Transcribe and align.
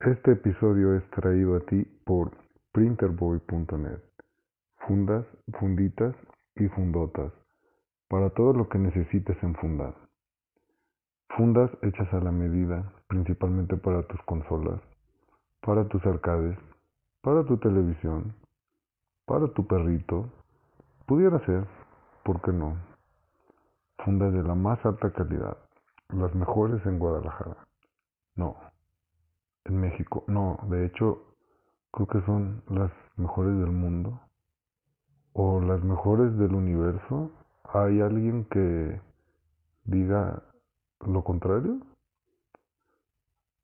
Este 0.00 0.30
episodio 0.30 0.94
es 0.94 1.10
traído 1.10 1.56
a 1.56 1.60
ti 1.66 1.82
por 2.04 2.30
printerboy.net. 2.70 3.98
Fundas, 4.86 5.26
funditas 5.58 6.14
y 6.54 6.68
fundotas. 6.68 7.32
Para 8.08 8.30
todo 8.30 8.52
lo 8.52 8.68
que 8.68 8.78
necesites 8.78 9.36
en 9.42 9.56
fundar. 9.56 9.96
Fundas 11.36 11.72
hechas 11.82 12.14
a 12.14 12.20
la 12.20 12.30
medida, 12.30 12.92
principalmente 13.08 13.76
para 13.76 14.06
tus 14.06 14.22
consolas, 14.22 14.80
para 15.62 15.88
tus 15.88 16.06
arcades, 16.06 16.56
para 17.20 17.44
tu 17.44 17.58
televisión, 17.58 18.36
para 19.26 19.52
tu 19.52 19.66
perrito. 19.66 20.30
Pudiera 21.06 21.44
ser, 21.44 21.66
¿por 22.22 22.40
qué 22.42 22.52
no? 22.52 22.76
Fundas 24.04 24.32
de 24.32 24.44
la 24.44 24.54
más 24.54 24.78
alta 24.86 25.12
calidad, 25.12 25.58
las 26.10 26.32
mejores 26.36 26.86
en 26.86 27.00
Guadalajara. 27.00 27.66
No, 28.36 28.56
en 29.68 29.80
México. 29.80 30.24
No, 30.26 30.58
de 30.70 30.86
hecho, 30.86 31.36
creo 31.92 32.08
que 32.08 32.20
son 32.22 32.64
las 32.68 32.90
mejores 33.16 33.56
del 33.58 33.70
mundo 33.70 34.20
o 35.32 35.60
las 35.60 35.84
mejores 35.84 36.36
del 36.38 36.54
universo. 36.54 37.30
¿Hay 37.64 38.00
alguien 38.00 38.46
que 38.46 39.00
diga 39.84 40.42
lo 41.06 41.22
contrario? 41.22 41.80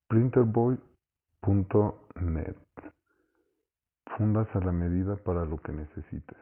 Printerboy.net 0.09 2.57
Fundas 4.16 4.46
a 4.55 4.60
la 4.60 4.71
medida 4.71 5.16
para 5.16 5.45
lo 5.45 5.59
que 5.59 5.73
necesites. 5.73 6.38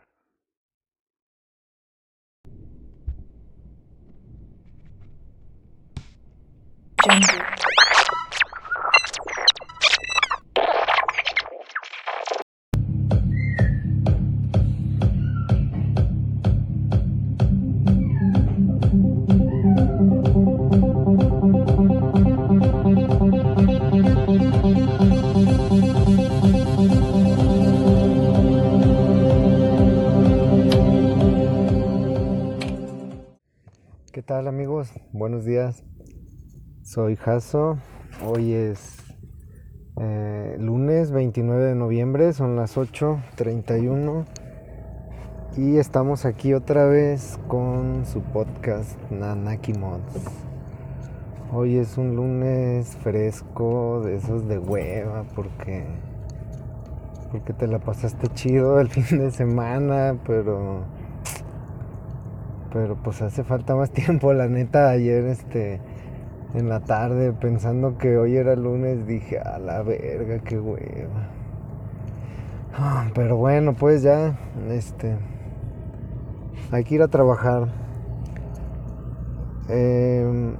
¿Qué 7.02 7.10
Soy 36.92 37.16
Jaso. 37.16 37.78
Hoy 38.22 38.52
es 38.52 38.98
eh, 39.98 40.56
lunes 40.60 41.10
29 41.10 41.64
de 41.64 41.74
noviembre, 41.74 42.34
son 42.34 42.54
las 42.54 42.76
8.31 42.76 44.26
y 45.56 45.78
estamos 45.78 46.26
aquí 46.26 46.52
otra 46.52 46.84
vez 46.84 47.40
con 47.48 48.04
su 48.04 48.20
podcast 48.20 48.98
Nanaki 49.10 49.72
Mods. 49.72 50.20
Hoy 51.50 51.78
es 51.78 51.96
un 51.96 52.14
lunes 52.14 52.94
fresco, 52.98 54.02
de 54.04 54.16
esos 54.16 54.46
de 54.46 54.58
hueva, 54.58 55.24
porque 55.34 55.86
porque 57.30 57.54
te 57.54 57.68
la 57.68 57.78
pasaste 57.78 58.28
chido 58.34 58.78
el 58.80 58.88
fin 58.90 59.18
de 59.18 59.30
semana, 59.30 60.18
pero 60.26 60.82
pero 62.70 62.96
pues 62.96 63.22
hace 63.22 63.44
falta 63.44 63.76
más 63.76 63.90
tiempo, 63.92 64.34
la 64.34 64.46
neta, 64.46 64.90
ayer 64.90 65.24
este 65.24 65.80
en 66.54 66.68
la 66.68 66.80
tarde 66.80 67.32
pensando 67.32 67.98
que 67.98 68.16
hoy 68.18 68.36
era 68.36 68.56
lunes 68.56 69.06
dije, 69.06 69.38
a 69.38 69.58
la 69.58 69.82
verga, 69.82 70.40
qué 70.40 70.58
hueva. 70.58 71.30
Ah, 72.74 73.10
pero 73.14 73.36
bueno, 73.36 73.74
pues 73.74 74.02
ya 74.02 74.38
este 74.70 75.16
hay 76.70 76.84
que 76.84 76.94
ir 76.94 77.02
a 77.02 77.08
trabajar. 77.08 77.68
Em, 79.68 80.56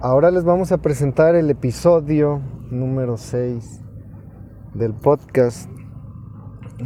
ahora 0.00 0.30
les 0.30 0.44
vamos 0.44 0.72
a 0.72 0.78
presentar 0.78 1.34
el 1.34 1.50
episodio 1.50 2.40
número 2.70 3.16
6 3.16 3.82
del 4.74 4.94
podcast. 4.94 5.70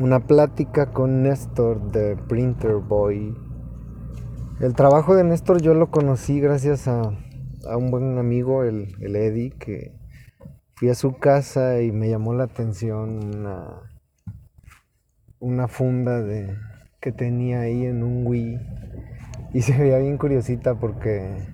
Una 0.01 0.21
plática 0.21 0.93
con 0.93 1.23
Néstor 1.23 1.91
de 1.91 2.17
Printer 2.17 2.77
Boy 2.77 3.35
el 4.61 4.75
trabajo 4.75 5.17
de 5.17 5.25
Néstor 5.25 5.63
yo 5.63 5.73
lo 5.73 5.91
conocí 5.91 6.39
gracias 6.39 6.87
a, 6.87 7.13
un 7.65 7.91
buen 7.91 8.19
amigo, 8.19 8.65
el, 8.65 8.95
el, 9.01 9.17
Eddie, 9.17 9.51
que 9.51 9.93
fui 10.75 10.89
a 10.89 10.95
su 10.95 11.19
casa 11.19 11.81
y 11.83 11.93
me 11.93 12.09
llamó 12.09 12.35
la 12.35 12.45
atención 12.45 13.37
una, 13.37 13.83
una 15.39 15.69
funda 15.69 16.23
de, 16.23 16.57
que 17.01 17.13
tenía 17.13 17.61
ahí 17.61 17.85
en 17.85 18.03
un 18.03 18.27
Wii. 18.27 18.59
Y 19.53 19.63
se 19.63 19.77
veía 19.77 19.99
bien 19.99 20.17
curiosita 20.17 20.79
porque 20.79 21.49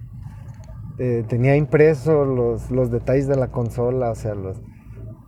eh, 0.98 1.24
tenía 1.28 1.56
impreso 1.56 2.24
los, 2.24 2.70
los, 2.70 2.90
detalles 2.90 3.26
de 3.26 3.36
la 3.36 3.48
consola, 3.48 4.10
o 4.10 4.14
sea, 4.14 4.34
los, 4.34 4.60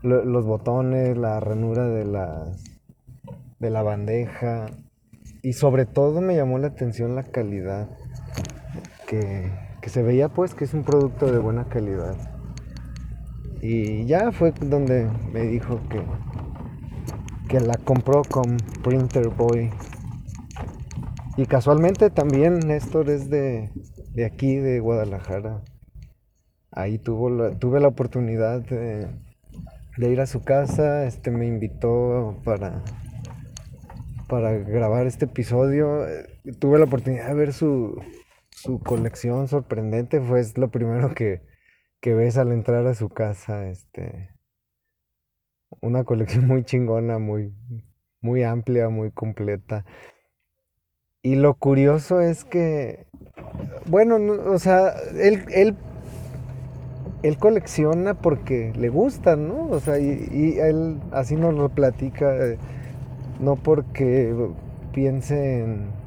los 0.02 0.44
botones, 0.44 1.16
la 1.16 1.40
ranura 1.40 1.88
de, 1.88 2.04
las, 2.04 2.62
de 3.58 3.70
la 3.70 3.82
bandeja 3.82 4.66
y 5.42 5.52
sobre 5.52 5.86
todo 5.86 6.20
me 6.20 6.36
llamó 6.36 6.58
la 6.58 6.68
atención 6.68 7.14
la 7.14 7.22
calidad. 7.22 7.88
Que, 9.06 9.50
se 9.88 10.02
veía 10.02 10.28
pues 10.28 10.54
que 10.54 10.64
es 10.64 10.74
un 10.74 10.84
producto 10.84 11.30
de 11.30 11.38
buena 11.38 11.68
calidad. 11.68 12.16
Y 13.60 14.04
ya 14.06 14.30
fue 14.32 14.52
donde 14.52 15.08
me 15.32 15.42
dijo 15.42 15.80
que, 15.88 16.02
que 17.48 17.60
la 17.60 17.74
compró 17.76 18.22
con 18.22 18.56
Printer 18.82 19.28
Boy. 19.28 19.70
Y 21.36 21.46
casualmente 21.46 22.10
también 22.10 22.58
Néstor 22.60 23.10
es 23.10 23.30
de, 23.30 23.70
aquí, 24.24 24.56
de 24.56 24.80
Guadalajara. 24.80 25.62
Ahí 26.70 26.98
tuvo 26.98 27.52
tuve 27.56 27.80
la 27.80 27.88
oportunidad 27.88 28.60
de, 28.60 29.08
de 29.96 30.10
ir 30.10 30.20
a 30.20 30.26
su 30.26 30.42
casa. 30.42 31.06
Este 31.06 31.30
me 31.30 31.46
invitó 31.46 32.36
para 32.44 32.82
para 34.28 34.52
grabar 34.52 35.06
este 35.06 35.24
episodio. 35.24 36.04
Tuve 36.60 36.78
la 36.78 36.84
oportunidad 36.84 37.28
de 37.28 37.34
ver 37.34 37.52
su, 37.52 38.00
su 38.62 38.80
colección 38.80 39.48
sorprendente. 39.48 40.20
Fue 40.20 40.42
lo 40.56 40.70
primero 40.70 41.14
que, 41.14 41.42
que, 42.00 42.14
ves 42.14 42.36
al 42.36 42.52
entrar 42.52 42.86
a 42.86 42.94
su 42.94 43.08
casa. 43.08 43.68
Este, 43.68 44.30
una 45.80 46.04
colección 46.04 46.46
muy 46.46 46.64
chingona, 46.64 47.18
muy, 47.18 47.54
muy 48.20 48.42
amplia, 48.42 48.88
muy 48.88 49.10
completa. 49.10 49.84
Y 51.22 51.36
lo 51.36 51.54
curioso 51.54 52.20
es 52.20 52.44
que, 52.44 53.06
bueno, 53.86 54.16
o 54.16 54.58
sea, 54.58 54.90
él, 55.18 55.44
él, 55.52 55.76
él, 57.22 57.38
colecciona 57.38 58.14
porque 58.14 58.72
le 58.76 58.88
gusta, 58.88 59.36
¿no? 59.36 59.68
O 59.68 59.80
sea, 59.80 59.98
y, 59.98 60.58
él 60.58 61.00
así 61.12 61.36
nos 61.36 61.54
lo 61.54 61.68
platica. 61.70 62.34
Eh, 62.36 62.58
no 63.40 63.56
porque 63.56 64.34
piense 64.92 65.60
en, 65.60 65.97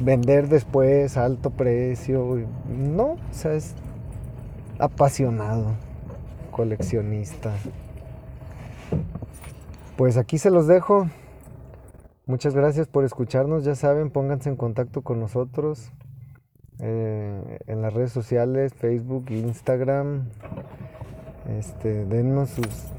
vender 0.00 0.48
después 0.48 1.16
a 1.16 1.24
alto 1.24 1.50
precio, 1.50 2.38
no, 2.68 3.12
o 3.12 3.18
sea, 3.32 3.54
es 3.54 3.74
apasionado, 4.78 5.74
coleccionista. 6.50 7.52
Pues 9.96 10.16
aquí 10.16 10.38
se 10.38 10.50
los 10.50 10.66
dejo. 10.66 11.08
Muchas 12.26 12.54
gracias 12.54 12.86
por 12.86 13.04
escucharnos. 13.04 13.64
Ya 13.64 13.74
saben, 13.74 14.10
pónganse 14.10 14.48
en 14.48 14.56
contacto 14.56 15.02
con 15.02 15.20
nosotros 15.20 15.92
eh, 16.82 17.58
en 17.66 17.82
las 17.82 17.92
redes 17.92 18.10
sociales, 18.10 18.72
Facebook, 18.72 19.26
Instagram, 19.30 20.24
este, 21.58 22.06
dennos 22.06 22.50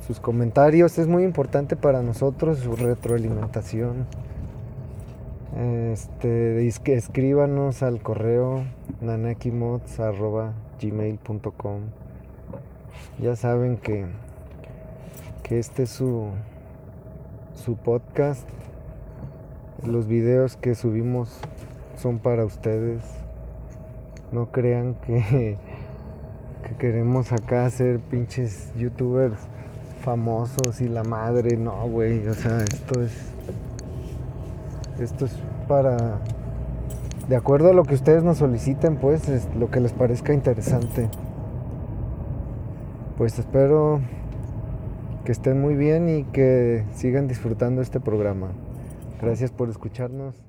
sus, 0.06 0.20
comentarios, 0.20 1.00
es 1.00 1.08
muy 1.08 1.24
importante 1.24 1.76
para 1.76 2.04
nosotros 2.04 2.60
su 2.60 2.76
retroalimentación. 2.76 4.06
Este, 5.56 6.66
escríbanos 6.66 7.84
al 7.84 8.02
correo 8.02 8.64
nanakimods.gmail.com 9.02 11.82
Ya 13.20 13.36
saben 13.36 13.78
que, 13.78 14.06
que 15.44 15.60
este 15.60 15.84
es 15.84 15.90
su, 15.90 16.30
su 17.54 17.76
podcast. 17.76 18.48
Los 19.86 20.08
videos 20.08 20.56
que 20.56 20.74
subimos 20.76 21.42
son 21.98 22.20
para 22.20 22.46
ustedes. 22.46 23.04
No 24.32 24.50
crean 24.52 24.96
que 24.96 25.58
que 26.62 26.76
queremos 26.76 27.32
acá 27.32 27.68
ser 27.70 28.00
pinches 28.00 28.72
youtubers 28.76 29.40
famosos 30.02 30.82
y 30.82 30.88
la 30.88 31.04
madre, 31.04 31.58
no, 31.58 31.88
güey, 31.88 32.28
o 32.28 32.34
sea, 32.34 32.64
esto 32.64 33.02
es 33.02 33.31
esto 35.00 35.26
es 35.26 35.38
para 35.68 36.22
de 37.32 37.38
acuerdo 37.38 37.70
a 37.70 37.74
lo 37.74 37.84
que 37.84 37.94
ustedes 37.94 38.26
nos 38.26 38.40
soliciten, 38.40 38.98
pues 38.98 39.30
es 39.30 39.56
lo 39.56 39.72
que 39.72 39.80
les 39.80 39.94
parezca 39.94 40.34
interesante. 40.34 41.10
Pues 43.18 43.40
espero 43.40 44.02
que 45.24 45.32
estén 45.32 45.62
muy 45.62 45.76
bien 45.76 46.10
y 46.10 46.26
que 46.26 46.84
sigan 46.92 47.30
disfrutando 47.30 47.82
este 47.82 48.02
programa. 48.02 48.52
Gracias 49.22 49.52
por 49.52 49.70
escucharnos. 49.70 50.44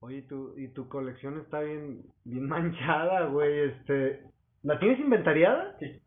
Oye, 0.00 0.22
tu, 0.22 0.52
y 0.58 0.68
tu 0.68 0.88
colección 0.88 1.38
está 1.38 1.60
bien, 1.60 2.02
bien 2.24 2.46
manchada, 2.48 3.26
güey, 3.26 3.70
este... 3.70 4.24
¿La 4.62 4.78
tienes 4.78 5.00
inventariada? 5.00 5.74
Sí. 5.78 6.02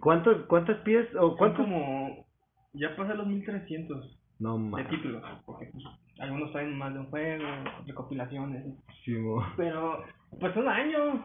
¿Cuántos, 0.00 0.46
¿Cuántas 0.46 0.78
piezas 0.80 1.14
o 1.14 1.28
Son 1.28 1.36
cuántos...? 1.36 1.64
como. 1.64 2.25
Ya 2.78 2.94
pasé 2.96 3.14
los 3.14 3.26
1300 3.26 4.18
No, 4.38 4.58
de 4.76 4.84
títulos. 4.84 5.22
Porque 5.46 5.66
pues, 5.72 5.84
algunos 6.18 6.52
traen 6.52 6.76
más 6.76 6.92
de 6.94 7.00
un 7.00 7.06
juego, 7.06 7.44
recopilaciones. 7.86 8.64
Sí, 9.04 9.12
mo. 9.12 9.44
Pero, 9.56 10.04
pues 10.38 10.52
son 10.54 10.68
años. 10.68 11.20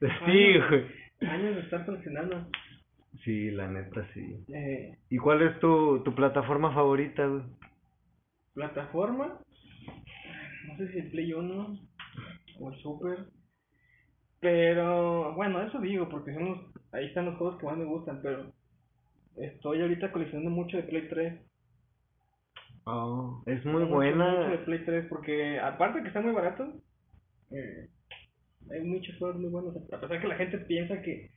Sí, 0.00 0.58
güey. 0.68 0.86
Años 1.30 1.56
de 1.56 1.60
estar 1.62 1.84
coleccionando. 1.84 2.46
Sí, 3.24 3.50
la 3.50 3.66
neta, 3.68 4.06
sí. 4.14 4.44
Eh, 4.48 4.96
¿Y 5.10 5.16
cuál 5.18 5.42
es 5.42 5.58
tu, 5.60 6.02
tu 6.04 6.14
plataforma 6.14 6.72
favorita, 6.72 7.26
güey? 7.26 7.42
plataforma. 8.54 9.38
No 10.66 10.76
sé 10.76 10.92
si 10.92 10.98
el 10.98 11.10
Play 11.10 11.32
1 11.32 11.78
o 12.60 12.72
el 12.72 12.78
Super. 12.80 13.18
Pero, 14.40 15.34
bueno, 15.34 15.62
eso 15.62 15.80
digo, 15.80 16.08
porque 16.08 16.32
son 16.34 16.44
los- 16.44 16.92
ahí 16.92 17.06
están 17.06 17.26
los 17.26 17.36
juegos 17.38 17.58
que 17.58 17.66
más 17.66 17.76
me 17.76 17.84
gustan. 17.84 18.20
Pero 18.22 18.52
estoy 19.40 19.80
ahorita 19.82 20.12
coleccionando 20.12 20.50
mucho 20.50 20.76
de 20.76 20.82
Play 20.84 21.08
3. 21.08 21.40
Oh, 22.84 23.42
es 23.46 23.64
muy 23.64 23.84
buena. 23.84 24.30
mucho 24.38 24.50
de 24.50 24.58
Play 24.64 24.84
3 24.84 25.06
porque 25.08 25.58
aparte 25.60 26.00
que 26.02 26.08
está 26.08 26.20
muy 26.20 26.32
barato, 26.32 26.72
eh, 27.50 27.88
hay 28.70 28.80
muchos 28.82 29.16
juegos 29.18 29.38
muy 29.38 29.50
buenos. 29.50 29.76
A 29.92 30.00
pesar 30.00 30.20
que 30.20 30.28
la 30.28 30.36
gente 30.36 30.58
piensa 30.58 31.02
que, 31.02 31.30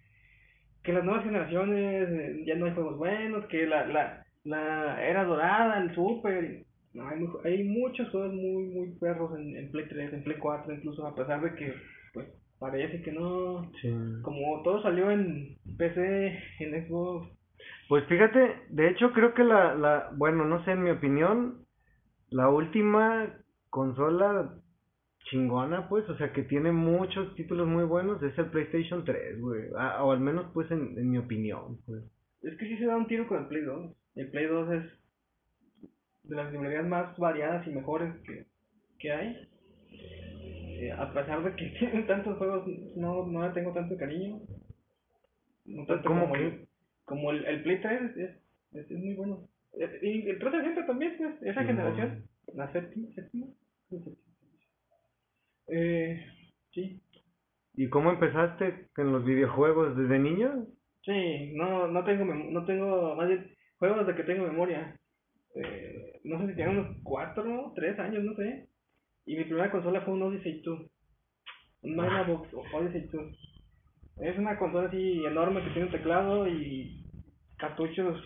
que 0.84 0.94
las 0.94 1.04
nuevas 1.04 1.24
generaciones 1.26 2.10
eh, 2.10 2.44
ya 2.46 2.56
no 2.56 2.66
hay 2.66 2.74
juegos 2.74 2.98
buenos, 2.98 3.46
que 3.48 3.66
la, 3.66 3.86
la, 3.88 4.26
la 4.46 5.06
era 5.06 5.26
dorada, 5.26 5.82
el 5.82 5.94
Super, 5.94 6.64
no, 6.94 7.08
hay, 7.08 7.20
muy- 7.20 7.40
hay 7.44 7.64
muchos 7.64 8.10
juegos 8.10 8.34
muy 8.34 8.64
muy 8.74 8.92
perros 9.00 9.38
en, 9.38 9.56
en 9.58 9.72
Play 9.72 9.88
3, 9.90 10.14
en 10.14 10.24
Play 10.24 10.38
4 10.38 10.74
incluso, 10.74 11.06
a 11.06 11.16
pesar 11.16 11.42
de 11.42 11.54
que 11.56 11.74
pues 12.14 12.28
parece 12.60 13.02
que 13.02 13.12
no, 13.12 13.70
Sí. 13.82 13.94
como 14.22 14.62
todo 14.64 14.82
salió 14.84 15.12
en 15.12 15.58
PC, 15.78 16.38
en 16.60 16.88
Xbox, 16.88 17.30
Pues 17.92 18.06
fíjate, 18.06 18.56
de 18.70 18.88
hecho 18.88 19.12
creo 19.12 19.34
que 19.34 19.44
la, 19.44 19.76
la, 19.76 20.12
bueno, 20.16 20.46
no 20.46 20.64
sé, 20.64 20.72
en 20.72 20.84
mi 20.84 20.92
opinión, 20.92 21.66
la 22.30 22.48
última 22.48 23.38
consola 23.70 24.56
chingona, 25.26 25.90
pues, 25.90 26.08
o 26.08 26.16
sea, 26.16 26.32
que 26.32 26.44
tiene 26.44 26.72
muchos 26.72 27.36
títulos 27.36 27.68
muy 27.68 27.84
buenos, 27.84 28.24
es 28.24 28.38
el 28.38 28.46
PlayStation 28.46 29.04
3, 29.04 29.42
güey, 29.42 29.64
Ah, 29.78 30.06
o 30.06 30.14
al 30.14 30.22
menos, 30.22 30.46
pues, 30.54 30.72
en, 30.72 30.98
en 30.98 31.12
mi 31.12 31.18
opinión, 31.18 31.80
pues. 31.86 32.02
Es 32.44 32.58
que 32.58 32.66
sí 32.66 32.78
se 32.78 32.86
da 32.86 32.96
un 32.96 33.08
tiro 33.08 33.28
con 33.28 33.40
el 33.40 33.48
Play 33.48 33.64
2. 33.64 33.94
El 34.16 34.32
Play 34.32 34.46
2 34.46 34.72
es 34.72 34.84
de 36.24 36.36
las 36.38 36.50
librerías 36.50 36.88
más 36.88 37.18
variadas 37.18 37.68
y 37.68 37.72
mejores 37.72 38.16
que, 38.22 38.46
que 39.00 39.12
hay. 39.12 39.50
Eh, 39.92 40.94
a 40.98 41.12
pesar 41.14 41.44
de 41.44 41.54
que 41.58 41.66
tienen 41.78 42.08
tantos 42.08 42.38
juegos, 42.38 42.66
no, 42.96 43.28
no 43.28 43.46
le 43.46 43.54
tengo 43.54 43.74
tanto 43.74 43.98
cariño. 43.98 44.40
No 45.66 45.86
tanto 45.86 46.08
¿Cómo 46.08 46.22
como, 46.22 46.36
que? 46.36 46.71
Como 47.12 47.32
el, 47.32 47.46
el 47.46 47.64
Play 47.64 47.82
3 47.82 48.02
es, 48.04 48.18
es, 48.74 48.92
es 48.92 49.00
muy 49.00 49.16
bueno. 49.16 49.50
Y 50.02 50.30
el 50.30 50.40
360 50.40 50.88
también, 50.88 51.16
pues, 51.18 51.44
esa 51.44 51.62
Sí, 51.62 51.68
generación. 51.68 52.26
La 52.56 52.72
séptima, 52.72 53.10
séptima. 53.16 53.48
Eh, 55.68 56.26
sí, 56.74 57.02
¿Y 57.76 57.90
cómo 57.90 58.12
empezaste 58.12 58.90
en 58.98 59.12
los 59.12 59.26
videojuegos 59.26 59.98
desde 59.98 60.20
niño? 60.20 60.68
Sí, 61.06 61.54
no, 61.56 61.88
no 61.88 62.04
tengo, 62.06 62.26
no 62.26 62.66
tengo, 62.66 63.16
más 63.16 63.28
bien, 63.28 63.56
juegos 63.80 64.08
de 64.08 64.16
que 64.16 64.24
tengo 64.24 64.46
memoria. 64.48 65.00
Eh, 65.56 66.22
no 66.26 66.40
sé 66.40 66.48
si 66.48 66.56
tenía 66.56 66.72
unos 66.72 66.98
cuatro, 67.04 67.74
tres 67.76 68.00
años, 68.00 68.24
no 68.24 68.36
sé. 68.36 68.70
Y 69.26 69.38
mi 69.38 69.46
primera 69.46 69.72
consola 69.72 70.02
fue 70.02 70.14
un 70.16 70.24
Odyssey 70.24 70.62
2. 70.62 70.92
Un 71.84 71.96
Magnavox 71.96 72.54
Odyssey 72.74 73.10
2. 73.12 73.38
Es 74.18 74.38
una 74.38 74.58
consola 74.60 74.88
así 74.90 75.26
enorme 75.26 75.64
que 75.64 75.72
tiene 75.72 75.86
un 75.88 75.92
teclado 75.92 76.48
y 76.48 77.01
cartuchos. 77.62 78.22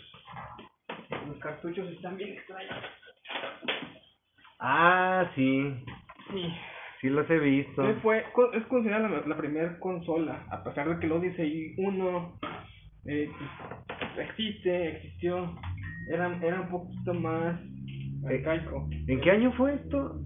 Los 1.28 1.38
cartuchos 1.40 1.88
están 1.92 2.18
bien 2.18 2.32
extraños. 2.32 2.74
Ah, 4.60 5.30
sí, 5.36 5.64
Sí. 6.32 6.54
sí 7.02 7.10
los 7.10 7.30
he 7.30 7.38
visto. 7.40 7.86
Sí, 7.86 8.00
fue, 8.02 8.24
es 8.54 8.64
considerada 8.66 9.08
la, 9.10 9.22
la 9.28 9.38
primera 9.38 9.78
consola, 9.80 10.46
a 10.50 10.64
pesar 10.64 10.90
de 10.90 11.00
que 11.00 11.06
el 11.06 11.12
Odyssey 11.12 11.76
1 11.78 12.40
eh, 13.08 13.30
pues, 14.16 14.30
existe, 14.30 14.90
existió, 14.96 15.56
era, 16.12 16.36
era 16.42 16.62
un 16.62 16.70
poquito 16.70 17.14
más 17.14 17.60
Eh, 18.30 18.38
arcaico. 18.38 18.88
¿En 19.08 19.22
qué 19.22 19.30
año 19.32 19.52
fue 19.54 19.76
esto? 19.76 20.20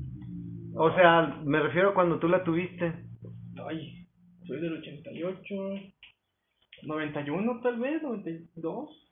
O 0.76 0.92
sea, 0.96 1.36
me 1.44 1.60
refiero 1.60 1.90
a 1.90 1.94
cuando 1.94 2.20
tú 2.20 2.30
la 2.30 2.44
tuviste. 2.44 2.94
Ay, 3.68 4.08
soy 4.48 4.62
del 4.62 4.78
88, 4.78 5.56
91 6.84 7.62
tal 7.62 7.80
vez, 7.80 8.02
92. 8.02 9.06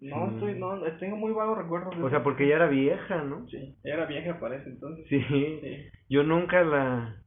No, 0.00 0.28
Sí. 0.28 0.34
estoy, 0.34 0.58
no, 0.58 0.80
tengo 0.98 1.16
muy 1.16 1.32
vagos 1.32 1.58
recuerdos. 1.58 1.96
de 1.96 2.02
O 2.02 2.08
sea, 2.10 2.22
porque 2.22 2.48
ya 2.48 2.56
era 2.56 2.68
vieja, 2.68 3.22
¿no? 3.22 3.46
Sí, 3.48 3.76
era 3.84 4.06
vieja 4.06 4.40
para 4.40 4.56
ese 4.56 4.70
entonces. 4.70 5.06
Sí. 5.08 5.20
Sí. 5.28 5.76
Yo 6.08 6.22
nunca 6.22 6.62
la... 6.64 7.22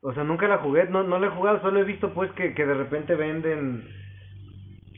O 0.00 0.12
sea, 0.14 0.22
nunca 0.22 0.46
la 0.46 0.58
jugué, 0.58 0.84
no, 0.88 1.02
no 1.02 1.18
la 1.18 1.26
he 1.26 1.30
jugado, 1.30 1.60
solo 1.62 1.80
he 1.80 1.84
visto 1.84 2.14
pues 2.14 2.30
que, 2.32 2.54
que 2.54 2.64
de 2.64 2.74
repente 2.74 3.16
venden 3.16 3.88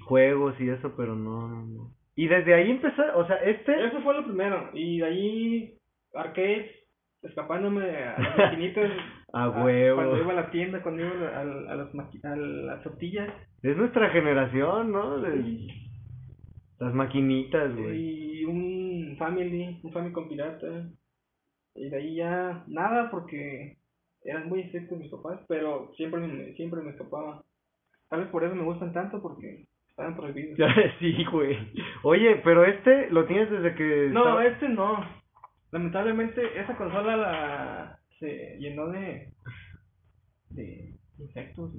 juegos 0.05 0.61
y 0.61 0.69
eso, 0.69 0.93
pero 0.97 1.15
no, 1.15 1.49
no, 1.49 1.65
no. 1.67 1.95
Y 2.15 2.27
desde 2.29 2.53
ahí 2.53 2.71
empezó, 2.71 3.03
o 3.17 3.27
sea, 3.27 3.37
este... 3.37 3.87
Eso 3.87 4.03
fue 4.03 4.13
lo 4.15 4.25
primero. 4.25 4.71
Y 4.75 4.99
de 4.99 5.07
ahí, 5.07 5.79
arcades, 6.13 6.71
escapándome 7.23 7.89
a 7.91 8.19
las 8.19 8.37
maquinitas. 8.37 8.91
A 9.33 9.45
a- 9.45 9.49
huevo. 9.51 9.97
Cuando 9.97 10.19
iba 10.19 10.33
a 10.33 10.37
la 10.37 10.51
tienda, 10.51 10.83
cuando 10.83 11.03
iba 11.05 11.29
a, 11.29 11.39
a, 11.39 11.41
a 11.43 11.77
las 11.77 11.93
maqui- 11.95 12.25
a 12.25 12.35
las 12.37 12.83
tortillas. 12.83 13.29
Es 13.63 13.77
nuestra 13.77 14.11
generación, 14.11 14.93
¿no? 14.93 15.21
De- 15.21 15.69
Las 16.81 16.95
maquinitas, 16.95 17.75
güey. 17.77 18.41
Y 18.41 18.45
un 18.45 19.17
Family, 19.19 19.81
un 19.83 19.93
Famicom 19.93 20.29
pirata. 20.29 20.89
Y 21.75 21.89
de 21.91 21.97
ahí 21.97 22.15
ya 22.17 22.65
nada 22.69 23.11
porque 23.11 23.77
eran 24.25 24.49
muy 24.49 24.61
estrictos 24.61 24.99
mis 24.99 25.11
papás, 25.11 25.41
pero 25.49 25.93
siempre 25.97 26.21
me, 26.21 26.53
siempre 26.55 26.81
me 26.83 26.91
escapaba. 26.91 27.43
Tal 28.09 28.21
vez 28.21 28.29
por 28.31 28.43
eso 28.45 28.55
me 28.55 28.63
gustan 28.65 28.93
tanto 28.93 29.21
porque 29.21 29.67
estaban 29.91 30.17
prohibidos. 30.17 30.57
sí, 31.01 31.25
güey. 31.31 31.57
Oye, 32.03 32.41
pero 32.45 32.65
este 32.65 33.11
lo 33.11 33.27
tienes 33.27 33.51
desde 33.51 33.75
que... 33.75 34.09
No, 34.11 34.21
estaba- 34.21 34.47
este 34.47 34.69
no. 34.69 35.05
Lamentablemente 35.71 36.59
esa 36.61 36.77
consola 36.77 37.17
la 37.17 37.98
se 38.19 38.57
llenó 38.59 38.89
de 38.89 39.33
de 40.51 40.95
insectos 41.19 41.71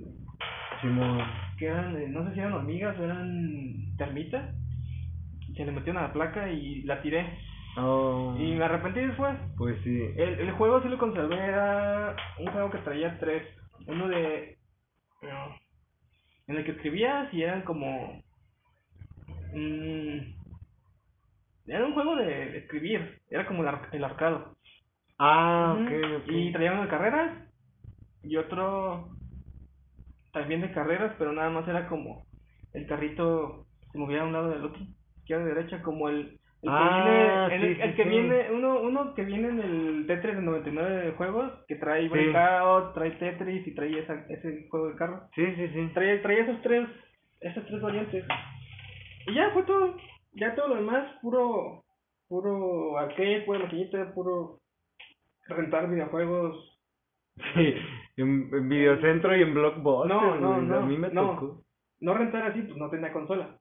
Simón. 0.81 1.19
que 1.57 1.65
eran, 1.65 1.93
de- 1.93 2.07
no 2.09 2.27
sé 2.27 2.33
si 2.33 2.39
eran 2.39 2.53
hormigas 2.53 2.97
o 2.99 3.03
eran 3.03 3.95
termitas. 3.97 4.55
Se 5.55 5.65
le 5.65 5.71
metieron 5.71 5.97
a 6.03 6.07
la 6.07 6.13
placa 6.13 6.49
y 6.51 6.83
la 6.83 7.01
tiré. 7.01 7.25
Oh, 7.77 8.35
Y 8.39 8.53
me 8.55 8.63
arrepentí 8.63 8.99
después. 9.01 9.35
Pues 9.57 9.81
sí. 9.83 10.01
El, 10.17 10.39
el 10.39 10.51
juego 10.51 10.81
sí 10.81 10.87
lo 10.89 10.97
conservé, 10.97 11.35
era 11.37 12.15
un 12.39 12.47
juego 12.51 12.71
que 12.71 12.77
traía 12.79 13.19
tres. 13.19 13.43
Uno 13.87 14.07
de... 14.07 14.57
no, 15.21 15.55
en 16.47 16.55
el 16.57 16.63
que 16.65 16.71
escribías 16.71 17.33
y 17.33 17.43
eran 17.43 17.63
como... 17.63 18.21
mm, 19.53 20.19
era 21.67 21.85
un 21.85 21.93
juego 21.93 22.15
de 22.15 22.57
escribir, 22.59 23.21
era 23.29 23.45
como 23.47 23.61
el, 23.63 23.69
ar- 23.69 23.89
el 23.91 24.03
arcado. 24.03 24.55
Ah, 25.19 25.77
ok, 25.81 25.91
ok. 26.23 26.31
Y 26.31 26.51
traía 26.53 26.71
uno 26.73 26.83
de 26.83 26.89
carreras 26.89 27.37
y 28.23 28.37
otro 28.37 29.09
también 30.31 30.61
de 30.61 30.71
carreras, 30.71 31.13
pero 31.17 31.31
nada 31.33 31.49
más 31.49 31.67
era 31.67 31.87
como 31.87 32.25
el 32.73 32.87
carrito 32.87 33.65
se 33.91 33.97
movía 33.97 34.19
de 34.19 34.27
un 34.27 34.33
lado 34.33 34.49
del 34.49 34.65
otro, 34.65 34.81
izquierda 35.19 35.45
y 35.45 35.55
derecha, 35.55 35.81
como 35.81 36.09
el, 36.09 36.39
el 36.61 36.69
Ah, 36.71 37.47
que 37.47 37.55
viene, 37.55 37.55
el, 37.55 37.61
sí, 37.63 37.81
el 37.81 37.91
sí, 37.91 37.95
que 37.95 38.03
sí. 38.03 38.09
viene, 38.09 38.51
uno, 38.51 38.79
uno 38.81 39.13
que 39.15 39.23
viene 39.23 39.49
en 39.49 39.59
el 39.59 40.07
Tetris 40.07 40.35
de 40.35 40.41
99 40.41 41.05
de 41.05 41.11
juegos, 41.13 41.51
que 41.67 41.75
trae. 41.75 42.07
Breakout, 42.09 42.93
trae 42.93 43.11
Tetris 43.11 43.67
y 43.67 43.73
trae 43.75 43.99
esa, 43.99 44.25
ese 44.29 44.67
juego 44.69 44.89
de 44.89 44.95
carro. 44.95 45.27
Sí, 45.35 45.45
sí, 45.55 45.67
sí. 45.69 45.89
Traía, 45.93 46.21
traía 46.21 46.43
esos 46.43 46.61
tres, 46.61 46.87
esas 47.41 47.65
tres 47.65 47.81
variantes. 47.81 48.25
Y 49.27 49.33
ya 49.33 49.49
fue 49.51 49.63
todo, 49.63 49.95
ya 50.33 50.55
todo 50.55 50.69
lo 50.69 50.75
demás, 50.75 51.11
puro, 51.21 51.83
puro 52.27 52.97
arcade, 52.97 53.41
pura 53.41 53.59
maquinita, 53.59 54.13
puro 54.13 54.59
rentar 55.49 55.89
videojuegos. 55.89 56.65
Sí, 57.55 57.73
en, 58.17 58.49
en 58.53 58.69
Videocentro 58.69 59.35
y 59.35 59.41
en 59.41 59.53
Blockbuster. 59.53 60.13
No, 60.15 60.35
no, 60.39 60.61
no, 60.61 60.77
A 60.79 60.85
mí 60.85 60.97
me 60.97 61.09
no. 61.09 61.31
tocó. 61.35 61.63
No 62.01 62.13
rentar 62.13 62.43
así, 62.43 62.61
pues 62.61 62.77
no 62.77 62.89
tenía 62.89 63.11
consola. 63.13 63.57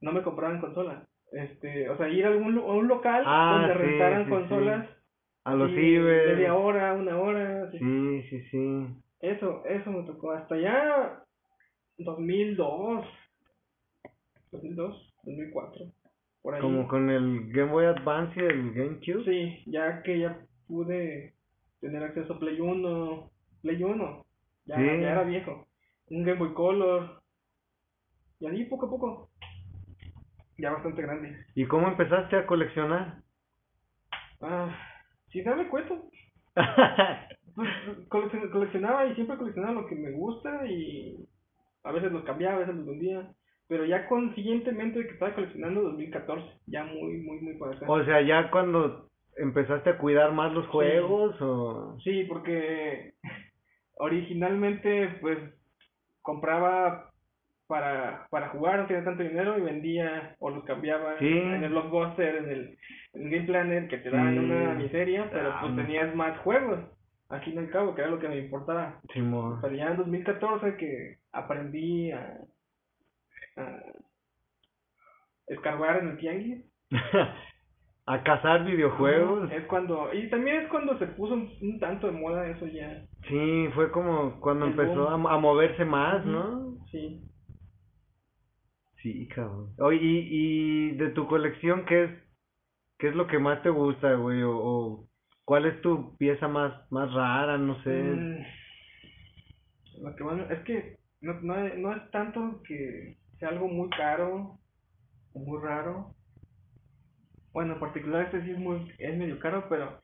No 0.00 0.12
me 0.12 0.22
compraban 0.22 0.60
consola. 0.60 1.06
Este, 1.32 1.88
o 1.90 1.96
sea, 1.96 2.08
ir 2.08 2.24
a 2.24 2.28
algún 2.28 2.58
a 2.58 2.62
un 2.62 2.86
local 2.88 3.22
Ah, 3.26 3.66
donde 3.68 3.74
sí, 3.74 3.90
rentaran 3.90 4.24
sí, 4.24 4.30
consolas. 4.30 4.88
A 5.44 5.54
los 5.54 5.70
ciber. 5.72 6.36
Media 6.36 6.54
hora, 6.54 6.94
una 6.94 7.18
hora. 7.18 7.64
así. 7.64 7.78
Sí, 7.78 8.22
sí, 8.30 8.40
sí. 8.50 8.86
Eso, 9.20 9.62
eso 9.66 9.90
me 9.90 10.02
tocó. 10.04 10.32
Hasta 10.32 10.56
ya 10.58 11.22
2002. 11.98 13.06
2002, 14.52 15.14
2004. 15.24 15.86
Por 16.42 16.54
ahí. 16.54 16.60
Como 16.60 16.86
con 16.88 17.10
el 17.10 17.50
Game 17.52 17.72
Boy 17.72 17.86
Advance 17.86 18.38
y 18.40 18.44
el 18.44 18.72
GameCube. 18.74 19.24
Sí, 19.24 19.62
ya 19.66 20.02
que 20.02 20.18
ya 20.20 20.38
pude 20.68 21.34
tener 21.80 22.02
acceso 22.02 22.34
a 22.34 22.38
Play 22.38 22.60
1. 22.60 23.30
Play 23.62 23.82
1. 23.82 24.26
Ya, 24.66 24.76
Sí. 24.76 24.82
ya 24.82 25.12
era 25.12 25.22
viejo. 25.24 25.66
Un 26.10 26.24
Game 26.24 26.38
Boy 26.38 26.54
Color. 26.54 27.22
Y 28.40 28.46
ahí 28.46 28.64
poco 28.66 28.86
a 28.86 28.90
poco. 28.90 29.30
Ya 30.58 30.70
bastante 30.70 31.02
grande. 31.02 31.36
¿Y 31.54 31.66
cómo 31.66 31.88
empezaste 31.88 32.36
a 32.36 32.46
coleccionar? 32.46 33.22
Ah, 34.40 34.76
sin 35.30 35.44
darme 35.44 35.68
cuenta. 35.68 35.94
Pues 37.54 37.68
coleccion- 38.08 38.50
coleccionaba 38.50 39.06
y 39.06 39.14
siempre 39.14 39.36
coleccionaba 39.36 39.74
lo 39.82 39.86
que 39.86 39.94
me 39.94 40.10
gusta 40.10 40.66
y 40.66 41.24
a 41.84 41.92
veces 41.92 42.10
los 42.10 42.24
cambiaba, 42.24 42.56
a 42.56 42.58
veces 42.58 42.74
los 42.74 42.84
vendía. 42.84 43.30
Pero 43.68 43.84
ya 43.84 44.08
conscientemente 44.08 44.98
de 44.98 45.06
que 45.06 45.12
estaba 45.12 45.36
coleccionando 45.36 45.82
2014, 45.82 46.44
ya 46.66 46.82
muy, 46.84 47.18
muy, 47.18 47.38
muy 47.42 47.54
para 47.54 47.74
atrás. 47.76 47.88
o 47.88 48.04
sea, 48.04 48.20
ya 48.22 48.50
cuando 48.50 49.08
empezaste 49.36 49.90
a 49.90 49.98
cuidar 49.98 50.32
más 50.32 50.52
los 50.52 50.64
Sí. 50.66 50.70
juegos 50.72 51.40
o... 51.40 51.98
Sí, 52.02 52.24
porque 52.24 53.14
originalmente 53.96 55.18
pues 55.20 55.38
compraba 56.22 57.10
para, 57.66 58.26
para 58.30 58.50
jugar, 58.50 58.80
no 58.80 58.86
tenía 58.86 59.04
tanto 59.04 59.22
dinero 59.22 59.58
y 59.58 59.62
vendía 59.62 60.36
o 60.38 60.50
los 60.50 60.64
cambiaba 60.64 61.18
Sí. 61.18 61.26
en 61.38 61.64
el 61.64 61.70
Blockbuster, 61.70 62.36
en 62.36 62.48
el, 62.50 62.78
en 63.14 63.30
Game 63.30 63.46
Planner 63.46 63.88
que 63.88 63.98
te 63.98 64.10
daban 64.10 64.34
Sí. 64.34 64.38
una 64.38 64.74
miseria, 64.74 65.28
pero 65.30 65.50
Ah, 65.52 65.58
pues 65.62 65.72
no. 65.72 65.82
tenías 65.82 66.14
más 66.14 66.38
juegos. 66.40 66.80
Aquí 67.30 67.52
en 67.52 67.58
el 67.58 67.70
cabo, 67.70 67.94
que 67.94 68.02
era 68.02 68.10
lo 68.10 68.18
que 68.18 68.28
me 68.28 68.36
importaba. 68.38 69.00
Pero 69.12 69.74
ya 69.74 69.86
en 69.88 69.96
2014 69.96 70.76
que 70.76 71.16
aprendí 71.32 72.12
a, 72.12 72.36
a 73.56 73.78
escarbar 75.46 75.98
en 76.00 76.08
el 76.08 76.18
tianguis. 76.18 76.64
a 78.06 78.22
cazar 78.22 78.64
videojuegos. 78.64 79.50
Es 79.50 79.64
cuando, 79.64 80.12
y 80.12 80.28
también 80.28 80.62
es 80.62 80.68
cuando 80.68 80.98
se 80.98 81.06
puso 81.06 81.34
un, 81.34 81.50
un 81.62 81.78
tanto 81.80 82.06
de 82.06 82.12
moda 82.12 82.46
eso 82.48 82.66
ya. 82.66 83.04
Sí, 83.28 83.68
fue 83.74 83.90
como 83.90 84.40
cuando 84.40 84.66
El 84.66 84.72
empezó 84.72 85.08
a, 85.08 85.16
moverse 85.38 85.84
más, 85.84 86.24
¿no? 86.26 86.76
Sí. 86.90 87.22
Sí, 89.02 89.28
cabrón. 89.28 89.74
Oye, 89.78 89.98
y, 90.00 90.28
y 90.30 90.90
de 90.96 91.10
tu 91.10 91.26
colección, 91.26 91.84
¿qué 91.86 92.04
es, 92.04 92.10
qué 92.98 93.08
es 93.08 93.14
lo 93.14 93.26
que 93.26 93.38
más 93.38 93.62
te 93.62 93.70
gusta, 93.70 94.14
güey? 94.14 94.42
O, 94.42 94.52
o 94.56 95.08
cuál 95.44 95.66
es 95.66 95.80
tu 95.82 96.16
pieza 96.16 96.48
más, 96.48 96.90
más 96.90 97.12
rara, 97.12 97.58
no 97.58 97.82
sé. 97.82 97.90
Mm, 97.90 98.44
lo 100.02 100.16
que 100.16 100.24
más- 100.24 100.50
es 100.50 100.58
que 100.60 100.98
no, 101.20 101.34
no, 101.40 101.54
no 101.76 101.94
es 101.96 102.10
tanto 102.10 102.62
que 102.66 103.16
sea 103.38 103.48
algo 103.50 103.68
muy 103.68 103.88
caro 103.90 104.58
o 105.34 105.38
muy 105.38 105.62
raro. 105.62 106.14
Bueno, 107.54 107.74
en 107.74 107.80
particular 107.80 108.22
este 108.26 108.42
sí 108.42 108.50
es 108.50 108.58
muy, 108.58 108.92
es 108.98 109.16
medio 109.16 109.38
caro, 109.38 109.64
pero 109.70 109.98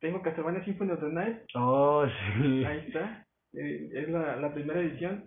tengo 0.00 0.20
Castlevania 0.22 0.62
Symphony 0.64 0.90
of 0.92 1.00
the 1.00 1.08
Night, 1.08 1.36
Oh, 1.54 2.04
sí. 2.36 2.64
ahí 2.64 2.84
está, 2.88 3.24
eh, 3.54 3.88
es 3.94 4.08
la, 4.10 4.36
la 4.36 4.52
primera 4.52 4.80
edición. 4.80 5.24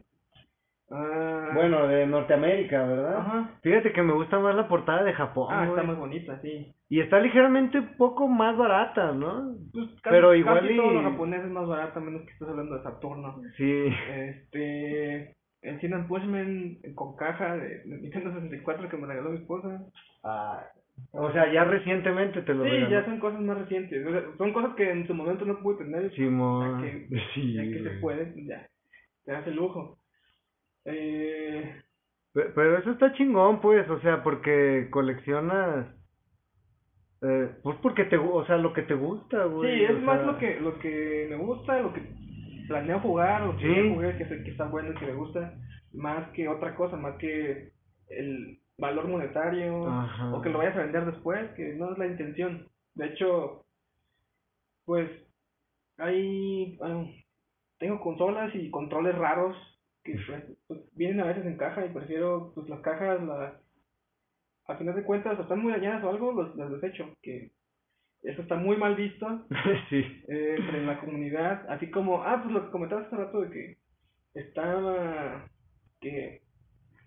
Ah, 0.91 1.49
Bueno, 1.55 1.87
de 1.87 2.05
Norteamérica, 2.05 2.83
¿verdad? 2.85 3.17
ajá. 3.17 3.49
Fíjate 3.63 3.93
que 3.93 4.03
me 4.03 4.13
gusta 4.13 4.37
más 4.39 4.53
la 4.55 4.67
portada 4.67 5.03
de 5.03 5.13
Japón, 5.13 5.47
Ah, 5.49 5.63
está 5.63 5.75
güey. 5.75 5.87
más 5.87 5.97
bonita, 5.97 6.39
sí. 6.41 6.71
Y 6.89 6.99
está 6.99 7.19
ligeramente 7.19 7.79
un 7.79 7.95
poco 7.97 8.27
más 8.27 8.55
barata, 8.57 9.11
¿no? 9.13 9.55
Pues 9.71 9.87
casi, 10.01 10.13
Pero 10.15 10.35
igual 10.35 10.59
casi 10.59 10.73
y- 10.73 10.77
todo 10.77 10.91
lo 10.91 11.01
japonés 11.03 11.43
es 11.45 11.49
más 11.51 11.67
barato, 11.67 11.99
a 11.99 12.01
menos 12.03 12.21
que 12.23 12.31
estés 12.33 12.47
hablando 12.47 12.75
de 12.77 12.83
Saturno. 12.83 13.41
Sí. 13.57 13.87
Este, 14.11 15.35
el 15.61 15.79
Sin 15.79 15.93
and 15.93 16.07
Pushman 16.07 16.77
con 16.95 17.15
caja 17.15 17.55
de, 17.55 17.79
de 17.85 17.97
Nintendo 18.01 18.33
64 18.33 18.89
que 18.89 18.97
me 18.97 19.07
regaló 19.07 19.29
mi 19.31 19.37
esposa. 19.37 19.81
Ah, 20.23 20.61
o 21.11 21.31
sea, 21.31 21.51
ya 21.51 21.63
recientemente 21.63 22.41
te 22.41 22.53
lo 22.53 22.63
Sí, 22.63 22.69
regaló. 22.71 22.89
ya 22.91 23.05
son 23.05 23.19
cosas 23.19 23.41
más 23.41 23.57
recientes. 23.57 24.05
o 24.05 24.11
sea, 24.11 24.23
son 24.37 24.53
cosas 24.53 24.75
que 24.75 24.89
en 24.89 25.07
su 25.07 25.13
momento 25.13 25.45
no 25.45 25.59
pude 25.59 25.83
tener. 25.83 26.11
Simón. 26.15 26.81
Ya 26.81 26.91
que, 26.91 27.07
Sí, 27.33 27.53
ya 27.53 27.63
que 27.63 27.83
se 27.83 27.89
puede, 27.99 28.25
pues 28.27 28.45
ya. 28.47 28.67
Te 29.25 29.31
hace 29.33 29.51
lujo. 29.51 29.99
Eh, 30.85 31.81
Pe- 32.33 32.51
Pero 32.55 32.77
eso 32.79 32.91
está 32.91 33.13
chingón, 33.13 33.61
pues, 33.61 33.87
o 33.89 33.99
sea, 34.01 34.23
porque 34.23 34.87
coleccionas, 34.89 35.85
eh, 37.21 37.51
pues 37.63 37.77
porque 37.81 38.05
te, 38.05 38.17
o 38.17 38.45
sea, 38.45 38.57
lo 38.57 38.73
que 38.73 38.81
te 38.81 38.95
gusta, 38.95 39.43
sí, 39.45 39.49
güey. 39.51 39.83
es 39.85 39.91
o 39.91 39.99
más 39.99 40.17
sea, 40.17 40.25
lo 40.31 40.37
que 40.39 40.59
lo 40.59 40.79
que 40.79 41.27
me 41.29 41.35
gusta, 41.37 41.79
lo 41.79 41.93
que 41.93 42.01
planeo 42.67 42.99
jugar, 42.99 43.41
lo 43.43 43.55
que 43.57 43.65
Sí. 43.83 43.89
jugué, 43.93 44.17
que, 44.17 44.25
sé 44.25 44.43
que 44.43 44.51
está 44.51 44.65
bueno 44.65 44.91
y 44.91 44.95
que 44.95 45.05
me 45.05 45.13
gusta, 45.13 45.53
más 45.93 46.27
que 46.31 46.47
otra 46.47 46.75
cosa, 46.75 46.97
más 46.97 47.15
que 47.17 47.69
el 48.09 48.59
valor 48.77 49.07
monetario 49.07 49.87
Ajá. 49.87 50.33
o 50.33 50.41
que 50.41 50.49
lo 50.49 50.59
vayas 50.59 50.75
a 50.75 50.83
vender 50.83 51.05
después, 51.05 51.51
que 51.51 51.73
no 51.75 51.91
es 51.91 51.97
la 51.97 52.07
intención. 52.07 52.67
De 52.95 53.07
hecho, 53.07 53.65
pues 54.85 55.09
hay, 55.97 56.77
tengo 57.79 57.99
consolas 57.99 58.53
y 58.55 58.69
controles 58.71 59.15
raros 59.15 59.55
que 60.03 60.19
pues, 60.27 60.43
pues, 60.67 60.81
vienen 60.95 61.21
a 61.21 61.25
veces 61.25 61.45
en 61.45 61.57
caja 61.57 61.85
y 61.85 61.89
prefiero 61.89 62.51
pues 62.53 62.67
las 62.69 62.81
cajas 62.81 63.23
las 63.23 63.53
a 64.67 64.77
final 64.77 64.95
de 64.95 65.03
cuentas 65.03 65.39
o 65.39 65.43
están 65.43 65.61
muy 65.61 65.71
dañadas 65.71 66.03
o 66.03 66.09
algo 66.09 66.31
los 66.33 66.55
las 66.55 66.71
desecho 66.71 67.15
que 67.21 67.51
eso 68.21 68.41
está 68.41 68.55
muy 68.55 68.75
mal 68.75 68.95
visto 68.95 69.45
sí. 69.89 69.97
eh, 70.27 70.55
entre 70.57 70.85
la 70.85 70.99
comunidad 70.99 71.65
así 71.69 71.89
como 71.89 72.23
ah 72.23 72.41
pues 72.41 72.53
lo 72.53 72.65
que 72.65 72.71
comentabas 72.71 73.07
hace 73.07 73.15
rato 73.15 73.41
de 73.41 73.49
que 73.49 73.77
estaba 74.33 75.47
que 76.01 76.41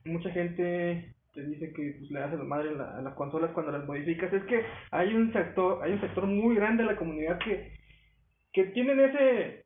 mucha 0.04 0.30
gente 0.30 1.15
te 1.36 1.44
dice 1.46 1.72
que 1.72 1.94
pues, 1.98 2.10
le 2.10 2.18
hace 2.20 2.36
la 2.36 2.42
madre 2.44 2.70
a, 2.70 2.72
la- 2.72 2.98
a 2.98 3.02
las 3.02 3.14
consolas 3.14 3.52
cuando 3.52 3.70
las 3.70 3.86
modificas 3.86 4.32
es 4.32 4.42
que 4.44 4.62
hay 4.90 5.14
un 5.14 5.32
sector 5.32 5.84
hay 5.84 5.92
un 5.92 6.00
sector 6.00 6.26
muy 6.26 6.56
grande 6.56 6.82
de 6.82 6.90
la 6.90 6.96
comunidad 6.98 7.38
que 7.38 7.72
que 8.52 8.64
tienen 8.74 8.98
ese 8.98 9.64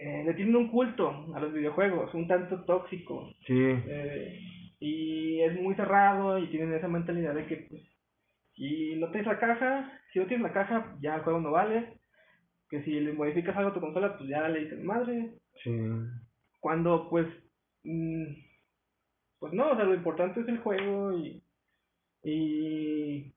eh, 0.00 0.22
le 0.24 0.34
tienen 0.34 0.56
un 0.56 0.68
culto 0.70 1.26
a 1.34 1.40
los 1.40 1.52
videojuegos 1.52 2.14
un 2.14 2.28
tanto 2.28 2.64
tóxico 2.64 3.32
Sí. 3.46 3.54
eh, 3.86 4.38
y 4.78 5.40
es 5.40 5.60
muy 5.60 5.74
cerrado 5.74 6.38
y 6.38 6.46
tienen 6.48 6.72
esa 6.74 6.88
mentalidad 6.88 7.34
de 7.34 7.46
que 7.46 7.56
pues 7.68 7.82
si 8.54 8.96
no 8.96 9.08
tienes 9.10 9.26
la 9.26 9.38
caja 9.38 9.92
si 10.12 10.18
no 10.20 10.26
tienes 10.26 10.44
la 10.46 10.52
caja 10.52 10.96
ya 11.00 11.16
el 11.16 11.22
juego 11.22 11.40
no 11.40 11.50
vale 11.50 11.98
que 12.70 12.82
si 12.84 13.00
le 13.00 13.12
modificas 13.12 13.56
algo 13.56 13.70
a 13.70 13.74
tu 13.74 13.80
consola 13.80 14.16
pues 14.16 14.28
ya 14.28 14.48
le 14.48 14.60
dicen 14.64 14.84
madre 14.86 15.30
Sí. 15.64 15.72
cuando 16.60 17.08
pues 17.10 17.26
mm, 17.84 18.24
pues 19.40 19.52
no 19.52 19.70
o 19.70 19.76
sea 19.76 19.84
lo 19.84 19.94
importante 19.94 20.40
es 20.40 20.48
el 20.48 20.58
juego 20.58 21.12
y 21.18 21.42
y 22.22 23.32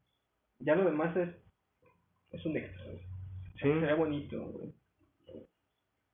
ya 0.60 0.76
lo 0.76 0.86
demás 0.86 1.16
es 1.18 1.30
es 2.32 2.46
un 2.46 2.58
extra 2.58 2.84
¿sabes? 2.84 3.02
Sí. 3.56 3.74
sería 3.80 3.96
bonito 3.96 4.42
güey. 4.44 4.74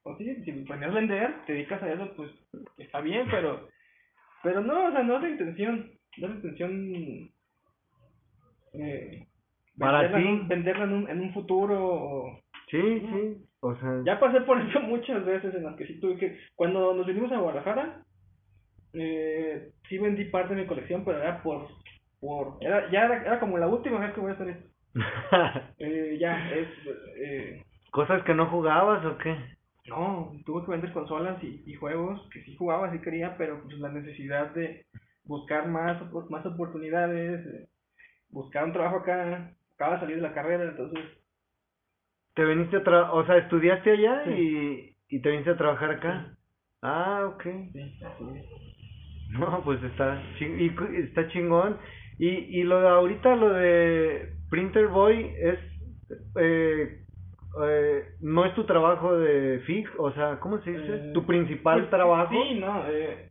o 0.03 0.17
sí, 0.17 0.43
si 0.43 0.51
planeas 0.63 0.93
vender 0.93 1.45
te 1.45 1.53
dedicas 1.53 1.83
a 1.83 1.91
eso 1.91 2.13
pues 2.15 2.31
está 2.77 3.01
bien 3.01 3.27
pero 3.29 3.67
pero 4.43 4.61
no 4.61 4.87
o 4.87 4.91
sea 4.91 5.03
no 5.03 5.17
es 5.17 5.23
la 5.23 5.29
intención 5.29 5.91
no 6.17 6.27
es 6.27 6.31
la 6.31 6.35
intención 6.35 7.31
eh, 8.73 9.27
Para 9.77 10.15
ti. 10.15 10.41
venderla 10.47 10.83
en 10.83 10.93
un, 10.93 11.09
en 11.09 11.19
un 11.21 11.33
futuro 11.33 11.83
o 11.83 12.39
Sí, 12.69 12.79
sí. 12.99 13.45
O 13.61 13.75
sea, 13.75 14.01
ya 14.05 14.19
pasé 14.19 14.41
por 14.41 14.61
eso 14.61 14.79
muchas 14.81 15.25
veces 15.25 15.53
en 15.55 15.63
las 15.63 15.75
que 15.75 15.87
sí 15.87 15.99
tuve 15.99 16.17
que... 16.17 16.37
Cuando 16.55 16.93
nos 16.93 17.05
vinimos 17.07 17.31
a 17.31 17.39
Guadalajara, 17.39 18.03
eh, 18.93 19.71
sí 19.87 19.97
vendí 19.97 20.25
parte 20.25 20.55
de 20.55 20.61
mi 20.61 20.67
colección, 20.67 21.03
pero 21.05 21.19
era 21.21 21.41
por... 21.43 21.67
por 22.19 22.57
era, 22.61 22.89
ya 22.91 23.05
era, 23.05 23.21
era 23.23 23.39
como 23.39 23.57
la 23.57 23.67
última 23.67 23.99
vez 23.99 24.13
que 24.13 24.19
voy 24.21 24.31
a 24.31 24.33
hacer 24.33 24.49
esto. 24.49 24.69
Eh, 25.79 26.17
ya, 26.19 26.49
es... 26.51 26.67
Eh, 27.17 27.63
cosas 27.91 28.23
que 28.23 28.33
no 28.33 28.47
jugabas 28.47 29.05
o 29.05 29.17
qué? 29.17 29.35
no, 29.87 30.31
tuve 30.45 30.65
que 30.65 30.71
vender 30.71 30.93
consolas 30.93 31.43
y, 31.43 31.63
y 31.65 31.73
juegos 31.73 32.21
que 32.31 32.43
sí 32.43 32.55
jugaba, 32.57 32.91
sí 32.91 32.99
quería, 32.99 33.35
pero 33.37 33.63
pues 33.63 33.77
la 33.79 33.89
necesidad 33.89 34.51
de 34.53 34.85
buscar 35.23 35.67
más, 35.67 36.01
más 36.29 36.45
oportunidades, 36.45 37.45
eh, 37.45 37.67
buscar 38.29 38.65
un 38.65 38.73
trabajo 38.73 38.97
acá, 38.97 39.51
acaba 39.75 39.95
de 39.95 39.99
salir 40.01 40.15
de 40.17 40.21
la 40.21 40.33
carrera, 40.33 40.63
entonces... 40.65 40.99
Te 42.35 42.45
viniste 42.45 42.77
a 42.77 42.83
tra 42.83 43.11
o 43.11 43.25
sea, 43.25 43.37
estudiaste 43.37 43.91
allá 43.91 44.23
Sí. 44.25 44.95
y, 45.09 45.15
y 45.17 45.21
te 45.21 45.29
viniste 45.29 45.51
a 45.51 45.57
trabajar 45.57 45.91
acá. 45.91 46.35
Ah, 46.81 47.25
ok. 47.25 47.43
Sí, 47.73 47.81
así. 48.05 48.68
No, 49.39 49.63
pues 49.63 49.81
está, 49.83 50.21
ching- 50.39 50.59
y 50.59 51.03
está 51.03 51.27
chingón. 51.29 51.77
Y, 52.17 52.27
y 52.59 52.63
lo 52.63 52.81
de 52.81 52.87
ahorita, 52.89 53.35
lo 53.35 53.53
de 53.53 54.33
Printer 54.49 54.87
Boy, 54.87 55.33
es. 55.39 55.59
Eh, 56.35 57.03
eh, 57.63 58.03
no 58.21 58.45
es 58.45 58.53
tu 58.55 58.65
trabajo 58.65 59.17
de 59.17 59.59
FIG, 59.65 59.87
o 59.99 60.11
sea, 60.13 60.39
¿cómo 60.39 60.59
se 60.61 60.71
dice? 60.71 60.95
Eh, 60.95 61.11
¿Tu 61.13 61.25
principal 61.25 61.81
Pues, 61.81 61.89
trabajo? 61.91 62.33
Sí, 62.33 62.59
no, 62.59 62.87
eh, 62.89 63.29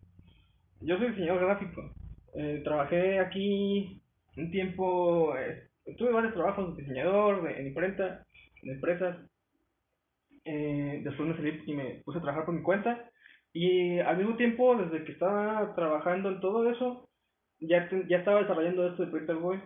yo 0.80 0.98
soy 0.98 1.08
diseñador 1.10 1.44
gráfico. 1.44 1.92
Eh, 2.34 2.60
trabajé 2.64 3.18
aquí 3.18 4.00
un 4.36 4.50
tiempo, 4.50 5.36
eh, 5.36 5.68
tuve 5.96 6.12
varios 6.12 6.34
trabajos 6.34 6.76
de 6.76 6.82
diseñador, 6.82 7.42
de- 7.42 7.60
en 7.60 7.66
imprenta, 7.68 8.24
en 8.62 8.70
empresas. 8.74 9.16
Después 10.44 11.28
me 11.28 11.36
salí 11.36 11.62
y 11.66 11.74
me 11.74 12.02
puse 12.04 12.18
a 12.18 12.22
trabajar 12.22 12.46
por 12.46 12.54
mi 12.54 12.62
cuenta. 12.62 13.10
Y 13.52 13.98
al 14.00 14.18
mismo 14.18 14.36
tiempo, 14.36 14.76
desde 14.76 15.04
que 15.04 15.12
estaba 15.12 15.74
trabajando 15.74 16.28
en 16.30 16.40
todo 16.40 16.70
eso, 16.70 17.08
ya, 17.60 17.88
te- 17.88 18.06
ya 18.08 18.18
estaba 18.18 18.40
desarrollando 18.42 18.86
esto 18.88 19.04
de 19.04 19.10
Project 19.10 19.40
Boy. 19.40 19.60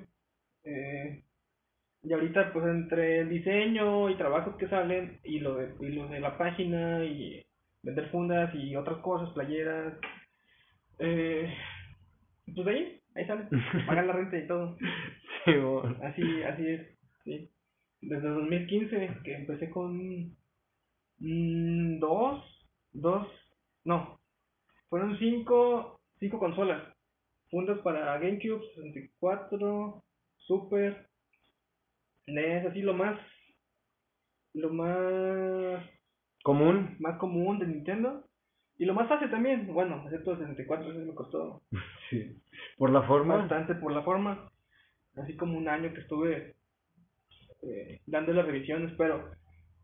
Eh, 0.65 1.23
y 2.05 2.13
ahorita, 2.13 2.53
pues 2.53 2.67
entre 2.67 3.21
el 3.21 3.29
diseño 3.29 4.11
y 4.11 4.17
trabajos 4.17 4.57
que 4.57 4.69
salen, 4.69 5.21
y 5.25 5.41
lo 5.41 5.55
de, 5.57 5.75
y 5.81 5.93
lo 5.93 6.09
de 6.09 6.21
la 6.21 6.37
página, 6.39 7.05
y 7.05 7.45
vender 7.83 8.09
fundas 8.11 8.55
y 8.55 8.75
otras 8.77 8.99
cosas, 8.99 9.31
playeras, 9.35 9.95
eh, 10.99 11.53
pues 12.55 12.67
ahí, 12.67 13.01
ahí 13.15 13.27
sale, 13.27 13.47
pagar 13.87 14.07
la 14.07 14.13
renta 14.13 14.39
y 14.39 14.47
todo. 14.47 14.77
Simón. 15.45 15.99
Así, 16.03 16.43
así 16.43 16.67
es, 16.69 16.99
sí. 17.25 17.51
Desde 18.01 18.29
2015 18.29 19.11
que 19.25 19.35
empecé 19.35 19.71
con 19.71 19.97
mm, 21.19 21.99
dos, 22.01 22.43
dos, 22.93 23.27
no, 23.85 24.19
fueron 24.89 25.19
cinco, 25.19 26.01
cinco 26.19 26.39
consolas. 26.39 26.83
Fundas 27.51 27.79
para 27.81 28.19
GameCube, 28.19 28.63
64, 28.75 30.03
Super, 30.39 31.07
NES, 32.27 32.67
así 32.67 32.81
lo 32.83 32.95
más, 32.95 33.19
lo 34.55 34.71
más, 34.73 35.85
¿Común? 36.43 36.97
más 36.99 37.19
común 37.19 37.59
de 37.59 37.67
Nintendo. 37.67 38.25
Y 38.79 38.85
lo 38.87 38.95
más 38.95 39.09
fácil 39.09 39.31
también, 39.31 39.67
bueno, 39.73 40.03
excepto 40.05 40.33
el 40.33 40.39
64, 40.39 40.91
eso 40.91 40.99
me 41.01 41.15
costó 41.15 41.63
Sí. 42.11 42.41
¿Por 42.79 42.91
la 42.91 43.03
forma? 43.03 43.37
bastante 43.37 43.75
por 43.75 43.93
la 43.93 44.03
forma. 44.03 44.51
Así 45.17 45.37
como 45.37 45.59
un 45.59 45.69
año 45.69 45.93
que 45.93 46.01
estuve 46.01 46.55
eh, 47.63 48.01
dando 48.07 48.33
las 48.33 48.47
revisiones, 48.47 48.93
pero 48.97 49.31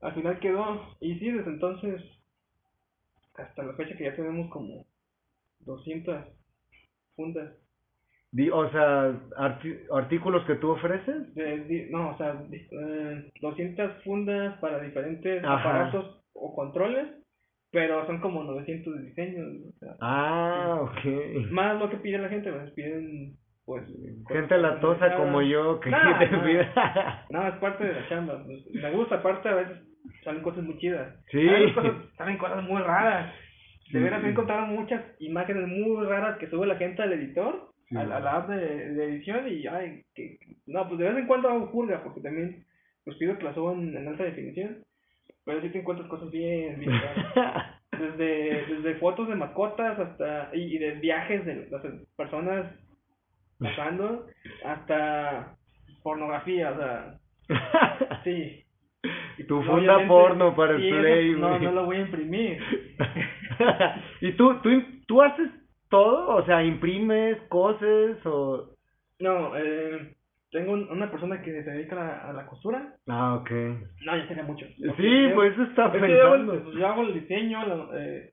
al 0.01 0.15
final 0.15 0.39
quedó. 0.41 0.97
Y 1.01 1.19
sí, 1.19 1.31
desde 1.31 1.51
entonces, 1.51 2.03
hasta 3.39 3.63
la 3.63 3.73
fecha 3.75 3.97
que 3.97 4.05
ya 4.05 4.15
tenemos 4.17 4.51
como 4.51 4.85
200 5.61 6.25
fundas. 7.17 7.53
Di- 8.31 8.51
o 8.51 8.69
sea, 8.71 9.19
artículos 9.91 10.45
que 10.47 10.57
tú 10.57 10.71
ofreces. 10.73 11.35
De, 11.35 11.65
di- 11.65 11.89
no, 11.91 12.11
o 12.11 12.17
sea, 12.19 12.35
di- 12.35 12.69
eh, 12.71 13.31
200 13.41 14.03
fundas 14.05 14.59
para 14.59 14.81
diferentes 14.81 15.43
Ajá. 15.45 15.61
aparatos 15.61 16.23
o 16.35 16.55
controles, 16.55 17.09
pero 17.71 18.07
son 18.07 18.21
como 18.21 18.45
900 18.45 19.03
diseños. 19.03 19.47
o 19.75 19.79
sea, 19.79 19.97
Ah, 20.01 20.79
ok. 20.83 21.51
más 21.51 21.79
lo 21.81 21.89
que 21.91 21.97
pide 21.97 22.19
la 22.19 22.29
gente, 22.29 22.53
pues 22.53 22.71
piden 22.73 23.37
pues 23.65 23.85
Gente 24.29 24.57
latosa 24.57 25.15
como 25.17 25.43
yo 25.43 25.79
que 25.81 25.91
No, 25.91 25.99
No, 27.31 27.49
es 27.49 27.55
parte 27.57 27.85
de 27.85 27.93
la 27.95 28.09
chamba. 28.09 28.43
pues, 28.45 28.65
me 28.73 28.91
gusta, 28.93 29.17
aparte 29.17 29.49
a 29.49 29.55
veces 29.57 29.77
salen 30.25 30.43
cosas 30.43 30.65
muy 30.65 30.79
chidas. 30.79 31.15
Sí. 31.31 31.47
Salen 31.47 31.75
cosas, 31.75 31.93
salen 32.17 32.39
cosas 32.39 32.63
muy 32.65 32.81
raras. 32.83 33.33
De 33.93 34.01
veras 34.01 34.23
he 34.25 34.29
encontrado 34.29 34.67
muchas 34.67 35.03
imágenes 35.19 35.67
muy 35.67 36.05
raras 36.07 36.39
que 36.39 36.49
sube 36.49 36.67
la 36.67 36.77
gente 36.77 37.03
al 37.03 37.13
editor, 37.13 37.69
Sí. 37.89 37.97
a, 37.97 38.01
a 38.03 38.21
la 38.21 38.37
app 38.37 38.51
de, 38.51 38.93
de 38.93 39.05
edición 39.05 39.49
y 39.49 39.67
ay, 39.67 40.03
que, 40.15 40.37
no, 40.67 40.87
pues 40.89 40.99
de 40.99 41.09
vez 41.09 41.17
en 41.17 41.27
cuando 41.27 41.49
hago 41.49 41.73
purga 41.73 42.03
porque 42.05 42.21
también 42.21 42.67
pues 43.05 43.17
pido 43.17 43.39
que 43.39 43.45
la 43.45 43.55
suban 43.55 43.97
en 43.97 44.07
alta 44.07 44.25
definición. 44.25 44.85
Pero 45.47 45.63
sí 45.63 45.71
te 45.71 45.79
encuentras 45.79 46.07
cosas 46.11 46.31
bien, 46.31 46.79
bien 46.81 46.93
raras. 46.93 47.75
Desde, 47.99 48.67
desde 48.67 48.95
fotos 48.97 49.27
de 49.29 49.35
mascotas 49.35 49.99
hasta 49.99 50.51
y, 50.55 50.77
y 50.77 50.79
de 50.79 50.93
viajes 51.01 51.45
de 51.47 51.67
las 51.71 51.83
personas 52.17 52.67
pasando 53.59 54.27
hasta 54.65 55.57
pornografía, 56.03 56.71
o 56.71 56.77
sea, 56.77 57.19
sí. 58.25 58.65
Tu 59.47 59.63
funda 59.63 60.07
porno 60.09 60.55
para 60.57 60.75
el 60.75 60.81
sí, 60.83 60.89
eso 60.89 60.99
play, 60.99 61.31
No, 61.33 61.59
no 61.59 61.73
lo 61.73 61.85
voy 61.87 61.97
a 61.97 62.01
imprimir. 62.01 62.61
¿Y 64.21 64.33
tú, 64.33 64.61
tú, 64.63 64.71
tú 65.07 65.23
haces 65.23 65.51
todo? 65.89 66.37
O 66.37 66.45
sea, 66.45 66.65
imprimes, 66.65 67.39
coses 67.49 68.19
o... 68.27 68.75
No, 69.21 69.57
eh, 69.57 70.15
tengo 70.51 70.73
un- 70.73 70.91
una 70.91 71.11
persona 71.11 71.43
que 71.43 71.63
se 71.63 71.71
dedica 71.71 71.95
a 71.97 72.05
la, 72.07 72.19
a 72.31 72.33
la 72.33 72.47
costura. 72.47 72.95
Ah, 73.07 73.35
ok. 73.35 73.51
No, 74.05 74.17
ya 74.17 74.27
sería 74.29 74.45
mucho. 74.45 74.67
Sí, 74.97 75.29
pues 75.35 75.53
eso 75.55 75.63
estaba 75.65 75.95
Es 75.97 76.03
que 76.03 76.09
yo, 76.17 76.23
hago 76.25 76.35
el- 76.35 76.41
pensando. 76.47 76.65
pues, 76.65 76.77
yo 76.77 76.87
hago 76.87 77.03
el 77.03 77.15
diseño, 77.21 77.67
la- 77.67 77.89
eh, 78.01 78.33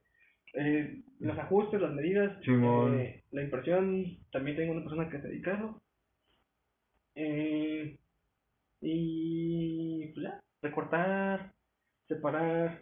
eh, 0.53 1.01
los 1.19 1.37
ajustes, 1.37 1.81
las 1.81 1.91
medidas, 1.93 2.39
Simón. 2.43 2.99
eh, 2.99 3.23
la 3.31 3.43
impresión, 3.43 4.05
también 4.31 4.57
tengo 4.57 4.73
una 4.73 4.81
persona 4.83 5.09
que 5.09 5.19
se 5.21 5.27
dedica 5.27 5.51
a 5.51 5.55
eso. 5.57 5.81
Eh, 7.15 7.97
y 8.81 10.07
pues 10.13 10.23
ya, 10.25 10.39
recortar, 10.65 11.51
separar. 12.07 12.81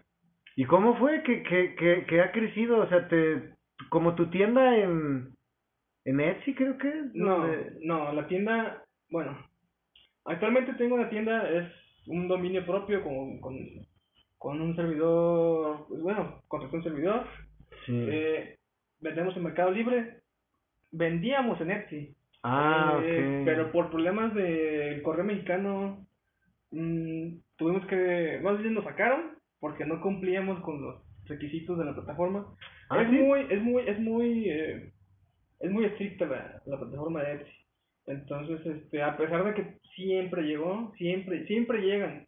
¿Y 0.56 0.66
cómo 0.66 0.98
fue 0.98 1.24
que, 1.24 1.44
que, 1.44 1.76
que, 1.76 2.06
que 2.06 2.22
ha 2.22 2.32
crecido? 2.32 2.80
O 2.80 2.88
sea, 2.88 3.08
te, 3.08 3.54
como 3.90 4.16
tu 4.16 4.30
tienda 4.30 4.76
en, 4.78 5.30
en 6.06 6.20
Etsy 6.20 6.54
creo 6.54 6.78
que. 6.78 6.94
No, 7.14 7.46
no, 7.82 8.14
la 8.14 8.28
tienda, 8.28 8.84
bueno, 9.10 9.38
actualmente 10.26 10.74
tengo 10.74 10.96
una 10.96 11.10
tienda, 11.10 11.50
es 11.50 11.72
un 12.08 12.28
dominio 12.28 12.66
propio 12.66 13.04
con, 13.04 13.40
con, 13.40 13.56
con 14.38 14.62
un 14.62 14.76
servidor, 14.76 15.86
pues 15.88 16.02
bueno, 16.02 16.42
contraté 16.48 16.76
un 16.78 16.84
servidor, 16.84 17.28
Sí. 17.86 18.08
eh, 18.10 18.58
vendemos 19.02 19.36
en 19.36 19.44
Mercado 19.44 19.72
Libre, 19.72 20.22
vendíamos 20.92 21.60
en 21.62 21.72
Etsy, 21.72 22.16
ah, 22.44 23.00
eh, 23.04 23.42
pero 23.46 23.72
por 23.72 23.90
problemas 23.90 24.34
del 24.34 25.02
correo 25.02 25.26
mexicano 25.26 26.06
mm, 26.72 27.38
tuvimos 27.58 27.86
que, 27.88 28.40
más 28.44 28.60
bien 28.60 28.74
nos 28.74 28.84
sacaron 28.84 29.38
porque 29.60 29.86
no 29.86 30.02
cumplíamos 30.02 30.60
con 30.62 30.82
los 30.82 31.02
requisitos 31.26 31.78
de 31.78 31.86
la 31.86 31.94
plataforma. 31.94 32.46
Ah, 32.90 33.02
es 33.02 33.10
¿sí? 33.10 33.16
muy, 33.16 33.48
es 33.50 33.62
muy, 33.62 33.84
es 33.88 34.00
muy, 34.00 34.50
eh, 34.50 34.92
es 35.60 35.72
muy 35.72 35.86
estricta 35.86 36.26
la, 36.26 36.62
la 36.66 36.78
plataforma 36.78 37.24
de 37.24 37.34
Etsy. 37.36 37.52
Entonces, 38.08 38.66
este, 38.66 39.02
a 39.02 39.16
pesar 39.16 39.46
de 39.46 39.54
que 39.54 39.78
siempre 39.96 40.44
llegó, 40.44 40.94
siempre, 40.98 41.46
siempre 41.46 41.82
llegan. 41.82 42.28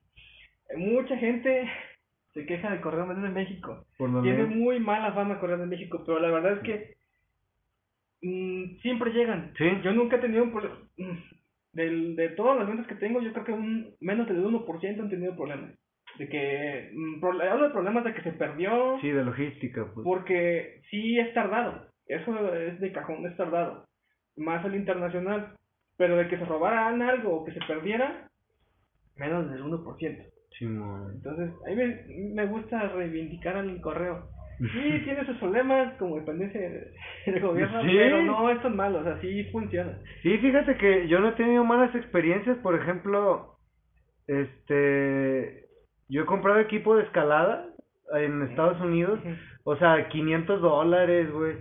Mucha 0.78 1.18
gente 1.18 1.70
se 2.34 2.46
queja 2.46 2.72
del 2.72 2.82
correo 2.82 3.08
de 3.08 3.30
México. 3.30 3.86
Por 3.98 4.22
Tiene 4.22 4.46
muy 4.46 4.80
mala 4.80 5.14
fama 5.14 5.40
Correo 5.40 5.58
de 5.58 5.68
México, 5.68 6.04
pero 6.06 6.20
la 6.20 6.32
verdad 6.32 6.54
es 6.54 6.60
que 6.60 6.96
mm, 8.22 8.78
siempre 8.82 9.12
llegan. 9.12 9.54
Sí. 9.58 9.66
Yo 9.84 9.92
nunca 9.94 10.18
he 10.18 10.20
tenido 10.20 10.44
un 10.44 10.52
problema. 10.52 10.78
Del, 11.76 12.16
de 12.16 12.30
todas 12.30 12.58
las 12.58 12.68
ventas 12.68 12.88
que 12.88 12.96
tengo, 12.96 13.22
yo 13.22 13.32
creo 13.34 13.46
que 13.46 13.52
un, 13.52 13.94
menos 14.00 14.28
del 14.28 14.44
1% 14.44 15.00
han 15.02 15.10
tenido 15.10 15.36
problemas. 15.36 15.72
De 16.18 16.28
que. 16.30 16.90
mm, 16.94 17.20
pro- 17.20 17.42
hablo 17.42 17.66
de 17.68 17.74
problemas 17.74 18.04
de 18.06 18.14
que 18.14 18.22
se 18.24 18.32
perdió. 18.32 18.98
Sí, 19.02 19.12
de 19.12 19.24
logística, 19.24 19.86
pues. 19.94 20.04
Porque 20.04 20.82
sí 20.90 21.20
es 21.20 21.34
tardado. 21.34 21.88
Eso 22.08 22.54
es 22.56 22.80
de 22.80 22.92
cajón, 22.92 23.26
es 23.28 23.36
tardado. 23.38 23.86
Más 24.38 24.66
el 24.66 24.76
internacional. 24.76 25.56
Pero 25.98 26.18
de 26.18 26.28
que 26.28 26.38
se 26.38 26.46
robaran 26.46 27.02
algo 27.02 27.36
o 27.38 27.46
que 27.46 27.54
se 27.54 27.60
perdiera, 27.68 28.28
menos 29.18 29.50
del 29.52 29.64
1%. 29.64 30.26
Simón. 30.58 31.12
Entonces, 31.16 31.52
a 31.66 31.70
mí 31.70 31.76
me, 31.76 32.34
me 32.34 32.46
gusta 32.48 32.88
reivindicar 32.90 33.56
al 33.58 33.80
correo. 33.82 34.28
Sí, 34.60 35.02
tiene 35.04 35.26
sus 35.26 35.38
problemas 35.38 35.94
como 35.96 36.16
dependencia 36.18 36.60
de- 36.62 36.92
del 37.26 37.40
gobierno, 37.42 37.82
Sí. 37.84 37.90
pero 37.94 38.22
no 38.24 38.50
es 38.50 38.62
tan 38.62 38.76
malo, 38.76 39.00
o 39.00 39.04
sea, 39.04 39.20
sí 39.22 39.44
funciona. 39.52 39.98
Sí, 40.22 40.38
fíjate 40.38 40.76
que 40.78 41.08
yo 41.08 41.20
no 41.20 41.30
he 41.30 41.34
tenido 41.34 41.64
malas 41.64 41.94
experiencias, 41.96 42.58
por 42.60 42.76
ejemplo, 42.76 43.58
este, 44.28 45.66
yo 46.10 46.24
he 46.24 46.26
comprado 46.26 46.60
equipo 46.60 46.96
de 46.96 47.04
escalada 47.04 47.68
en 48.14 48.44
Estados 48.44 48.80
Unidos, 48.82 49.20
o 49.64 49.76
sea, 49.78 50.08
500 50.10 50.62
dólares, 50.62 51.32
güey, 51.32 51.56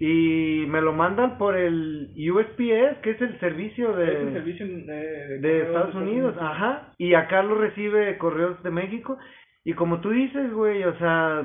y 0.00 0.66
me 0.68 0.80
lo 0.80 0.92
mandan 0.92 1.38
por 1.38 1.56
el 1.56 2.10
USPS, 2.16 3.00
que 3.02 3.10
es 3.12 3.20
el 3.22 3.38
servicio 3.38 3.92
de, 3.94 4.32
servicio 4.32 4.66
eh, 4.66 5.38
de 5.40 5.62
Estados 5.62 5.94
Unidos, 5.94 6.34
ajá, 6.40 6.92
y 6.98 7.14
acá 7.14 7.42
lo 7.42 7.54
recibe 7.54 8.18
Correos 8.18 8.60
de 8.64 8.70
México, 8.70 9.16
y 9.64 9.74
como 9.74 10.00
tú 10.00 10.10
dices, 10.10 10.52
güey, 10.52 10.82
o 10.82 10.96
sea, 10.98 11.44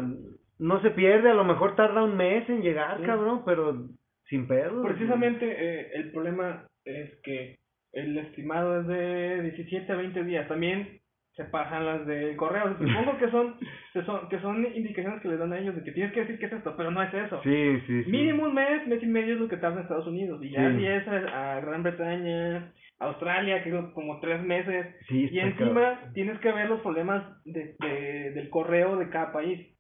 no 0.60 0.82
se 0.82 0.92
pierde, 0.92 1.30
a 1.30 1.34
lo 1.36 1.44
mejor 1.44 1.76
tarda 1.76 2.04
un 2.04 2.18
mes 2.18 2.48
en 2.50 2.62
llegar, 2.62 2.98
Sí. 2.98 3.04
cabrón, 3.06 3.44
pero 3.46 3.88
sin 4.26 4.48
pedo. 4.48 4.82
Precisamente 4.84 5.46
eh, 5.48 5.92
el 5.96 6.12
problema 6.12 6.68
es 6.86 7.12
que 7.24 7.58
el 7.94 8.18
estimado 8.18 8.82
es 8.82 8.88
de 8.88 9.42
17 9.44 9.92
a 9.92 9.96
20 9.96 10.24
días. 10.24 10.48
También 10.48 11.00
se 11.34 11.46
pasan 11.46 11.86
las 11.86 12.06
del 12.08 12.36
correo. 12.36 12.76
Supongo 12.80 13.18
que 13.18 13.30
son, 13.30 13.56
que 13.94 14.02
son 14.04 14.28
que 14.30 14.40
son 14.40 14.66
indicaciones 14.76 15.22
que 15.22 15.28
les 15.30 15.40
dan 15.40 15.54
a 15.54 15.60
ellos 15.60 15.76
de 15.76 15.84
que 15.84 15.92
tienes 15.92 16.12
que 16.12 16.22
decir 16.22 16.40
que 16.40 16.48
es 16.48 16.54
esto, 16.54 16.76
pero 16.76 16.92
no 16.92 17.02
es 17.04 17.14
eso. 17.14 17.42
Sí, 17.44 17.80
sí, 17.88 18.04
sí. 18.04 18.10
Mínimo 18.12 18.44
un 18.44 18.54
mes, 18.56 18.88
mes 18.88 19.02
y 19.04 19.08
medio 19.08 19.36
es 19.36 19.40
lo 19.40 19.48
que 19.48 19.58
tarda 19.58 19.78
en 19.78 19.82
Estados 19.84 20.08
Unidos. 20.08 20.44
Y 20.44 20.50
ya 20.50 20.70
Sí. 20.72 20.78
si 20.80 20.86
es 20.88 21.08
a, 21.08 21.58
a 21.58 21.62
Gran 21.62 21.84
Bretaña, 21.84 22.74
Australia, 23.00 23.64
que 23.64 23.70
es 23.70 23.86
como 23.94 24.20
tres 24.20 24.42
meses. 24.44 24.88
Sí, 25.08 25.30
Y 25.32 25.40
encima 25.40 25.94
cabrón. 25.94 26.14
tienes 26.14 26.40
que 26.40 26.52
ver 26.52 26.68
los 26.70 26.82
problemas 26.82 27.24
de, 27.46 27.76
de- 27.80 28.32
del 28.32 28.50
correo 28.50 28.98
de 28.98 29.10
cada 29.10 29.32
país. 29.32 29.74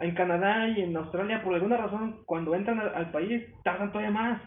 En 0.00 0.14
Canadá 0.14 0.68
y 0.68 0.80
en 0.82 0.96
Australia, 0.96 1.42
por 1.42 1.54
alguna 1.54 1.76
razón, 1.76 2.22
cuando 2.26 2.54
entran 2.54 2.80
al, 2.80 2.94
al 2.94 3.10
país, 3.12 3.44
tardan 3.62 3.90
todavía 3.92 4.10
más. 4.10 4.42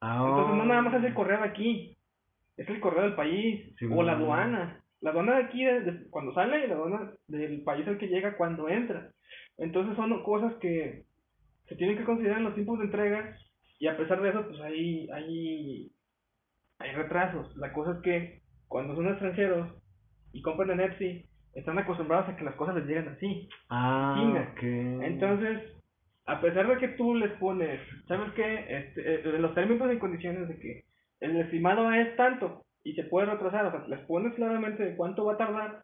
Ah, 0.00 0.24
Entonces 0.28 0.56
no 0.56 0.64
nada 0.66 0.82
más 0.82 0.94
es 0.94 1.04
el 1.04 1.14
correo 1.14 1.38
de 1.40 1.48
aquí, 1.48 1.96
es 2.56 2.68
el 2.68 2.80
correo 2.80 3.02
del 3.02 3.14
país, 3.14 3.74
Sí, 3.78 3.86
o 3.90 4.02
la 4.02 4.12
aduana. 4.12 4.80
La 5.00 5.10
aduana 5.10 5.36
de 5.36 5.44
aquí 5.44 5.64
de- 5.64 6.08
cuando 6.10 6.32
sale 6.34 6.64
y 6.64 6.68
la 6.68 6.74
aduana 6.74 7.12
del 7.28 7.62
país 7.62 7.86
al 7.88 7.98
que 7.98 8.06
llega 8.08 8.36
cuando 8.36 8.68
entra. 8.68 9.10
Entonces 9.58 9.96
son 9.96 10.22
cosas 10.22 10.54
que 10.60 11.04
se 11.66 11.76
tienen 11.76 11.98
que 11.98 12.04
considerar 12.04 12.38
en 12.38 12.44
los 12.44 12.54
tiempos 12.54 12.78
de 12.78 12.84
entrega 12.86 13.36
y 13.80 13.86
a 13.88 13.96
pesar 13.96 14.20
de 14.22 14.30
eso, 14.30 14.46
pues 14.46 14.60
hay, 14.60 15.08
hay, 15.10 15.90
hay 16.78 16.92
retrasos. 16.92 17.54
La 17.56 17.72
cosa 17.72 17.92
es 17.92 17.98
que 18.02 18.40
cuando 18.68 18.94
son 18.94 19.08
extranjeros 19.08 19.72
y 20.32 20.40
compran 20.42 20.70
en 20.70 20.80
Etsy, 20.80 21.26
están 21.54 21.78
acostumbrados 21.78 22.28
a 22.28 22.36
que 22.36 22.44
las 22.44 22.54
cosas 22.54 22.74
les 22.76 22.86
lleguen 22.86 23.08
así. 23.08 23.48
Ah, 23.70 24.16
ok. 24.52 24.62
Entonces, 24.62 25.60
a 26.26 26.40
pesar 26.40 26.66
de 26.66 26.78
que 26.78 26.88
tú 26.88 27.14
les 27.14 27.32
pones, 27.32 27.80
¿sabes 28.08 28.32
qué? 28.34 28.64
Este, 28.68 29.14
eh, 29.14 29.38
los 29.38 29.54
términos 29.54 29.92
y 29.92 29.98
condiciones 29.98 30.48
de 30.48 30.58
que 30.58 30.84
el 31.20 31.36
estimado 31.36 31.92
es 31.92 32.16
tanto 32.16 32.62
y 32.82 32.94
se 32.94 33.04
puede 33.04 33.26
retrasar, 33.26 33.66
o 33.66 33.70
sea, 33.70 33.86
les 33.88 34.00
pones 34.00 34.34
claramente 34.34 34.84
de 34.84 34.96
cuánto 34.96 35.24
va 35.24 35.34
a 35.34 35.38
tardar, 35.38 35.82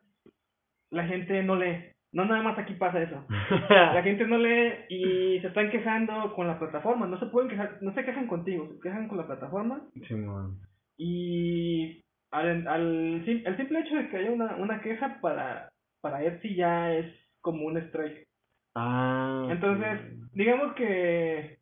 la 0.90 1.06
gente 1.06 1.42
no 1.42 1.56
lee. 1.56 1.84
No 2.12 2.24
nada 2.24 2.42
más 2.42 2.58
aquí 2.58 2.74
pasa 2.74 3.00
eso. 3.00 3.24
La 3.70 4.02
gente 4.02 4.26
no 4.26 4.36
lee 4.36 4.72
y 4.88 5.38
se 5.40 5.46
están 5.46 5.70
quejando 5.70 6.34
con 6.34 6.48
la 6.48 6.58
plataforma. 6.58 7.06
No 7.06 7.20
se 7.20 7.26
pueden 7.26 7.48
quejar, 7.48 7.78
no 7.82 7.94
se 7.94 8.04
quejan 8.04 8.26
contigo, 8.26 8.68
se 8.68 8.80
quejan 8.80 9.06
con 9.06 9.16
la 9.18 9.28
plataforma 9.28 9.80
Simón. 10.08 10.58
y 10.96 12.02
al, 12.30 12.66
al 12.68 13.24
el 13.26 13.56
simple 13.56 13.80
hecho 13.80 13.96
de 13.96 14.08
que 14.08 14.16
haya 14.18 14.30
una, 14.30 14.56
una 14.56 14.80
queja 14.80 15.20
para, 15.20 15.70
para 16.00 16.22
Etsy 16.24 16.54
ya 16.54 16.92
es 16.94 17.06
como 17.40 17.66
un 17.66 17.76
strike. 17.78 18.26
Ah. 18.74 19.48
Entonces, 19.50 20.00
digamos 20.32 20.74
que 20.74 21.58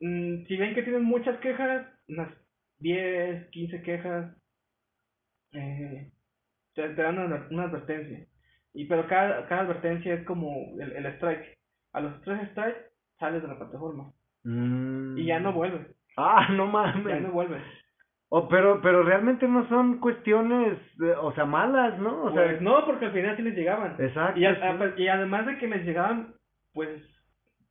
mm, 0.00 0.44
si 0.46 0.56
ven 0.56 0.74
que 0.74 0.82
tienen 0.82 1.04
muchas 1.04 1.38
quejas, 1.38 1.86
unas 2.08 2.28
10, 2.80 3.48
15 3.50 3.82
quejas, 3.82 4.36
eh, 5.52 6.10
te, 6.74 6.88
te 6.90 7.02
dan 7.02 7.18
una, 7.18 7.46
una 7.50 7.64
advertencia. 7.64 8.26
Y 8.74 8.84
pero 8.84 9.06
cada, 9.08 9.46
cada 9.48 9.62
advertencia 9.62 10.14
es 10.14 10.24
como 10.26 10.52
el, 10.80 10.92
el 10.92 11.06
strike. 11.16 11.56
A 11.94 12.00
los 12.00 12.20
tres 12.22 12.50
strikes 12.50 12.90
sales 13.18 13.42
de 13.42 13.48
la 13.48 13.58
plataforma 13.58 14.12
Mm. 14.44 15.18
y 15.18 15.24
ya 15.26 15.40
no 15.40 15.52
vuelves. 15.52 15.84
Ah, 16.16 16.46
no 16.52 16.66
Ya 16.66 16.72
mames. 16.72 17.22
no 17.22 17.32
vuelves. 17.32 17.62
Oh, 18.30 18.46
pero, 18.48 18.80
pero 18.82 19.02
realmente 19.02 19.48
no 19.48 19.66
son 19.68 20.00
cuestiones, 20.00 20.76
eh, 21.02 21.14
o 21.20 21.32
sea, 21.32 21.46
malas, 21.46 21.98
¿no? 21.98 22.24
O 22.24 22.32
sea, 22.32 22.44
Pues 22.44 22.60
no, 22.60 22.84
porque 22.84 23.06
al 23.06 23.12
final 23.12 23.36
sí 23.36 23.42
les 23.42 23.56
llegaban. 23.56 23.96
exacto. 23.98 24.38
Y, 24.38 24.44
a- 24.44 24.54
sí. 24.54 24.60
a- 24.62 24.94
y 24.98 25.08
además 25.08 25.46
de 25.46 25.56
que 25.58 25.66
les 25.66 25.84
llegaban, 25.86 26.34
pues 26.74 26.90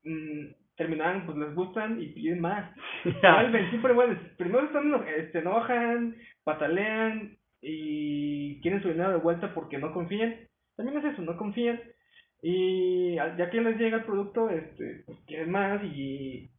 mm, 0.03 0.47
terminaban, 0.75 1.25
pues 1.27 1.37
les 1.37 1.53
gustan 1.53 2.01
y 2.01 2.07
piden 2.07 2.39
más. 2.41 2.71
Vuelven, 3.03 3.69
siempre 3.69 3.93
vuelven. 3.93 4.19
Primero 4.37 4.65
están, 4.65 4.91
eh, 5.07 5.29
se 5.31 5.39
enojan, 5.39 6.15
patalean 6.43 7.37
y 7.61 8.59
quieren 8.61 8.81
su 8.81 8.87
dinero 8.89 9.11
de 9.11 9.17
vuelta 9.17 9.53
porque 9.53 9.77
no 9.77 9.93
confían. 9.93 10.35
También 10.75 10.97
es 10.99 11.05
eso, 11.13 11.21
no 11.21 11.37
confían. 11.37 11.79
Y 12.41 13.15
ya 13.15 13.49
que 13.49 13.61
les 13.61 13.77
llega 13.77 13.97
el 13.97 14.03
producto, 14.05 14.49
este, 14.49 15.03
pues 15.05 15.17
quieren 15.27 15.51
más 15.51 15.83
y 15.83 16.49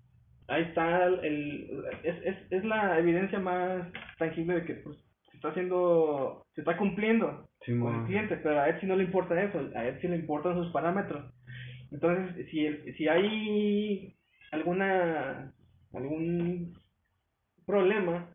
ahí 0.49 0.63
está 0.65 1.05
el, 1.07 1.85
es, 2.03 2.17
es, 2.25 2.37
es 2.53 2.65
la 2.65 2.99
evidencia 2.99 3.39
más 3.39 3.87
tangible 4.19 4.55
de 4.57 4.65
que 4.65 4.75
pues 4.75 4.97
se 5.31 5.37
está 5.37 5.49
haciendo, 5.51 6.47
se 6.55 6.63
está 6.63 6.77
cumpliendo 6.77 7.49
con 7.81 7.95
el 7.95 8.07
cliente, 8.07 8.37
pero 8.39 8.61
a 8.61 8.69
Etsy 8.69 8.87
no 8.87 8.97
le 8.97 9.05
importa 9.05 9.41
eso, 9.43 9.61
a 9.77 9.87
Etsy 9.87 10.09
le 10.09 10.17
importan 10.17 10.55
sus 10.57 10.73
parámetros. 10.73 11.33
Entonces, 11.93 12.47
si, 12.51 12.67
el- 12.67 12.95
si 12.97 13.09
hay 13.09 14.15
alguna 14.53 15.53
algún 15.95 16.75
problema 17.67 18.29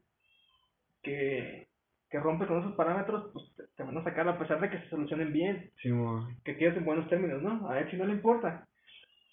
que, 1.01 1.67
que 2.09 2.19
rompe 2.19 2.45
con 2.47 2.59
esos 2.59 2.75
parámetros, 2.75 3.29
pues 3.33 3.45
te, 3.55 3.63
te 3.75 3.83
van 3.83 3.97
a 3.97 4.03
sacar 4.03 4.27
a 4.27 4.37
pesar 4.39 4.59
de 4.61 4.69
que 4.69 4.79
se 4.79 4.89
solucionen 4.89 5.33
bien, 5.33 5.71
Simón. 5.81 6.37
que 6.43 6.55
quedes 6.57 6.77
en 6.77 6.85
buenos 6.85 7.07
términos, 7.09 7.41
¿no? 7.41 7.69
A 7.69 7.79
Etsy 7.79 7.97
no 7.97 8.05
le 8.05 8.13
importa. 8.13 8.67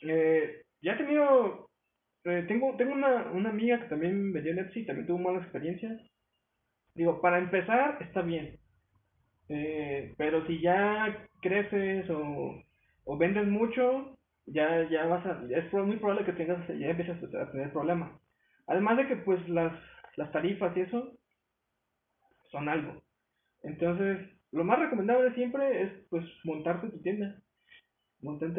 Eh, 0.02 0.62
ya 0.82 0.92
he 0.92 0.96
tenido, 0.96 1.69
eh, 2.24 2.44
tengo, 2.48 2.76
tengo 2.76 2.92
una, 2.92 3.30
una 3.32 3.50
amiga 3.50 3.80
que 3.80 3.88
también 3.88 4.32
vendió 4.32 4.52
en 4.52 4.60
Etsy, 4.60 4.86
también 4.86 5.06
tuvo 5.06 5.18
malas 5.18 5.42
experiencias. 5.42 6.00
Digo, 6.94 7.20
para 7.20 7.38
empezar 7.38 7.98
está 8.02 8.22
bien, 8.22 8.58
eh, 9.48 10.14
pero 10.18 10.46
si 10.46 10.60
ya 10.60 11.26
creces 11.40 12.08
o, 12.10 12.62
o 13.04 13.18
vendes 13.18 13.46
mucho, 13.46 14.18
ya, 14.46 14.88
ya 14.90 15.06
vas 15.06 15.24
a, 15.26 15.42
es 15.50 15.72
muy 15.72 15.96
probable 15.96 16.24
que 16.24 16.32
tengas, 16.32 16.66
ya 16.68 16.90
empiezas 16.90 17.22
a 17.34 17.50
tener 17.52 17.72
problemas. 17.72 18.12
Además 18.66 18.98
de 18.98 19.08
que 19.08 19.16
pues 19.16 19.48
las, 19.48 19.72
las 20.16 20.30
tarifas 20.32 20.76
y 20.76 20.80
eso 20.80 21.12
son 22.50 22.68
algo. 22.68 23.02
Entonces, 23.62 24.18
lo 24.52 24.64
más 24.64 24.78
recomendable 24.78 25.34
siempre 25.34 25.82
es 25.82 25.92
pues 26.10 26.24
montarte 26.44 26.88
tu 26.88 27.00
tienda. 27.02 27.40
Montar, 28.22 28.50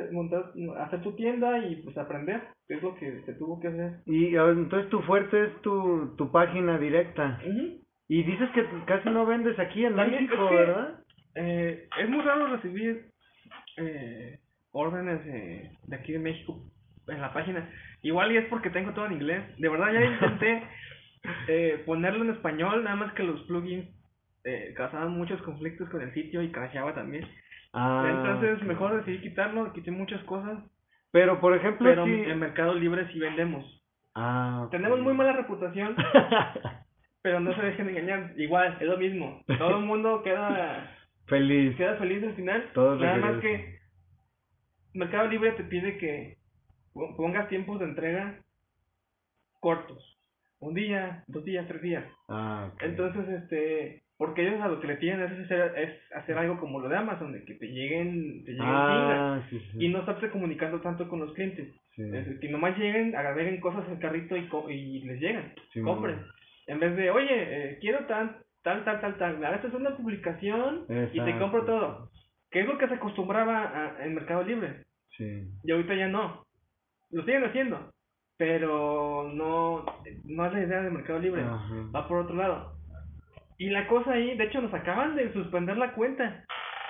hacer 0.79 1.01
tu 1.03 1.11
tienda 1.15 1.59
y 1.59 1.75
pues 1.83 1.95
aprender, 1.97 2.41
que 2.67 2.75
es 2.75 2.81
lo 2.83 2.95
que 2.95 3.21
se 3.25 3.33
tuvo 3.35 3.59
que 3.59 3.67
hacer. 3.67 3.99
Y 4.07 4.35
entonces 4.35 4.89
tu 4.89 5.01
fuerte 5.01 5.43
es 5.45 5.61
tu, 5.61 6.15
tu 6.17 6.31
página 6.31 6.77
directa. 6.79 7.39
Y 8.07 8.23
dices 8.23 8.49
que 8.51 8.65
casi 8.85 9.09
no 9.09 9.25
vendes 9.25 9.57
aquí 9.59 9.85
en 9.85 9.95
También 9.95 10.23
México, 10.25 10.43
es 10.45 10.49
que- 10.49 10.55
¿verdad? 10.55 10.99
Eh, 11.35 11.87
es 12.01 12.09
muy 12.09 12.21
raro 12.21 12.47
recibir 12.47 13.05
eh, 13.77 14.39
órdenes 14.71 15.23
de, 15.25 15.71
de 15.87 15.95
aquí 15.95 16.11
de 16.13 16.19
México 16.19 16.59
en 17.07 17.21
la 17.21 17.31
página. 17.33 17.69
Igual 18.01 18.31
y 18.31 18.37
es 18.37 18.45
porque 18.45 18.69
tengo 18.69 18.91
todo 18.93 19.05
en 19.05 19.13
inglés. 19.13 19.43
De 19.59 19.69
verdad 19.69 19.93
ya 19.93 20.03
intenté 20.03 20.63
eh, 21.47 21.83
ponerlo 21.85 22.23
en 22.23 22.31
español, 22.31 22.83
nada 22.83 22.95
más 22.95 23.13
que 23.13 23.23
los 23.23 23.41
plugins 23.43 23.87
eh, 24.43 24.73
causaban 24.75 25.11
muchos 25.11 25.41
conflictos 25.43 25.87
con 25.89 26.01
el 26.01 26.13
sitio 26.13 26.41
y 26.41 26.51
crasheaba 26.51 26.93
también. 26.95 27.25
Ah, 27.73 28.05
Entonces 28.09 28.61
mejor 28.67 28.95
decidí 28.97 29.21
quitarlo, 29.21 29.71
quité 29.73 29.91
muchas 29.91 30.21
cosas, 30.23 30.59
Pero, 31.11 31.39
por 31.39 31.55
ejemplo, 31.55 31.87
pero 31.89 32.05
en 32.05 32.39
Mercado 32.39 32.73
Libre 32.73 33.07
sí 33.11 33.19
vendemos. 33.19 33.63
Ah. 34.15 34.67
Tenemos 34.71 34.99
muy 34.99 35.13
mala 35.13 35.31
reputación, 35.33 35.95
pero 37.21 37.39
no 37.39 37.53
se 37.55 37.61
dejen 37.61 37.89
engañar. 37.89 38.33
Igual, 38.37 38.77
es 38.79 38.87
lo 38.87 38.97
mismo. 38.97 39.41
Todo 39.57 39.77
el 39.77 39.85
mundo 39.85 40.21
queda 40.23 40.95
Feliz. 41.27 41.75
quedas 41.77 41.97
feliz 41.99 42.21
al 42.23 42.33
final. 42.35 42.69
Todos 42.73 42.99
Nada 42.99 43.17
más 43.17 43.39
que 43.41 43.79
Mercado 44.93 45.27
Libre 45.29 45.51
te 45.53 45.63
pide 45.63 45.97
que 45.97 46.37
pon- 46.93 47.15
pongas 47.15 47.47
tiempos 47.47 47.79
de 47.79 47.85
entrega 47.85 48.35
cortos. 49.61 50.17
Un 50.59 50.73
día, 50.73 51.23
dos 51.27 51.43
días, 51.45 51.65
tres 51.67 51.81
días. 51.81 52.03
Ah. 52.29 52.69
Entonces, 52.81 53.27
este, 53.29 54.00
porque 54.21 54.47
ellos 54.47 54.61
a 54.61 54.67
lo 54.67 54.79
que 54.79 54.85
le 54.85 54.97
piden 54.97 55.19
es 55.19 55.31
hacer, 55.31 55.73
es 55.77 56.13
hacer 56.13 56.37
algo 56.37 56.59
como 56.59 56.79
lo 56.79 56.87
de 56.89 56.95
Amazon, 56.95 57.31
de 57.33 57.43
que 57.43 57.55
te 57.55 57.65
lleguen, 57.65 58.43
te 58.45 58.51
lleguen 58.51 58.67
Ah, 58.67 59.41
sí, 59.49 59.57
chingas, 59.57 59.71
sí. 59.71 59.77
y 59.85 59.89
no 59.89 59.99
estarse 60.01 60.29
comunicando 60.29 60.79
tanto 60.79 61.09
con 61.09 61.21
los 61.21 61.33
clientes. 61.33 61.73
sí. 61.95 62.03
Es 62.13 62.39
que 62.39 62.49
nomás 62.49 62.77
lleguen, 62.77 63.15
agreguen 63.15 63.59
cosas 63.59 63.83
al 63.89 63.97
carrito 63.97 64.37
y, 64.37 64.47
co- 64.47 64.69
y 64.69 64.99
les 65.01 65.19
llegan, 65.19 65.53
compren. 65.83 66.19
En 66.67 66.79
vez 66.79 66.95
de, 66.95 67.09
oye, 67.09 67.27
eh, 67.31 67.77
quiero 67.81 68.05
tal, 68.05 68.37
tal, 68.61 68.85
tal, 68.85 69.01
tal, 69.01 69.17
tal, 69.17 69.39
me 69.39 69.47
haces 69.47 69.73
una 69.73 69.97
publicación 69.97 70.85
y 71.11 71.17
te 71.25 71.31
compro 71.39 71.65
todo. 71.65 72.09
Que 72.51 72.59
es 72.59 72.67
lo 72.67 72.77
que 72.77 72.87
se 72.89 72.93
acostumbraba 72.93 73.63
a- 73.97 74.05
en 74.05 74.13
Mercado 74.13 74.43
Libre. 74.43 74.83
Y 75.63 75.71
ahorita 75.71 75.95
ya 75.95 76.07
no. 76.09 76.45
Lo 77.09 77.23
siguen 77.25 77.43
haciendo. 77.45 77.91
Pero 78.37 79.31
no, 79.33 79.85
no 80.25 80.45
es 80.45 80.53
la 80.53 80.63
idea 80.63 80.81
de 80.83 80.89
Mercado 80.91 81.19
Libre. 81.19 81.41
Ajá. 81.41 81.75
Va 81.95 82.07
por 82.07 82.19
otro 82.19 82.35
lado. 82.35 82.73
Y 83.61 83.69
la 83.69 83.85
cosa 83.87 84.13
ahí, 84.13 84.35
de 84.37 84.45
hecho 84.45 84.61
nos 84.61 84.73
acaban 84.73 85.15
de 85.15 85.31
suspender 85.33 85.77
la 85.77 85.93
cuenta. 85.93 86.43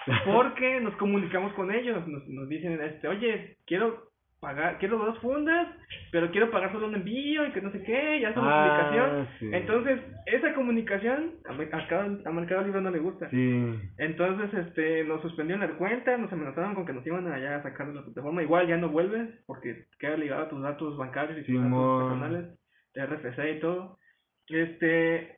Porque 0.25 0.79
nos 0.79 0.95
comunicamos 0.95 1.53
con 1.53 1.71
ellos. 1.71 2.07
Nos, 2.07 2.27
nos 2.27 2.47
dicen, 2.49 2.79
este, 2.81 3.07
oye, 3.07 3.57
quiero 3.67 4.09
pagar, 4.39 4.79
quiero 4.79 4.97
dos 4.97 5.19
fundas, 5.19 5.67
pero 6.11 6.31
quiero 6.31 6.49
pagar 6.49 6.71
solo 6.71 6.87
un 6.87 6.95
envío 6.95 7.45
y 7.45 7.51
que 7.51 7.61
no 7.61 7.71
sé 7.71 7.83
qué, 7.83 8.19
ya 8.21 8.29
hacemos 8.29 8.49
Ah, 8.51 9.27
sí. 9.39 9.49
Entonces, 9.53 9.99
esa 10.25 10.53
comunicación 10.55 11.33
a, 11.45 11.53
a 11.77 11.87
cada- 11.87 12.17
a 12.25 12.31
Mercado 12.31 12.63
Libre 12.63 12.81
no 12.81 12.89
le 12.89 12.97
gusta. 12.99 13.29
Sí. 13.29 13.79
Entonces, 13.99 14.51
este, 14.65 15.03
nos 15.03 15.21
suspendieron 15.21 15.61
la 15.69 15.77
cuenta, 15.77 16.17
nos 16.17 16.31
amenazaron 16.33 16.73
con 16.73 16.85
que 16.87 16.93
nos 16.93 17.05
iban 17.05 17.31
allá 17.31 17.57
a 17.57 17.63
sacar 17.63 17.87
de 17.89 17.93
la 17.95 18.03
plataforma. 18.03 18.41
Igual 18.41 18.67
ya 18.67 18.77
no 18.77 18.89
vuelves, 18.89 19.29
porque 19.45 19.85
queda 19.99 20.17
ligado 20.17 20.43
a 20.43 20.49
tus 20.49 20.63
datos 20.63 20.97
bancarios 20.97 21.37
y 21.37 21.43
tus 21.43 21.61
datos 21.61 22.01
personales, 22.09 22.59
de 22.95 23.05
RFC 23.05 23.57
y 23.57 23.59
todo. 23.59 23.99
Este, 24.47 25.37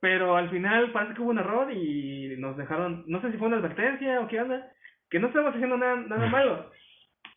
pero 0.00 0.36
al 0.36 0.50
final 0.50 0.92
parece 0.92 1.14
que 1.14 1.22
hubo 1.22 1.30
un 1.30 1.38
error 1.38 1.72
y 1.72 2.34
nos 2.38 2.56
dejaron, 2.56 3.04
no 3.06 3.20
sé 3.20 3.32
si 3.32 3.38
fue 3.38 3.48
una 3.48 3.56
advertencia 3.58 4.20
o 4.20 4.28
qué 4.28 4.40
onda, 4.40 4.68
que 5.10 5.18
no 5.18 5.28
estábamos 5.28 5.54
haciendo 5.54 5.76
nada, 5.76 5.96
nada 5.96 6.26
malo. 6.26 6.70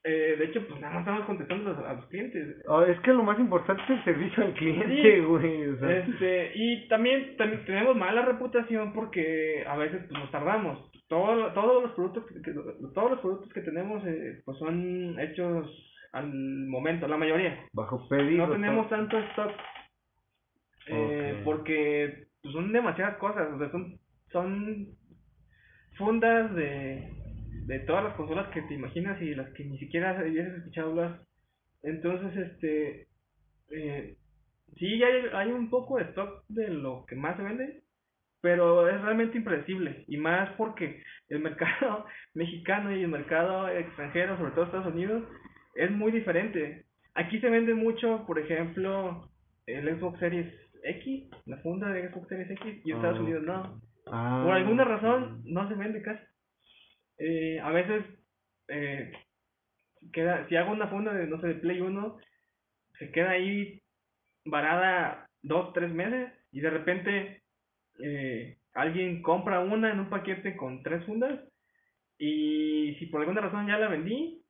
Eh, 0.03 0.35
de 0.39 0.45
hecho, 0.45 0.65
pues 0.65 0.79
nada 0.79 0.93
más 0.93 1.01
estamos 1.01 1.25
contestando 1.25 1.71
a 1.71 1.73
los, 1.73 1.85
a 1.85 1.93
los 1.93 2.05
clientes. 2.07 2.63
Oh, 2.69 2.83
es 2.83 2.97
que 3.01 3.11
lo 3.11 3.21
más 3.23 3.37
importante 3.37 3.83
es 3.83 3.89
el 3.89 4.03
servicio 4.05 4.43
al 4.45 4.53
cliente, 4.53 5.15
Sí. 5.15 5.19
güey. 5.21 5.67
O 5.67 5.77
sea, 5.77 5.97
Este, 5.97 6.51
y 6.55 6.87
también, 6.87 7.35
también 7.35 7.65
tenemos 7.65 7.97
mala 7.97 8.21
reputación 8.23 8.93
porque 8.93 9.65
a 9.67 9.75
veces 9.75 9.99
pues, 10.07 10.19
nos 10.19 10.31
tardamos. 10.31 10.89
Todo, 11.09 11.51
todos 11.53 11.83
los 11.83 11.91
productos 11.93 12.25
que, 12.27 12.41
que- 12.41 12.53
todos 12.93 13.11
los 13.11 13.19
productos 13.19 13.51
que 13.51 13.61
tenemos 13.61 14.01
eh, 14.07 14.41
pues 14.45 14.57
son 14.59 15.19
hechos 15.19 15.67
al 16.13 16.27
momento, 16.67 17.07
la 17.07 17.17
mayoría. 17.17 17.65
bajo 17.73 18.07
pedido. 18.07 18.47
No 18.47 18.53
tenemos 18.53 18.87
to- 18.87 18.95
tanto 18.95 19.17
stock 19.19 19.51
eh, 20.87 21.41
porque 21.43 22.28
pues, 22.41 22.53
son 22.53 22.71
demasiadas 22.71 23.17
cosas, 23.17 23.47
o 23.53 23.59
sea, 23.59 23.71
son 23.71 23.99
son 24.31 24.87
fundas 25.97 26.53
de, 26.55 27.11
de 27.65 27.79
todas 27.79 28.03
las 28.03 28.13
consolas 28.15 28.47
que 28.49 28.61
te 28.63 28.73
imaginas 28.73 29.21
y 29.21 29.35
las 29.35 29.49
que 29.53 29.65
ni 29.65 29.77
siquiera 29.79 30.17
habías 30.17 30.47
escuchado 30.55 30.91
hablar. 30.91 31.19
Entonces, 31.83 32.35
este, 32.35 33.07
eh, 33.71 34.15
sí 34.77 35.03
hay, 35.03 35.25
hay 35.33 35.51
un 35.51 35.69
poco 35.69 35.97
de 35.97 36.03
stock 36.05 36.43
de 36.47 36.69
lo 36.69 37.05
que 37.07 37.15
más 37.15 37.37
se 37.37 37.43
vende, 37.43 37.83
pero 38.41 38.87
es 38.87 39.01
realmente 39.01 39.37
impredecible 39.37 40.05
y 40.07 40.17
más 40.17 40.49
porque 40.57 41.03
el 41.29 41.39
mercado 41.43 42.05
mexicano 42.33 42.95
y 42.95 43.03
el 43.03 43.09
mercado 43.09 43.69
extranjero, 43.69 44.37
sobre 44.37 44.51
todo 44.51 44.65
Estados 44.65 44.93
Unidos, 44.93 45.23
es 45.75 45.91
muy 45.91 46.11
diferente. 46.11 46.85
Aquí 47.15 47.39
se 47.39 47.49
vende 47.49 47.73
mucho, 47.73 48.25
por 48.25 48.39
ejemplo, 48.39 49.29
el 49.65 49.97
Xbox 49.97 50.19
Series 50.19 50.53
X, 50.83 51.29
la 51.45 51.57
funda 51.57 51.89
de 51.89 52.09
Xbox 52.09 52.27
Series 52.29 52.51
X, 52.51 52.81
y 52.85 52.91
Estados 52.91 53.17
Ah. 53.19 53.21
Unidos 53.21 53.43
no. 53.43 53.81
Ah. 54.07 54.41
Por 54.45 54.53
alguna 54.53 54.83
razón 54.85 55.41
no 55.45 55.67
se 55.67 55.75
vende 55.75 56.01
casi. 56.01 56.23
Eh, 57.19 57.59
a 57.59 57.69
veces, 57.71 58.05
eh, 58.69 59.11
queda, 60.13 60.47
si 60.47 60.55
hago 60.55 60.71
una 60.71 60.87
funda 60.87 61.13
de, 61.13 61.27
no 61.27 61.39
sé, 61.41 61.47
de 61.47 61.55
Play 61.55 61.81
1, 61.81 62.17
se 62.97 63.11
queda 63.11 63.31
ahí 63.31 63.81
varada 64.45 65.29
dos, 65.41 65.73
tres 65.73 65.91
meses 65.91 66.31
y 66.51 66.61
de 66.61 66.69
repente 66.69 67.43
eh, 68.01 68.57
alguien 68.73 69.21
compra 69.21 69.59
una 69.59 69.91
en 69.91 69.99
un 69.99 70.09
paquete 70.09 70.55
con 70.55 70.81
tres 70.83 71.03
fundas 71.05 71.39
y 72.17 72.95
si 72.99 73.05
por 73.07 73.21
alguna 73.21 73.41
razón 73.41 73.67
ya 73.67 73.77
la 73.77 73.87
vendí, 73.87 74.41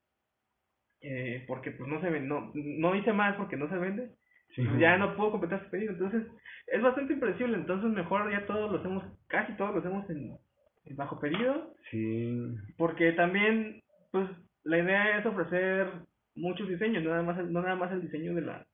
eh, 1.02 1.44
porque 1.48 1.72
pues 1.72 1.90
no 1.90 2.02
se 2.02 2.10
ven, 2.10 2.28
no, 2.28 2.52
no 2.54 2.96
hice 2.96 3.14
más 3.14 3.36
porque 3.36 3.58
no 3.58 3.70
se 3.70 3.78
vende, 3.78 4.12
Sí. 4.56 4.66
pues 4.66 4.80
ya 4.80 4.98
no 4.98 5.16
puedo 5.16 5.32
completar 5.32 5.62
ese 5.62 5.70
pedido. 5.70 5.94
Entonces, 5.94 6.24
es 6.68 6.82
bastante 6.82 7.14
impredecible. 7.14 7.56
Entonces, 7.56 7.90
mejor 7.92 8.32
ya 8.32 8.46
todos 8.46 8.72
lo 8.72 8.80
hacemos, 8.80 9.04
casi 9.28 9.54
todos 9.54 9.74
lo 9.74 9.80
hacemos 9.80 10.10
en, 10.10 10.38
en 10.86 10.96
bajo 10.96 11.20
pedido. 11.20 11.74
Sí. 11.92 12.56
Porque 12.78 13.12
también, 13.14 13.82
pues, 14.12 14.28
la 14.64 14.80
idea 14.80 15.20
es 15.20 15.26
ofrecer 15.26 15.88
muchos 16.36 16.68
diseños, 16.68 17.04
no 17.04 17.10
nada 17.12 17.24
más 17.24 17.38
el, 17.38 17.52
no 17.52 17.62
nada 17.62 17.76
más 17.76 17.92
el 17.92 18.02
diseño 18.02 18.34
de 18.34 18.42
la, 18.42 18.66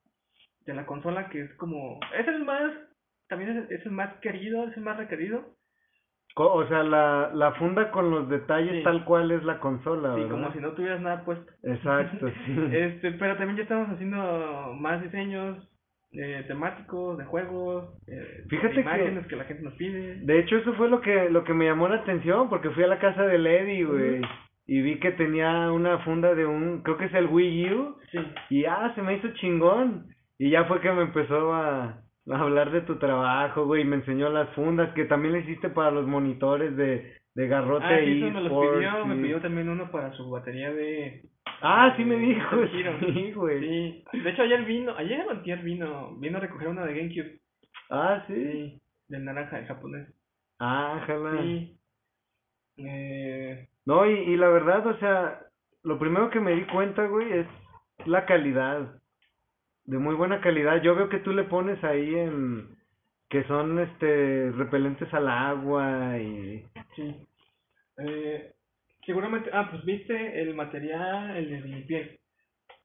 de 0.65 0.73
la 0.73 0.85
consola, 0.85 1.29
que 1.29 1.41
es 1.41 1.53
como, 1.55 1.99
es 2.17 2.27
el 2.27 2.43
más, 2.43 2.73
también 3.27 3.57
es, 3.57 3.71
es 3.71 3.85
el 3.85 3.91
más 3.91 4.15
querido, 4.19 4.67
es 4.67 4.77
el 4.77 4.83
más 4.83 4.97
requerido. 4.97 5.54
O 6.37 6.67
sea, 6.67 6.83
la, 6.83 7.31
la 7.33 7.53
funda 7.53 7.91
con 7.91 8.09
los 8.11 8.27
detalles 8.29 8.73
Sí. 8.77 8.83
tal 8.83 9.05
cual 9.05 9.31
es 9.31 9.43
la 9.43 9.59
consola, 9.59 10.13
Sí, 10.15 10.21
¿verdad? 10.21 10.31
como 10.31 10.51
si 10.51 10.59
no 10.59 10.71
tuvieras 10.71 11.01
nada 11.01 11.23
puesto. 11.23 11.51
Exacto, 11.63 12.27
sí. 12.45 12.55
Este, 12.73 13.11
pero 13.13 13.37
también 13.37 13.55
ya 13.57 13.63
estamos 13.63 13.89
haciendo 13.89 14.73
más 14.77 15.01
diseños 15.01 15.57
eh, 16.11 16.43
temáticos, 16.47 17.17
de 17.17 17.25
juegos, 17.25 17.89
eh, 18.07 18.43
Fíjate 18.49 18.67
de 18.69 18.73
que- 18.75 18.79
imágenes 18.81 19.27
que... 19.27 19.35
la 19.35 19.43
gente 19.45 19.63
nos 19.63 19.73
pide. 19.73 20.15
De 20.21 20.39
hecho, 20.39 20.57
eso 20.57 20.73
fue 20.75 20.89
lo 20.89 21.01
que, 21.01 21.29
lo 21.29 21.43
que 21.43 21.53
me 21.53 21.65
llamó 21.65 21.87
la 21.87 21.97
atención, 21.97 22.49
porque 22.49 22.69
fui 22.69 22.83
a 22.83 22.87
la 22.87 22.99
casa 22.99 23.23
de 23.23 23.37
Lady, 23.37 23.83
güey, 23.83 24.21
y 24.67 24.81
vi 24.81 24.99
que 24.99 25.11
tenía 25.11 25.71
una 25.71 25.99
funda 25.99 26.33
de 26.33 26.45
un, 26.45 26.81
creo 26.83 26.97
que 26.97 27.05
es 27.05 27.13
el 27.13 27.27
Wii 27.27 27.73
U, 27.73 27.95
Sí, 28.11 28.19
y 28.49 28.65
ah, 28.65 28.91
se 28.95 29.01
me 29.01 29.15
hizo 29.15 29.27
chingón. 29.35 30.07
Y 30.37 30.49
ya 30.51 30.65
fue 30.65 30.79
que 30.81 30.91
me 30.91 31.01
empezó 31.03 31.53
a, 31.53 32.01
a 32.29 32.39
hablar 32.41 32.71
de 32.71 32.81
tu 32.81 32.97
trabajo, 32.97 33.65
güey, 33.65 33.83
me 33.83 33.97
enseñó 33.97 34.29
las 34.29 34.49
fundas 34.55 34.93
que 34.93 35.05
también 35.05 35.33
le 35.33 35.39
hiciste 35.41 35.69
para 35.69 35.91
los 35.91 36.07
monitores 36.07 36.75
de, 36.75 37.17
de 37.35 37.47
garrote 37.47 37.85
ah, 37.85 37.99
sí, 37.99 38.17
eso 38.17 38.31
me 38.31 38.41
los 38.41 38.51
pidió, 38.51 39.05
me 39.05 39.15
pidió 39.21 39.41
también 39.41 39.69
uno 39.69 39.91
para 39.91 40.11
su 40.13 40.29
batería 40.29 40.71
de... 40.73 41.23
Ah, 41.61 41.93
sí 41.95 42.03
me 42.03 42.15
de 42.15 42.21
dijo, 42.21 42.57
sí, 42.99 43.31
güey. 43.33 43.59
Sí, 44.11 44.19
de 44.19 44.29
hecho 44.29 44.41
ayer 44.43 44.63
vino, 44.65 44.95
ayer 44.97 45.25
o 45.27 45.31
antier 45.31 45.59
vino, 45.59 46.15
vino 46.17 46.37
a 46.37 46.41
recoger 46.41 46.67
una 46.67 46.85
de 46.85 46.95
GameCube, 46.95 47.39
Ah, 47.89 48.23
sí. 48.27 48.33
sí, 48.33 48.81
del 49.07 49.25
naranja, 49.25 49.59
el 49.59 49.67
japonés. 49.67 50.07
Ah, 50.59 51.03
jala. 51.05 51.41
Sí. 51.41 51.77
Eh, 52.77 53.67
No, 53.85 54.05
y, 54.09 54.13
y 54.13 54.35
la 54.37 54.49
verdad, 54.49 54.85
o 54.87 54.97
sea, 54.97 55.39
lo 55.83 55.99
primero 55.99 56.29
que 56.29 56.39
me 56.39 56.55
di 56.55 56.65
cuenta, 56.65 57.05
güey, 57.05 57.31
es 57.31 57.47
la 58.05 58.25
calidad. 58.25 58.99
De 59.85 59.97
muy 59.97 60.15
buena 60.15 60.41
calidad. 60.41 60.81
Yo 60.81 60.95
veo 60.95 61.09
que 61.09 61.19
tú 61.19 61.31
le 61.31 61.43
pones 61.43 61.83
ahí 61.83 62.15
en 62.15 62.67
que 63.29 63.43
son 63.45 63.79
este 63.79 64.51
repelentes 64.51 65.13
al 65.13 65.27
agua 65.27 66.17
y 66.19 66.65
sí. 66.95 67.15
Eh, 67.97 68.53
seguramente, 69.05 69.49
ah, 69.53 69.67
pues 69.71 69.83
viste 69.85 70.41
el 70.41 70.53
material, 70.55 71.35
el 71.37 71.49
de 71.49 71.67
mi 71.67 71.81
piel, 71.83 72.19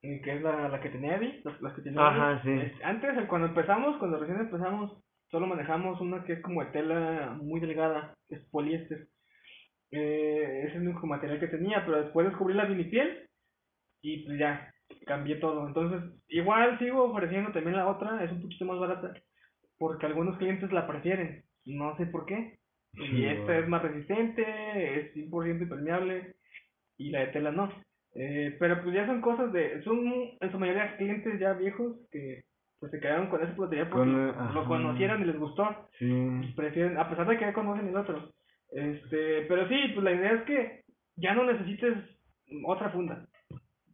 eh, 0.03 0.21
que 0.23 0.37
es 0.37 0.43
la, 0.43 0.69
la 0.69 0.81
que 0.81 0.91
tenía 0.91 1.17
Eddie, 1.17 1.41
las, 1.45 1.61
las 1.61 1.75
que 1.75 1.83
tenía 1.83 2.07
Ajá, 2.07 2.43
sí. 2.43 2.51
Es- 2.51 2.85
antes, 2.85 3.17
eh, 3.17 3.27
cuando 3.29 3.49
empezamos, 3.49 3.97
cuando 3.99 4.19
recién 4.19 4.39
empezamos, 4.41 5.03
solo 5.31 5.47
manejamos 5.47 6.01
una 6.01 6.25
que 6.25 6.35
es 6.35 6.41
como 6.43 6.65
de 6.65 6.71
tela 6.71 7.37
muy 7.41 7.61
delgada, 7.61 8.15
es 8.29 8.41
poliéster. 8.51 9.09
Eh, 9.91 10.61
ese 10.65 10.69
es 10.69 10.75
el 10.77 10.89
único 10.89 11.07
material 11.07 11.41
que 11.41 11.49
tenía, 11.49 11.85
pero 11.85 12.03
después 12.03 12.27
descubrí 12.29 12.55
la 12.55 12.67
vinipiel 12.67 13.29
y 14.03 14.25
pues 14.25 14.39
ya, 14.39 14.73
cambié 15.07 15.37
todo. 15.37 15.67
Entonces, 15.67 16.03
igual 16.29 16.79
sigo 16.79 17.05
ofreciendo 17.05 17.53
también 17.53 17.77
la 17.77 17.89
otra, 17.89 18.23
es 18.25 18.31
un 18.33 18.43
poquito 18.43 18.65
más 18.65 18.79
barata, 18.79 19.15
porque 19.79 20.07
algunos 20.07 20.37
clientes 20.39 20.71
la 20.73 20.87
prefieren, 20.87 21.45
no 21.65 21.97
sé 21.97 22.07
por 22.07 22.27
qué. 22.27 22.59
Y 22.95 23.25
esta 23.25 23.57
es 23.59 23.69
más 23.69 23.83
resistente, 23.83 24.43
es 25.01 25.15
100% 25.15 25.63
impermeable 25.63 26.35
y 26.99 27.11
la 27.11 27.21
de 27.21 27.27
tela 27.29 27.53
no. 27.53 27.71
Eh, 28.15 28.57
pero 28.59 28.83
pues 28.83 28.95
ya 28.95 29.07
son 29.07 29.21
cosas 29.21 29.53
de, 29.53 29.81
son 29.85 30.01
en 30.41 30.51
su 30.51 30.59
mayoría 30.59 30.97
clientes 30.97 31.39
ya 31.39 31.53
viejos 31.53 31.97
que 32.11 32.43
pues 32.81 32.91
se 32.91 32.99
quedaron 32.99 33.29
con 33.29 33.43
ese 33.43 33.55
material 33.55 33.89
porque 33.89 34.11
Con, 34.11 34.55
lo 34.55 34.65
conocieron 34.65 35.23
y 35.23 35.27
les 35.27 35.39
gustó 35.39 35.89
sí. 35.99 36.53
prefieren, 36.57 36.99
a 36.99 37.09
pesar 37.09 37.29
de 37.29 37.37
que 37.37 37.45
ya 37.45 37.53
conocen 37.53 37.89
el 37.89 37.97
otro. 37.97 38.33
Este, 38.73 39.43
pero 39.43 39.69
sí, 39.69 39.77
pues 39.95 40.03
la 40.03 40.13
idea 40.13 40.33
es 40.33 40.43
que 40.43 40.83
ya 41.17 41.35
no 41.35 41.45
necesites 41.45 41.95
otra 42.65 42.91
funda. 42.91 43.27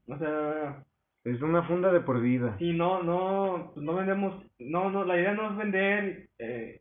O 0.08 0.18
sea, 0.18 0.84
Es 1.24 1.42
una 1.42 1.62
funda 1.64 1.92
de 1.92 2.00
por 2.00 2.20
vida. 2.20 2.56
si 2.58 2.72
no, 2.72 3.02
no, 3.02 3.72
pues 3.74 3.84
no 3.84 3.94
vendemos, 3.94 4.44
no, 4.60 4.90
no, 4.90 5.04
la 5.04 5.16
idea 5.18 5.34
no 5.34 5.50
es 5.50 5.56
vender, 5.56 6.28
eh, 6.38 6.80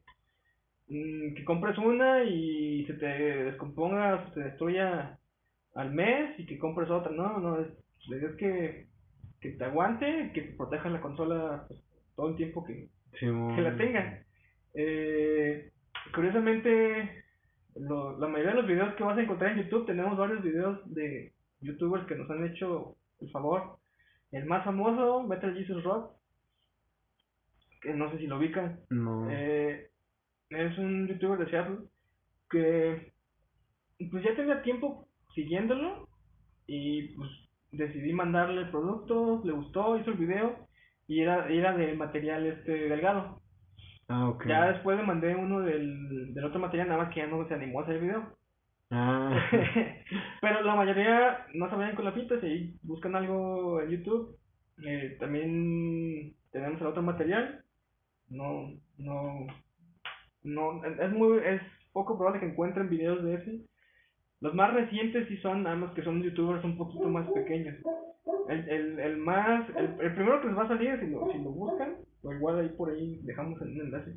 mm, 0.87 1.33
que 1.35 1.43
compres 1.45 1.77
una 1.79 2.23
y 2.23 2.85
se 2.85 2.93
te 2.93 3.05
descomponga, 3.45 4.25
se 4.27 4.33
te 4.35 4.39
destruya 4.43 5.17
al 5.73 5.91
mes 5.93 6.39
y 6.39 6.45
que 6.45 6.59
compres 6.59 6.89
otra, 6.89 7.11
no, 7.11 7.39
no, 7.39 7.59
es, 7.61 7.67
la 8.07 8.17
idea 8.17 8.29
es 8.29 8.35
que, 8.35 8.87
que 9.41 9.49
te 9.51 9.63
aguante, 9.65 10.31
que 10.33 10.41
proteja 10.57 10.89
la 10.89 11.01
consola 11.01 11.65
pues, 11.67 11.81
todo 12.15 12.29
el 12.29 12.35
tiempo 12.35 12.63
que, 12.63 12.89
que 13.55 13.61
la 13.61 13.75
tengan. 13.77 14.19
Eh, 14.75 15.71
curiosamente, 16.13 17.23
lo- 17.75 18.17
la 18.19 18.27
mayoría 18.27 18.51
de 18.51 18.57
los 18.61 18.67
videos 18.67 18.93
que 18.95 19.03
vas 19.03 19.17
a 19.17 19.21
encontrar 19.23 19.51
en 19.51 19.63
YouTube, 19.63 19.85
tenemos 19.87 20.17
varios 20.17 20.43
videos 20.43 20.79
de 20.93 21.33
youtubers 21.61 22.05
que 22.05 22.15
nos 22.15 22.29
han 22.29 22.45
hecho 22.45 22.95
el 23.25 23.31
favor. 23.31 23.77
El 24.31 24.45
más 24.45 24.63
famoso, 24.65 25.23
Metal 25.23 25.53
Jesus 25.55 25.83
Rock, 25.83 26.11
que 27.81 27.93
no 27.93 28.09
sé 28.11 28.17
si 28.17 28.27
lo 28.27 28.37
ubican, 28.37 28.79
No. 28.89 29.27
eh, 29.29 29.89
es 30.49 30.77
un 30.77 31.07
youtuber 31.07 31.39
de 31.39 31.49
Seattle 31.49 31.77
que 32.49 33.13
pues 34.11 34.23
ya 34.23 34.35
tenía 34.35 34.61
tiempo 34.61 35.07
siguiéndolo 35.33 36.07
y 36.67 37.15
pues 37.15 37.29
decidí 37.71 38.13
mandarle 38.13 38.61
el 38.61 38.69
producto, 38.71 39.41
le 39.43 39.51
gustó, 39.53 39.97
hizo 39.97 40.11
el 40.11 40.17
video 40.17 40.67
y 41.07 41.21
era, 41.21 41.47
era 41.49 41.75
de 41.77 41.93
material 41.95 42.45
este 42.45 42.71
delgado. 42.89 43.41
Ah, 44.07 44.29
ok. 44.29 44.45
Ya 44.47 44.67
después 44.71 44.97
le 44.97 45.03
mandé 45.03 45.35
uno 45.35 45.61
del, 45.61 46.33
del 46.33 46.45
otro 46.45 46.59
material, 46.59 46.89
nada 46.89 47.03
más 47.03 47.13
que 47.13 47.21
ya 47.21 47.27
no 47.27 47.47
se 47.47 47.53
animó 47.53 47.79
a 47.79 47.83
hacer 47.83 47.95
el 47.95 48.01
video. 48.01 48.37
Ah. 48.95 49.49
Pero 50.41 50.61
la 50.61 50.75
mayoría 50.75 51.45
no 51.53 51.69
se 51.69 51.75
vayan 51.75 51.95
con 51.95 52.05
la 52.05 52.13
pinta, 52.13 52.39
si 52.39 52.77
buscan 52.81 53.15
algo 53.15 53.81
en 53.81 53.89
YouTube. 53.89 54.37
Eh, 54.85 55.17
también 55.19 56.33
tenemos 56.51 56.79
el 56.79 56.87
otro 56.87 57.01
material. 57.01 57.61
No, 58.29 58.71
no, 58.97 59.47
no, 60.43 60.83
es 60.85 61.11
muy, 61.11 61.39
es 61.39 61.61
poco 61.91 62.17
probable 62.17 62.39
que 62.39 62.47
encuentren 62.47 62.89
videos 62.89 63.21
de 63.23 63.35
ese. 63.35 63.59
Los 64.39 64.53
más 64.53 64.73
recientes 64.73 65.27
sí 65.27 65.37
son, 65.37 65.63
nada 65.63 65.75
más 65.75 65.91
que 65.93 66.03
son 66.03 66.23
youtubers 66.23 66.63
un 66.63 66.77
poquito 66.77 67.09
más 67.09 67.27
pequeños. 67.31 67.75
El, 68.47 68.69
el, 68.69 68.99
el 68.99 69.17
más, 69.17 69.69
el, 69.75 69.99
el 69.99 70.13
primero 70.15 70.39
que 70.39 70.47
les 70.47 70.57
va 70.57 70.63
a 70.63 70.67
salir, 70.69 70.99
si 70.99 71.07
lo, 71.07 71.31
si 71.31 71.37
lo 71.39 71.49
buscan, 71.51 71.95
o 72.23 72.33
igual 72.33 72.59
ahí 72.59 72.69
por 72.69 72.91
ahí 72.91 73.19
dejamos 73.23 73.61
el 73.61 73.81
enlace. 73.81 74.13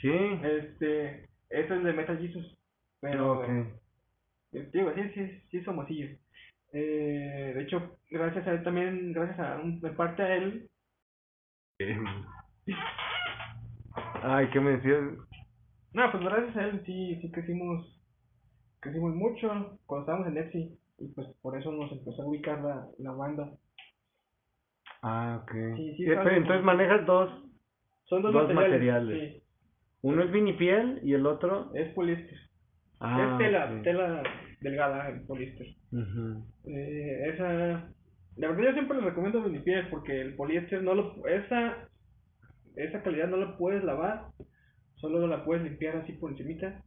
Sí. 0.00 0.12
Este, 0.42 1.24
es 1.50 1.70
el 1.70 1.82
de 1.82 1.92
Metal 1.92 2.18
Jesus. 2.18 2.58
Pero, 3.00 3.40
Ok. 3.40 3.48
Digo, 4.52 4.92
sí, 4.94 5.02
sí, 5.14 5.40
sí 5.50 5.56
es 5.58 5.64
famosillo. 5.64 6.08
Eh, 6.72 7.52
de 7.54 7.62
hecho, 7.62 7.98
gracias 8.10 8.46
a 8.46 8.52
él 8.52 8.62
también, 8.64 9.12
gracias 9.12 9.38
a, 9.40 9.56
un- 9.60 9.80
en 9.84 9.96
parte 9.96 10.22
a 10.22 10.36
él, 10.36 10.68
Ay, 14.22 14.48
¿qué 14.50 14.60
me 14.60 14.72
decías? 14.78 15.02
no, 15.94 16.10
pues 16.12 16.24
gracias 16.24 16.56
a 16.56 16.64
él 16.66 16.82
sí, 16.86 17.18
sí 17.20 17.30
crecimos, 17.32 18.00
crecimos 18.80 19.14
mucho 19.14 19.78
cuando 19.86 20.00
estábamos 20.04 20.28
en 20.28 20.38
Etsy. 20.38 20.78
Y 20.98 21.08
pues 21.08 21.26
por 21.42 21.58
eso 21.58 21.72
nos 21.72 21.90
empezó 21.90 22.22
a 22.22 22.26
ubicar 22.26 22.60
la, 22.62 22.86
la 22.98 23.10
banda. 23.12 23.50
Ah, 25.02 25.40
ok. 25.42 25.50
Sí, 25.76 25.94
sí, 25.96 26.02
Eh, 26.04 26.14
pero 26.14 26.30
entonces 26.30 26.64
manejas 26.64 27.04
dos. 27.06 27.28
Son 28.04 28.22
dos, 28.22 28.32
Dos 28.32 28.52
materiales. 28.54 28.80
materiales. 28.84 29.42
Sí, 29.42 29.42
Uno 30.02 30.22
es 30.22 30.30
vinipiel 30.30 31.00
y 31.02 31.14
el 31.14 31.26
otro. 31.26 31.74
es 31.74 31.92
poliéster. 31.94 32.38
Ah, 33.02 33.32
es 33.32 33.38
tela, 33.38 33.72
ok. 33.72 33.82
tela 33.82 34.22
delgada, 34.60 35.08
el 35.08 35.22
poliéster. 35.22 35.66
Eh, 36.66 37.30
esa, 37.34 37.92
la 38.36 38.48
verdad 38.48 38.62
yo 38.62 38.72
siempre 38.74 38.96
les 38.96 39.06
recomiendo 39.06 39.42
vinipiel 39.42 39.88
porque 39.88 40.20
el 40.20 40.34
poliéster 40.34 40.82
no 40.82 40.94
lo, 40.94 41.26
esa, 41.26 41.88
esa 42.76 43.02
calidad 43.02 43.28
no 43.28 43.38
la 43.38 43.56
puedes 43.56 43.82
lavar, 43.82 44.26
solo 44.96 45.26
la 45.26 45.44
puedes 45.44 45.64
limpiar 45.64 45.96
así 45.96 46.12
por 46.12 46.30
encimita. 46.30 46.80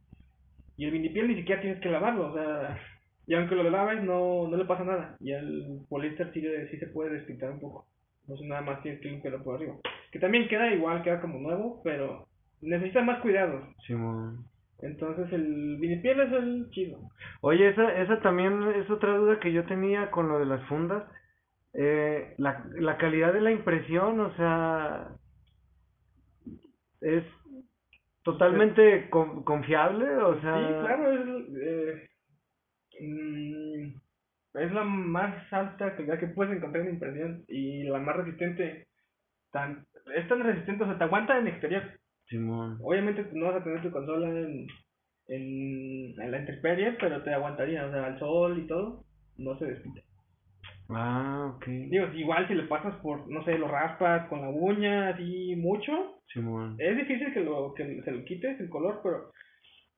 Y 0.78 0.86
el 0.86 0.90
vinipiel 0.90 1.28
ni 1.28 1.36
siquiera 1.36 1.60
tienes 1.60 1.80
que 1.80 1.90
lavarlo, 1.90 2.32
o 2.32 2.34
sea, 2.34 2.78
y 3.26 3.34
aunque 3.34 3.54
lo 3.54 3.68
laves 3.68 4.02
no, 4.02 4.48
no 4.48 4.56
le 4.56 4.64
pasa 4.64 4.84
nada. 4.84 5.16
Y 5.20 5.32
el 5.32 5.80
poliéster 5.88 6.32
sí, 6.32 6.42
sí 6.70 6.78
se 6.78 6.86
puede 6.86 7.10
despintar 7.10 7.50
un 7.50 7.60
poco. 7.60 7.86
Entonces 8.22 8.46
nada 8.46 8.62
más 8.62 8.82
tienes 8.82 9.00
que 9.00 9.10
limpiarlo 9.10 9.42
por 9.42 9.56
arriba. 9.56 9.74
Que 10.12 10.18
también 10.18 10.48
queda 10.48 10.72
igual, 10.72 11.02
queda 11.02 11.20
como 11.20 11.38
nuevo, 11.38 11.80
pero 11.84 12.26
necesita 12.62 13.02
más 13.02 13.20
cuidado. 13.20 13.68
Simón. 13.86 14.44
Entonces 14.80 15.32
el 15.32 15.76
vinipiel 15.78 16.20
es 16.20 16.32
el 16.32 16.70
chido. 16.70 16.98
Oye, 17.40 17.68
esa, 17.68 17.96
esa 17.96 18.20
también 18.20 18.62
es 18.74 18.90
otra 18.90 19.16
duda 19.16 19.40
que 19.40 19.52
yo 19.52 19.64
tenía 19.64 20.10
con 20.10 20.28
lo 20.28 20.38
de 20.38 20.46
las 20.46 20.62
fundas. 20.68 21.04
Eh, 21.72 22.34
la, 22.38 22.64
la 22.78 22.96
calidad 22.96 23.32
de 23.32 23.40
la 23.40 23.50
impresión, 23.52 24.20
o 24.20 24.34
sea, 24.36 25.08
es 27.00 27.24
totalmente 28.22 29.08
con- 29.10 29.44
confiable, 29.44 30.06
o 30.16 30.40
sea, 30.40 30.58
Sí, 30.58 30.74
claro, 30.86 31.12
es, 31.12 31.46
eh, 31.62 32.08
mm, 33.00 33.88
es 34.58 34.72
la 34.72 34.84
más 34.84 35.52
alta 35.52 35.96
calidad 35.96 36.18
que 36.18 36.28
puedes 36.28 36.56
encontrar 36.56 36.84
en 36.86 36.94
impresión 36.94 37.44
y 37.48 37.84
la 37.84 37.98
más 37.98 38.16
resistente. 38.16 38.86
Tan, 39.52 39.86
es 40.14 40.28
tan 40.28 40.42
resistente, 40.42 40.84
o 40.84 40.86
sea, 40.86 40.98
te 40.98 41.04
aguanta 41.04 41.38
en 41.38 41.48
exterior. 41.48 41.82
Simón. 42.28 42.78
Obviamente 42.82 43.26
no 43.32 43.46
vas 43.46 43.56
a 43.56 43.64
tener 43.64 43.82
tu 43.82 43.90
consola 43.90 44.28
en, 44.28 44.66
en, 45.28 46.20
en 46.20 46.30
la 46.30 46.38
intemperie, 46.40 46.92
pero 47.00 47.22
te 47.22 47.32
aguantaría, 47.32 47.86
o 47.86 47.90
sea, 47.90 48.06
al 48.06 48.18
sol 48.18 48.58
y 48.58 48.66
todo, 48.66 49.04
no 49.38 49.58
se 49.58 49.66
despinte. 49.66 50.02
Ah, 50.88 51.52
ok. 51.56 51.66
Digo, 51.66 52.06
igual 52.14 52.46
si 52.48 52.54
le 52.54 52.64
pasas 52.64 52.94
por, 52.96 53.28
no 53.28 53.44
sé, 53.44 53.58
lo 53.58 53.68
raspas 53.68 54.28
con 54.28 54.40
la 54.40 54.48
uña 54.48 55.08
así 55.10 55.56
mucho, 55.56 56.20
Simón. 56.32 56.76
es 56.78 56.96
difícil 56.96 57.32
que 57.32 57.40
lo 57.40 57.74
que 57.74 58.02
se 58.02 58.10
lo 58.12 58.24
quites 58.24 58.60
el 58.60 58.68
color, 58.68 59.00
pero 59.02 59.30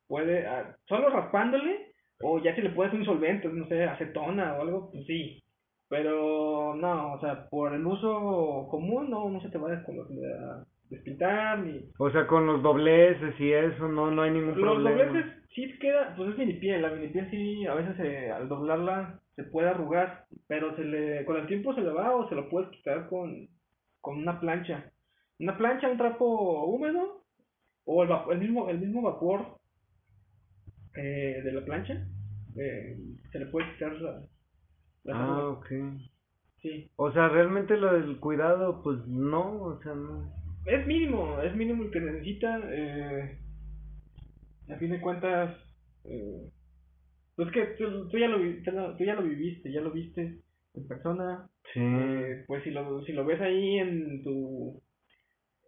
puede, 0.07 0.47
ah, 0.47 0.77
solo 0.87 1.11
raspándole, 1.11 1.93
o 2.23 2.43
ya 2.43 2.55
si 2.55 2.63
le 2.63 2.71
puedes 2.71 2.95
un 2.95 3.05
solvente, 3.05 3.49
no 3.49 3.67
sé, 3.69 3.85
acetona 3.85 4.55
o 4.55 4.63
algo, 4.63 4.91
pues 4.91 5.05
sí. 5.07 5.43
Pero 5.91 6.75
no, 6.75 7.15
o 7.15 7.21
sea, 7.21 7.49
por 7.49 7.75
el 7.75 7.87
uso 7.87 8.67
común 8.71 9.09
no, 9.11 9.31
no 9.31 9.41
se 9.41 9.49
te 9.51 9.59
va 9.59 9.71
a 9.71 9.75
descolor- 9.75 10.09
a 10.11 10.65
despintar 10.91 11.59
ni... 11.61 11.85
O 11.99 12.11
sea, 12.11 12.27
con 12.27 12.47
los 12.47 12.63
dobleces 12.63 13.39
y 13.41 13.53
eso, 13.53 13.89
no, 13.89 14.11
no 14.11 14.23
hay 14.23 14.31
ningún 14.31 14.55
Los 14.55 14.61
problema. 14.61 14.91
dobleces 14.91 15.33
sí 15.55 15.79
queda, 15.79 16.15
pues 16.17 16.31
es 16.31 16.39
minipiel, 16.39 16.83
la 16.83 16.91
minipiel 16.91 17.31
sí 17.31 17.67
a 17.67 17.75
veces 17.75 17.97
se- 17.97 18.31
al 18.31 18.49
doblarla 18.49 19.21
se 19.37 19.45
puede 19.45 19.69
arrugar, 19.69 20.27
pero 20.47 20.75
se 20.77 20.85
le, 20.85 21.25
con 21.25 21.37
el 21.37 21.47
tiempo 21.47 21.75
se 21.75 21.81
le 21.83 21.91
va 21.91 22.15
o 22.17 22.29
se 22.29 22.35
lo 22.35 22.49
puedes 22.49 22.71
quitar 22.71 23.09
con, 23.09 23.49
con 24.01 24.19
una 24.19 24.41
plancha. 24.41 24.91
Una 25.41 25.57
plancha, 25.57 25.89
un 25.89 25.99
trapo 25.99 26.65
húmedo 26.65 27.23
o 27.85 28.03
el, 28.03 28.11
el 28.33 28.39
mismo 28.39 28.69
el 28.69 28.79
mismo 28.81 29.03
vapor 29.03 29.59
eh, 30.97 31.41
de 31.45 31.53
la 31.53 31.65
plancha 31.65 32.07
eh, 32.57 32.99
se 33.31 33.39
le 33.39 33.47
puede 33.47 33.71
quitar 33.73 33.93
la, 34.01 34.23
la 35.05 35.15
Ah, 35.15 35.49
ok. 35.49 35.67
Sí. 36.61 36.91
O 36.97 37.13
sea, 37.13 37.29
realmente 37.29 37.77
lo 37.77 37.93
del 37.93 38.19
cuidado, 38.19 38.83
pues 38.83 38.99
no, 39.07 39.63
o 39.63 39.81
sea, 39.83 39.95
no. 39.95 40.38
Es 40.69 40.87
mínimo, 40.87 41.41
es 41.41 41.55
mínimo 41.57 41.85
el 41.85 41.91
que 41.91 42.01
necesita. 42.01 42.61
Eh, 42.71 43.39
a 44.71 44.77
fin 44.77 44.91
de 44.91 45.01
cuentas, 45.01 45.57
eh, 46.05 46.51
pues 47.37 47.51
que 47.53 47.63
tú, 47.79 48.09
tú 48.09 48.19
ya 48.19 48.29
lo, 48.29 48.39
tú 48.39 49.05
ya 49.05 49.15
lo 49.15 49.23
viviste, 49.23 49.73
ya 49.73 49.81
lo 49.81 49.91
viste 49.91 50.41
en 50.75 50.89
persona. 50.89 51.49
Sí. 51.73 51.81
Eh, 51.81 52.45
pues 52.47 52.63
si 52.65 52.71
lo, 52.71 53.03
si 53.05 53.13
lo 53.13 53.25
ves 53.25 53.41
ahí 53.41 53.79
en 53.79 54.23
tu, 54.23 54.83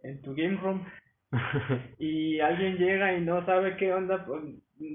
en 0.03 0.21
tu 0.21 0.35
game 0.35 0.57
room 0.57 0.85
y 1.99 2.39
alguien 2.39 2.77
llega 2.77 3.17
y 3.17 3.21
no 3.21 3.45
sabe 3.45 3.77
qué 3.77 3.93
onda, 3.93 4.25
pues 4.25 4.43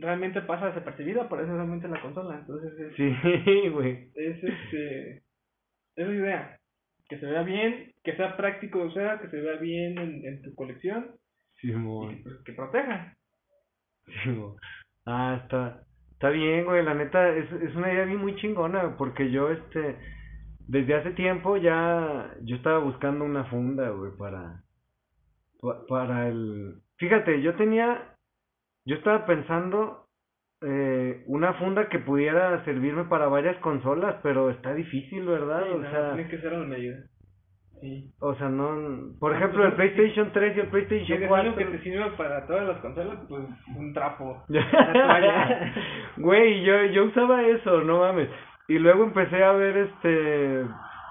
realmente 0.00 0.40
pasa 0.42 0.66
desapercibido, 0.66 1.22
aparece 1.22 1.50
solamente 1.50 1.86
en 1.86 1.92
la 1.92 2.02
consola. 2.02 2.38
Entonces 2.38 2.78
es, 2.78 2.94
sí, 2.94 3.68
güey. 3.70 4.10
es 4.14 4.42
este, 4.42 5.22
es 5.96 6.06
la 6.06 6.14
idea. 6.14 6.60
Que 7.08 7.18
se 7.18 7.26
vea 7.26 7.42
bien, 7.42 7.92
que 8.06 8.16
sea 8.16 8.36
práctico 8.36 8.78
de 8.78 8.86
usar, 8.86 9.20
que 9.20 9.28
se 9.28 9.40
vea 9.40 9.56
bien 9.56 9.98
en, 9.98 10.24
en 10.24 10.40
tu 10.42 10.54
colección 10.54 11.10
y 11.62 11.72
Simón. 11.72 12.08
que, 12.16 12.22
pues, 12.22 12.36
que 12.44 12.52
proteja. 12.52 13.14
Simón. 14.22 14.56
Ah, 15.04 15.40
está, 15.42 15.82
está 16.12 16.30
bien, 16.30 16.64
güey, 16.64 16.84
la 16.84 16.94
neta, 16.94 17.28
es, 17.30 17.50
es 17.52 17.74
una 17.74 17.92
idea 17.92 18.06
muy 18.06 18.36
chingona, 18.36 18.96
porque 18.96 19.30
yo, 19.30 19.50
este, 19.50 19.96
desde 20.68 20.94
hace 20.94 21.10
tiempo 21.12 21.56
ya, 21.56 22.32
yo 22.42 22.56
estaba 22.56 22.78
buscando 22.78 23.24
una 23.24 23.44
funda, 23.46 23.88
güey, 23.90 24.12
para, 24.16 24.62
pa- 25.60 25.84
para 25.88 26.28
el, 26.28 26.76
fíjate, 26.98 27.42
yo 27.42 27.54
tenía, 27.56 28.14
yo 28.84 28.94
estaba 28.96 29.26
pensando, 29.26 30.06
eh, 30.62 31.24
una 31.26 31.54
funda 31.54 31.88
que 31.88 31.98
pudiera 31.98 32.64
servirme 32.64 33.04
para 33.04 33.26
varias 33.26 33.56
consolas, 33.58 34.16
pero 34.22 34.50
está 34.50 34.74
difícil, 34.74 35.26
¿verdad? 35.26 35.64
Sí, 35.64 35.70
o 35.74 35.78
no, 35.78 35.90
sea, 35.90 36.14
tiene 36.14 36.30
que 36.30 36.38
ser 36.40 36.54
a 36.54 36.58
la 36.58 36.66
medida. 36.66 36.96
Sí. 37.80 38.10
o 38.20 38.34
sea, 38.36 38.48
no, 38.48 39.12
por 39.20 39.34
Ah, 39.34 39.36
ejemplo, 39.36 39.58
pues, 39.58 39.68
el 39.70 39.74
PlayStation 39.76 40.32
3 40.32 40.56
y 40.56 40.60
el 40.60 40.66
PlayStation 40.68 41.22
es 41.22 41.28
4. 41.28 41.50
algo 41.50 41.56
que 41.58 41.64
te 41.76 41.82
sirva 41.84 42.16
para 42.16 42.46
todas 42.46 42.66
las 42.66 42.78
consolas, 42.78 43.18
pues 43.28 43.42
un 43.76 43.92
trapo. 43.92 44.42
Güey, 46.16 46.62
yo, 46.64 46.84
yo 46.86 47.04
usaba 47.04 47.42
eso, 47.46 47.82
no 47.82 48.00
mames. 48.00 48.28
Y 48.68 48.78
luego 48.78 49.04
empecé 49.04 49.42
a 49.44 49.52
ver 49.52 49.76
este, 49.76 50.64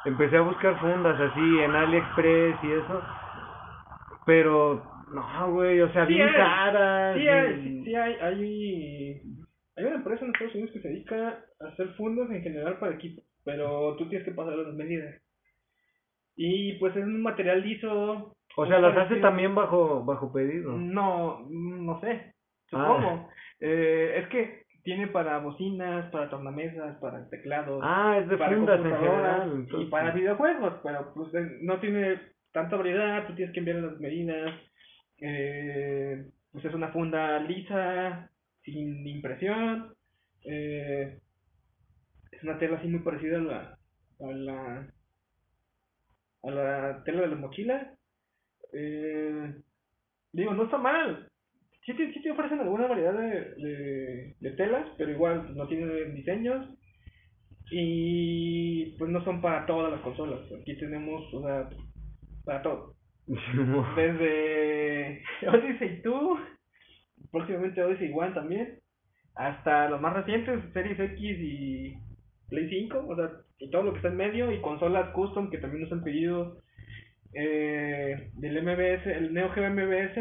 empecé 0.05 0.37
a 0.37 0.41
buscar 0.41 0.79
fundas 0.79 1.19
así 1.19 1.59
en 1.59 1.71
AliExpress 1.71 2.55
y 2.63 2.71
eso. 2.71 3.01
Pero, 4.25 4.83
no, 5.13 5.51
güey, 5.51 5.79
o 5.81 5.89
sea, 5.93 6.05
Sí 6.07 6.13
bien 6.15 6.27
hay, 6.27 6.33
caras. 6.33 7.15
Sí, 7.17 7.27
hay, 7.27 7.53
y- 7.53 7.83
sí 7.85 7.95
hay, 7.95 8.13
hay, 8.15 9.21
hay 9.77 9.85
una 9.85 9.95
empresa 9.95 10.25
en 10.25 10.31
Estados 10.31 10.55
Unidos 10.55 10.71
que 10.73 10.79
se 10.81 10.87
dedica 10.89 11.39
a 11.61 11.67
hacer 11.67 11.89
fundas 11.89 12.29
en 12.31 12.41
general 12.41 12.77
para 12.79 12.95
equipos, 12.95 13.23
pero 13.45 13.95
tú 13.97 14.09
tienes 14.09 14.25
que 14.27 14.33
pasar 14.33 14.53
las 14.57 14.73
medidas. 14.73 15.21
Y 16.35 16.73
pues 16.79 16.95
es 16.95 17.03
un 17.03 17.21
material 17.21 17.61
liso. 17.61 18.35
O 18.57 18.65
sea, 18.65 18.79
las 18.79 18.95
hace 18.97 19.17
también 19.17 19.53
bajo, 19.55 20.03
bajo 20.03 20.31
pedido. 20.31 20.73
No, 20.73 21.45
no 21.49 21.99
sé, 22.01 22.33
Ah. 22.71 22.87
supongo. 22.97 23.29
Eh, 23.59 24.19
es 24.21 24.27
que 24.29 24.65
tiene 24.83 25.07
para 25.07 25.39
bocinas, 25.39 26.09
para 26.11 26.29
tornamesas, 26.29 26.97
para 26.97 27.27
teclados, 27.29 27.81
Ah, 27.83 28.19
es 28.21 28.29
de 28.29 28.37
para 28.37 28.55
fundas 28.55 28.79
en 28.79 29.67
y 29.81 29.85
para 29.85 30.11
videojuegos, 30.11 30.75
pero 30.83 31.11
pues 31.15 31.33
eh, 31.33 31.57
no 31.61 31.79
tiene 31.79 32.19
tanta 32.53 32.75
variedad, 32.77 33.25
tú 33.27 33.33
tienes 33.33 33.51
que 33.53 33.59
enviar 33.59 33.77
las 33.79 33.99
medidas, 33.99 34.53
eh, 35.19 36.25
pues 36.51 36.65
es 36.65 36.73
una 36.73 36.89
funda 36.89 37.39
lisa, 37.39 38.29
sin 38.63 39.07
impresión, 39.07 39.93
eh, 40.45 41.17
es 42.31 42.43
una 42.43 42.57
tela 42.59 42.77
así 42.77 42.87
muy 42.87 42.99
parecida 42.99 43.37
a 43.37 43.41
la, 43.41 43.77
a 44.19 44.31
la, 44.31 44.87
a 46.45 46.51
la 46.51 47.03
tela 47.03 47.21
de 47.21 47.27
la 47.27 47.35
mochila, 47.35 47.93
eh, 48.73 49.55
digo, 50.31 50.53
no 50.53 50.63
está 50.63 50.77
mal, 50.77 51.29
sí 51.85 51.93
te, 51.93 52.13
sí 52.13 52.21
te 52.21 52.31
ofrecen 52.31 52.59
alguna 52.59 52.87
variedad 52.87 53.13
de, 53.13 53.55
de, 53.55 54.35
de 54.39 54.51
telas, 54.51 54.87
pero 54.97 55.11
igual 55.11 55.55
no 55.55 55.67
tienen 55.67 56.15
diseños, 56.15 56.67
y 57.71 58.95
pues 58.97 59.09
no 59.09 59.23
son 59.23 59.41
para 59.41 59.65
todas 59.65 59.91
las 59.91 60.01
consolas. 60.01 60.39
Aquí 60.61 60.77
tenemos, 60.77 61.33
o 61.33 61.41
sea, 61.41 61.69
para 62.43 62.61
todo. 62.61 62.93
Desde 63.95 65.23
Odyssey 65.47 66.01
2, 66.03 66.39
próximamente 67.31 67.83
Odyssey 67.83 68.11
1 68.11 68.33
también, 68.33 68.79
hasta 69.35 69.89
los 69.89 69.99
más 69.99 70.13
recientes, 70.13 70.61
Series 70.73 70.99
X 70.99 71.21
y 71.21 71.97
Play 72.49 72.69
5, 72.69 73.05
o 73.07 73.15
sea, 73.15 73.31
y 73.57 73.69
todo 73.69 73.83
lo 73.83 73.91
que 73.91 73.97
está 73.97 74.09
en 74.09 74.17
medio, 74.17 74.51
y 74.51 74.61
consolas 74.61 75.11
custom 75.11 75.49
que 75.49 75.57
también 75.57 75.83
nos 75.83 75.91
han 75.91 76.03
pedido 76.03 76.57
eh, 77.33 78.29
del 78.33 78.61
MBS, 78.63 79.07
el 79.07 79.33
Neo 79.33 79.49
Geo 79.51 79.69
MBS. 79.69 80.17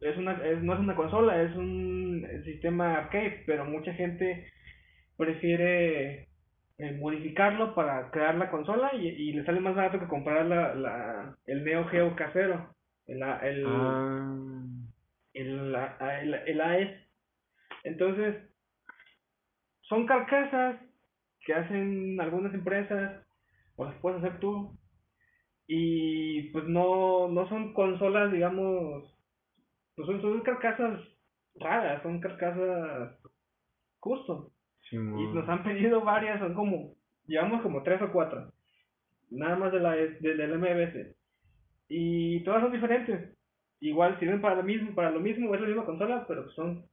Es 0.00 0.16
una, 0.18 0.32
es, 0.44 0.62
no 0.62 0.74
es 0.74 0.80
una 0.80 0.94
consola, 0.96 1.42
es 1.42 1.54
un 1.56 2.26
sistema 2.44 2.94
arcade, 2.98 3.42
pero 3.46 3.64
mucha 3.64 3.92
gente 3.94 4.46
prefiere 5.16 6.28
eh, 6.78 6.92
modificarlo 6.98 7.74
para 7.74 8.10
crear 8.10 8.34
la 8.34 8.50
consola 8.50 8.90
y, 8.94 9.08
y 9.08 9.32
le 9.32 9.44
sale 9.44 9.60
más 9.60 9.74
barato 9.74 10.00
que 10.00 10.08
comprar 10.08 10.44
la, 10.46 10.74
la, 10.74 11.36
el 11.46 11.64
Neo 11.64 11.86
Geo 11.86 12.14
casero, 12.16 12.74
el, 13.06 13.22
el, 13.22 13.64
Ah, 13.66 14.44
el, 15.34 15.74
el, 16.22 16.34
el 16.34 16.60
AES. 16.60 16.90
Entonces, 17.82 18.36
son 19.82 20.06
carcasas 20.06 20.76
que 21.44 21.54
hacen 21.54 22.20
algunas 22.20 22.54
empresas 22.54 23.24
o 23.76 23.84
las 23.84 23.94
puedes 23.96 24.22
hacer 24.22 24.40
tú 24.40 24.78
y 25.66 26.50
pues 26.50 26.66
no, 26.66 27.28
no 27.28 27.48
son 27.48 27.72
consolas, 27.72 28.30
digamos, 28.32 29.04
pues 29.96 30.06
son, 30.06 30.20
son 30.20 30.40
carcasas 30.42 31.00
raras, 31.56 32.02
son 32.02 32.20
carcasas 32.20 33.18
custom. 34.00 34.48
Sí, 34.90 34.96
Y 34.96 35.00
nos 35.00 35.48
han 35.48 35.62
pedido 35.64 36.02
varias, 36.02 36.38
son 36.40 36.54
como, 36.54 36.94
llevamos 37.26 37.62
como 37.62 37.82
tres 37.82 38.02
o 38.02 38.12
cuatro. 38.12 38.52
Nada 39.30 39.56
más 39.56 39.72
de 39.72 39.80
la 39.80 39.92
de, 39.92 40.18
del 40.20 40.58
MBS. 40.58 41.16
Y 41.88 42.44
todas 42.44 42.62
son 42.62 42.72
diferentes. 42.72 43.34
Igual 43.80 44.18
sirven 44.18 44.40
para 44.42 44.56
lo 44.56 44.62
mismo, 44.62 44.94
para 44.94 45.10
lo 45.10 45.20
mismo, 45.20 45.54
es 45.54 45.60
la 45.60 45.66
misma 45.66 45.86
consola, 45.86 46.24
pero 46.28 46.50
son 46.50 46.86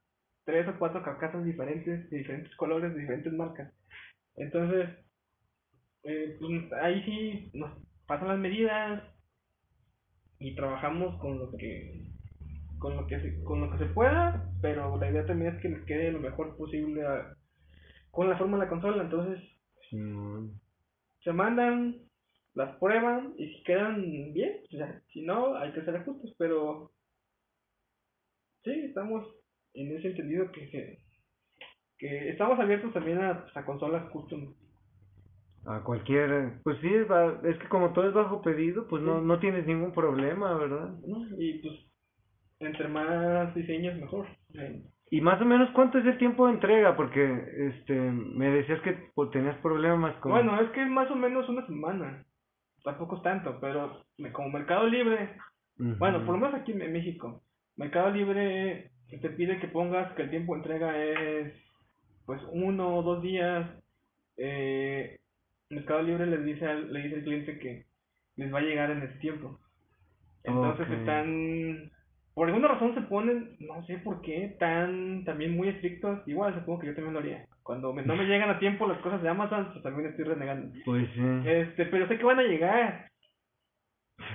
tres 0.44 0.66
o 0.68 0.78
cuatro 0.78 1.02
carcasas 1.02 1.44
diferentes, 1.44 2.08
de 2.10 2.18
diferentes 2.18 2.54
colores, 2.56 2.94
de 2.94 3.00
diferentes 3.00 3.32
marcas. 3.32 3.72
Entonces, 4.36 4.90
eh, 6.04 6.36
pues, 6.40 6.72
ahí 6.82 7.02
sí 7.04 7.50
nos 7.54 7.70
pasan 8.06 8.28
las 8.28 8.38
medidas 8.38 9.02
y 10.38 10.54
trabajamos 10.54 11.18
con 11.20 11.38
lo 11.38 11.50
que 11.52 12.06
con 12.78 12.96
lo 12.96 13.06
que 13.06 13.20
se, 13.20 13.44
con 13.44 13.60
lo 13.62 13.70
que 13.72 13.78
se 13.78 13.86
pueda, 13.92 14.50
pero 14.60 14.96
la 14.98 15.10
idea 15.10 15.26
también 15.26 15.54
es 15.56 15.62
que 15.62 15.68
les 15.68 15.84
quede 15.86 16.12
lo 16.12 16.20
mejor 16.20 16.56
posible 16.56 17.06
a- 17.06 17.36
con 18.10 18.30
la 18.30 18.38
forma 18.38 18.58
de 18.58 18.64
la 18.64 18.70
consola, 18.70 19.02
entonces 19.04 19.40
sí, 19.90 19.98
se 21.24 21.32
mandan, 21.32 21.96
las 22.54 22.76
prueban 22.78 23.34
y 23.38 23.48
si 23.54 23.62
quedan 23.64 24.02
bien, 24.34 24.58
pues 24.68 24.72
ya, 24.72 25.02
si 25.12 25.22
no, 25.22 25.56
hay 25.56 25.72
que 25.72 25.80
hacer 25.80 25.96
ajustes, 25.96 26.34
pero 26.38 26.92
sí, 28.64 28.70
estamos 28.86 29.26
en 29.74 29.96
ese 29.96 30.08
entendido 30.08 30.50
que, 30.52 30.70
que, 30.70 31.01
que 32.02 32.30
estamos 32.30 32.58
abiertos 32.58 32.92
también 32.92 33.18
a, 33.22 33.44
a 33.54 33.64
consolas 33.64 34.10
custom. 34.10 34.52
A 35.64 35.84
cualquier, 35.84 36.54
pues 36.64 36.76
sí, 36.80 36.88
es, 36.92 37.58
que 37.58 37.68
como 37.68 37.92
todo 37.92 38.08
es 38.08 38.12
bajo 38.14 38.42
pedido, 38.42 38.88
pues 38.88 39.00
no, 39.04 39.20
Sí. 39.20 39.26
no 39.26 39.38
tienes 39.38 39.64
ningún 39.68 39.92
problema, 39.92 40.54
¿verdad? 40.56 40.90
¿no? 41.06 41.24
Y 41.38 41.60
pues, 41.60 41.74
entre 42.58 42.88
más 42.88 43.54
diseños, 43.54 43.96
mejor. 44.00 44.26
Eh, 44.54 44.82
Y 45.12 45.20
más 45.20 45.40
o 45.40 45.44
menos, 45.44 45.70
¿cuánto 45.70 45.98
es 45.98 46.06
el 46.06 46.18
tiempo 46.18 46.46
de 46.48 46.54
entrega? 46.54 46.96
Porque, 46.96 47.22
este, 47.68 47.94
me 47.94 48.50
decías 48.50 48.80
que 48.80 49.10
pues, 49.14 49.30
tenías 49.30 49.56
problemas 49.58 50.16
con... 50.16 50.32
Bueno, 50.32 50.60
es 50.60 50.70
que 50.70 50.82
es 50.82 50.88
más 50.88 51.08
o 51.12 51.14
menos 51.14 51.48
una 51.48 51.64
semana. 51.66 52.24
Tampoco 52.82 53.16
es 53.18 53.22
tanto, 53.22 53.58
pero 53.60 54.02
como 54.32 54.48
Mercado 54.50 54.88
Libre, 54.88 55.36
bueno, 55.76 56.24
por 56.26 56.34
lo 56.34 56.38
menos 56.40 56.54
aquí 56.60 56.72
en 56.72 56.92
México, 56.92 57.42
Mercado 57.76 58.10
Libre 58.10 58.90
te 59.08 59.30
pide 59.30 59.60
que 59.60 59.68
pongas 59.68 60.12
que 60.14 60.22
el 60.22 60.30
tiempo 60.30 60.54
de 60.54 60.58
entrega 60.58 60.98
es 61.04 61.52
pues 62.26 62.40
uno 62.52 62.96
o 62.96 63.02
dos 63.02 63.22
días. 63.22 63.68
Eh, 64.36 65.18
Mercado 65.70 66.02
Libre 66.02 66.26
les 66.26 66.44
dice 66.44 66.66
al, 66.66 66.92
le 66.92 67.02
dice 67.02 67.16
al 67.16 67.22
cliente 67.22 67.58
que 67.58 67.86
les 68.36 68.52
va 68.52 68.58
a 68.58 68.62
llegar 68.62 68.90
en 68.90 69.02
ese 69.02 69.18
tiempo. 69.18 69.58
Entonces 70.44 70.86
están, 71.00 71.90
por 72.34 72.48
alguna 72.48 72.68
razón 72.68 72.94
se 72.94 73.02
ponen, 73.02 73.56
no 73.60 73.84
sé 73.86 73.98
por 73.98 74.20
qué, 74.22 74.56
tan 74.58 75.24
también 75.24 75.56
muy 75.56 75.68
estrictos. 75.68 76.26
Igual 76.26 76.54
supongo 76.54 76.80
que 76.80 76.88
yo 76.88 76.94
también 76.94 77.14
lo 77.14 77.20
haría. 77.20 77.46
Cuando 77.62 77.92
me- 77.92 78.02
no 78.02 78.16
me 78.16 78.24
llegan 78.24 78.50
a 78.50 78.58
tiempo 78.58 78.86
las 78.88 78.98
cosas 79.00 79.22
de 79.22 79.28
Amazon, 79.28 79.68
pues 79.72 79.82
también 79.84 80.10
estoy 80.10 80.24
renegando. 80.24 80.74
Pues 80.84 81.08
sí. 81.14 81.20
Este, 81.48 81.86
pero 81.86 82.08
sé 82.08 82.18
que 82.18 82.24
van 82.24 82.40
a 82.40 82.42
llegar. 82.42 83.08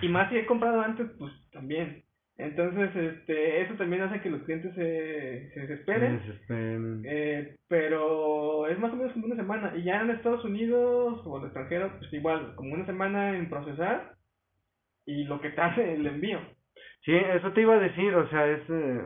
Y 0.01 0.07
más 0.07 0.29
si 0.29 0.38
he 0.38 0.45
comprado 0.45 0.81
antes, 0.81 1.07
pues 1.19 1.33
también. 1.51 2.03
Entonces, 2.39 2.95
este, 2.95 3.61
eso 3.61 3.73
también 3.75 4.03
hace 4.03 4.21
que 4.21 4.29
los 4.29 4.43
clientes 4.43 4.73
se, 4.75 5.49
se 5.53 5.59
desesperen. 5.61 6.19
Se 6.19 6.27
desesperen. 6.27 7.01
Eh, 7.05 7.55
pero 7.67 8.67
es 8.67 8.77
más 8.77 8.93
o 8.93 8.95
menos 8.95 9.13
como 9.13 9.25
una 9.25 9.35
semana. 9.35 9.73
Y 9.75 9.83
ya 9.83 10.01
en 10.01 10.11
Estados 10.11 10.45
Unidos 10.45 11.21
o 11.25 11.38
en 11.38 11.41
el 11.41 11.47
extranjero, 11.47 11.97
pues 11.97 12.13
igual, 12.13 12.53
como 12.55 12.73
una 12.75 12.85
semana 12.85 13.35
en 13.35 13.49
procesar 13.49 14.13
y 15.05 15.23
lo 15.23 15.41
que 15.41 15.49
tarde 15.51 15.93
el 15.95 16.05
envío. 16.05 16.39
Sí, 17.05 17.15
eso 17.15 17.51
te 17.53 17.61
iba 17.61 17.75
a 17.75 17.79
decir, 17.79 18.13
o 18.13 18.29
sea, 18.29 18.45
es 18.47 18.61
eh, 18.69 19.01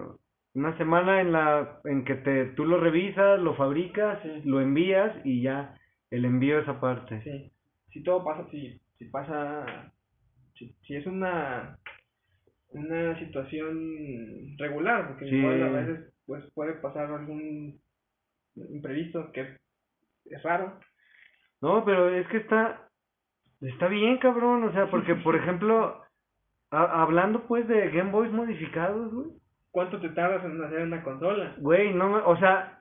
una 0.55 0.75
semana 0.77 1.21
en 1.21 1.32
la 1.32 1.79
en 1.86 2.03
que 2.03 2.15
te 2.15 2.45
tú 2.55 2.65
lo 2.65 2.79
revisas, 2.79 3.39
lo 3.39 3.55
fabricas, 3.55 4.19
Sí. 4.23 4.41
lo 4.43 4.59
envías 4.59 5.15
y 5.23 5.41
ya 5.43 5.75
el 6.09 6.25
envío 6.25 6.59
es 6.59 6.67
aparte. 6.67 7.21
Sí. 7.23 7.51
Si 7.93 8.03
todo 8.03 8.23
pasa, 8.23 8.45
si, 8.49 8.82
si 8.97 9.05
pasa, 9.05 9.93
si, 10.55 10.75
si 10.82 10.95
es 10.95 11.05
una, 11.05 11.77
una 12.74 13.17
situación 13.19 14.55
regular, 14.57 15.07
porque 15.09 15.26
Sí. 15.30 15.36
igual 15.36 15.61
a 15.63 15.69
veces 15.69 16.13
pues 16.26 16.43
puede 16.53 16.74
pasar 16.76 17.11
algún 17.11 17.80
imprevisto 18.55 19.32
que 19.34 19.57
es, 20.26 20.43
raro. 20.43 20.80
No, 21.61 21.84
pero 21.86 22.09
es 22.09 22.28
que 22.28 22.38
está 22.38 22.88
está 23.61 23.88
bien, 23.88 24.17
cabrón, 24.17 24.63
o 24.63 24.72
sea, 24.72 24.89
porque 24.89 25.15
por 25.15 25.36
ejemplo, 25.36 26.01
a- 26.72 27.01
hablando 27.03 27.45
pues 27.47 27.67
de 27.67 27.89
Game 27.91 28.11
Boys 28.11 28.32
modificados, 28.32 29.13
güey. 29.13 29.28
¿Cuánto 29.72 29.99
te 30.01 30.09
tardas 30.09 30.43
en 30.43 30.61
hacer 30.63 30.82
una 30.82 31.03
consola? 31.03 31.55
Güey, 31.59 31.93
no 31.93 32.26
o 32.28 32.38
sea, 32.38 32.80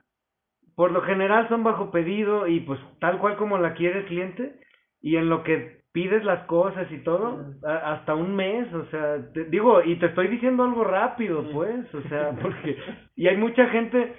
por 0.75 0.91
lo 0.91 1.01
general 1.01 1.47
son 1.49 1.63
bajo 1.63 1.91
pedido 1.91 2.47
y 2.47 2.61
pues 2.61 2.79
tal 2.99 3.19
cual 3.19 3.37
como 3.37 3.57
la 3.57 3.73
quiere 3.73 3.99
el 3.99 4.05
cliente 4.05 4.55
y 5.01 5.17
en 5.17 5.29
lo 5.29 5.43
que 5.43 5.80
pides 5.93 6.23
las 6.23 6.45
cosas 6.45 6.89
y 6.91 6.97
todo, 6.99 7.45
a- 7.65 7.93
hasta 7.93 8.15
un 8.15 8.35
mes, 8.35 8.71
o 8.73 8.85
sea, 8.85 9.17
te- 9.33 9.45
digo, 9.45 9.81
y 9.83 9.97
te 9.97 10.05
estoy 10.07 10.27
diciendo 10.27 10.63
algo 10.63 10.83
rápido, 10.83 11.43
pues, 11.51 11.93
o 11.93 12.01
sea, 12.03 12.31
porque, 12.41 12.77
y 13.15 13.27
hay 13.27 13.37
mucha 13.37 13.67
gente, 13.67 14.13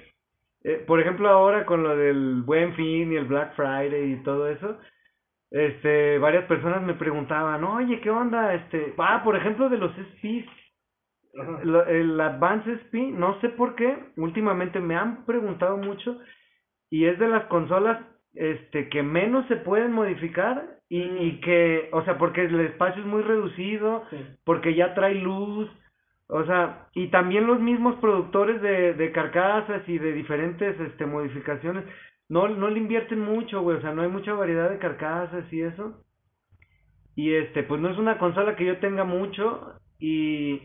eh, 0.64 0.85
por 0.87 1.01
ejemplo 1.01 1.29
ahora 1.29 1.64
con 1.66 1.83
lo 1.83 1.97
del 1.97 2.43
Buen 2.43 2.75
Fin 2.75 3.12
y 3.12 3.16
el 3.16 3.25
Black 3.25 3.55
Friday 3.57 4.12
y 4.12 4.23
todo 4.23 4.49
eso, 4.49 4.79
este, 5.51 6.18
varias 6.18 6.45
personas 6.47 6.83
me 6.83 6.95
preguntaban, 6.95 7.62
oye, 7.64 8.01
¿qué 8.01 8.11
onda? 8.11 8.55
Este, 8.55 8.95
ah, 8.99 9.23
por 9.25 9.37
ejemplo 9.37 9.68
de 9.68 9.79
los 9.79 9.93
SPs, 9.93 10.47
lo- 11.64 11.87
el 11.87 12.20
Advance 12.20 12.70
SP, 12.73 13.11
no 13.12 13.41
sé 13.41 13.49
por 13.51 13.75
qué, 13.75 13.97
últimamente 14.16 14.81
me 14.81 14.97
han 14.97 15.25
preguntado 15.25 15.77
mucho 15.79 16.18
y 16.91 17.07
es 17.07 17.18
de 17.18 17.29
las 17.29 17.45
consolas 17.47 17.99
este 18.35 18.89
que 18.89 19.03
menos 19.03 19.47
se 19.49 19.57
pueden 19.57 19.93
modificar 19.93 20.79
y, 20.93 21.01
y 21.01 21.40
que, 21.40 21.88
o 21.93 22.03
sea, 22.05 22.18
porque 22.18 22.43
el 22.43 22.61
espacio 22.61 23.01
es 23.01 23.09
muy 23.09 23.22
reducido, 23.22 24.05
Sí. 24.11 24.16
porque 24.45 24.74
ya 24.74 24.93
trae 24.93 25.14
luz, 25.14 25.70
o 26.28 26.45
sea, 26.45 26.88
y 26.95 27.07
también 27.09 27.47
los 27.47 27.61
mismos 27.61 27.95
productores 27.97 28.61
de, 28.61 28.93
de 28.93 29.11
carcasas 29.11 29.88
y 29.88 29.97
de 29.99 30.12
diferentes 30.12 30.78
este 30.80 31.07
modificaciones 31.07 31.84
no 32.28 32.49
no 32.49 32.68
le 32.68 32.78
invierten 32.78 33.20
mucho, 33.20 33.62
güey, 33.62 33.78
o 33.78 33.80
sea, 33.80 33.93
no 33.95 34.03
hay 34.03 34.09
mucha 34.09 34.34
variedad 34.34 34.68
de 34.70 34.78
carcasas 34.78 35.51
y 35.51 35.62
eso. 35.62 36.05
Y 37.16 37.32
este, 37.34 37.62
pues 37.62 37.80
no 37.80 37.88
es 37.90 37.99
una 37.99 38.18
consola 38.18 38.55
que 38.57 38.64
yo 38.66 38.76
tenga 38.78 39.05
mucho 39.05 39.74
y 39.99 40.61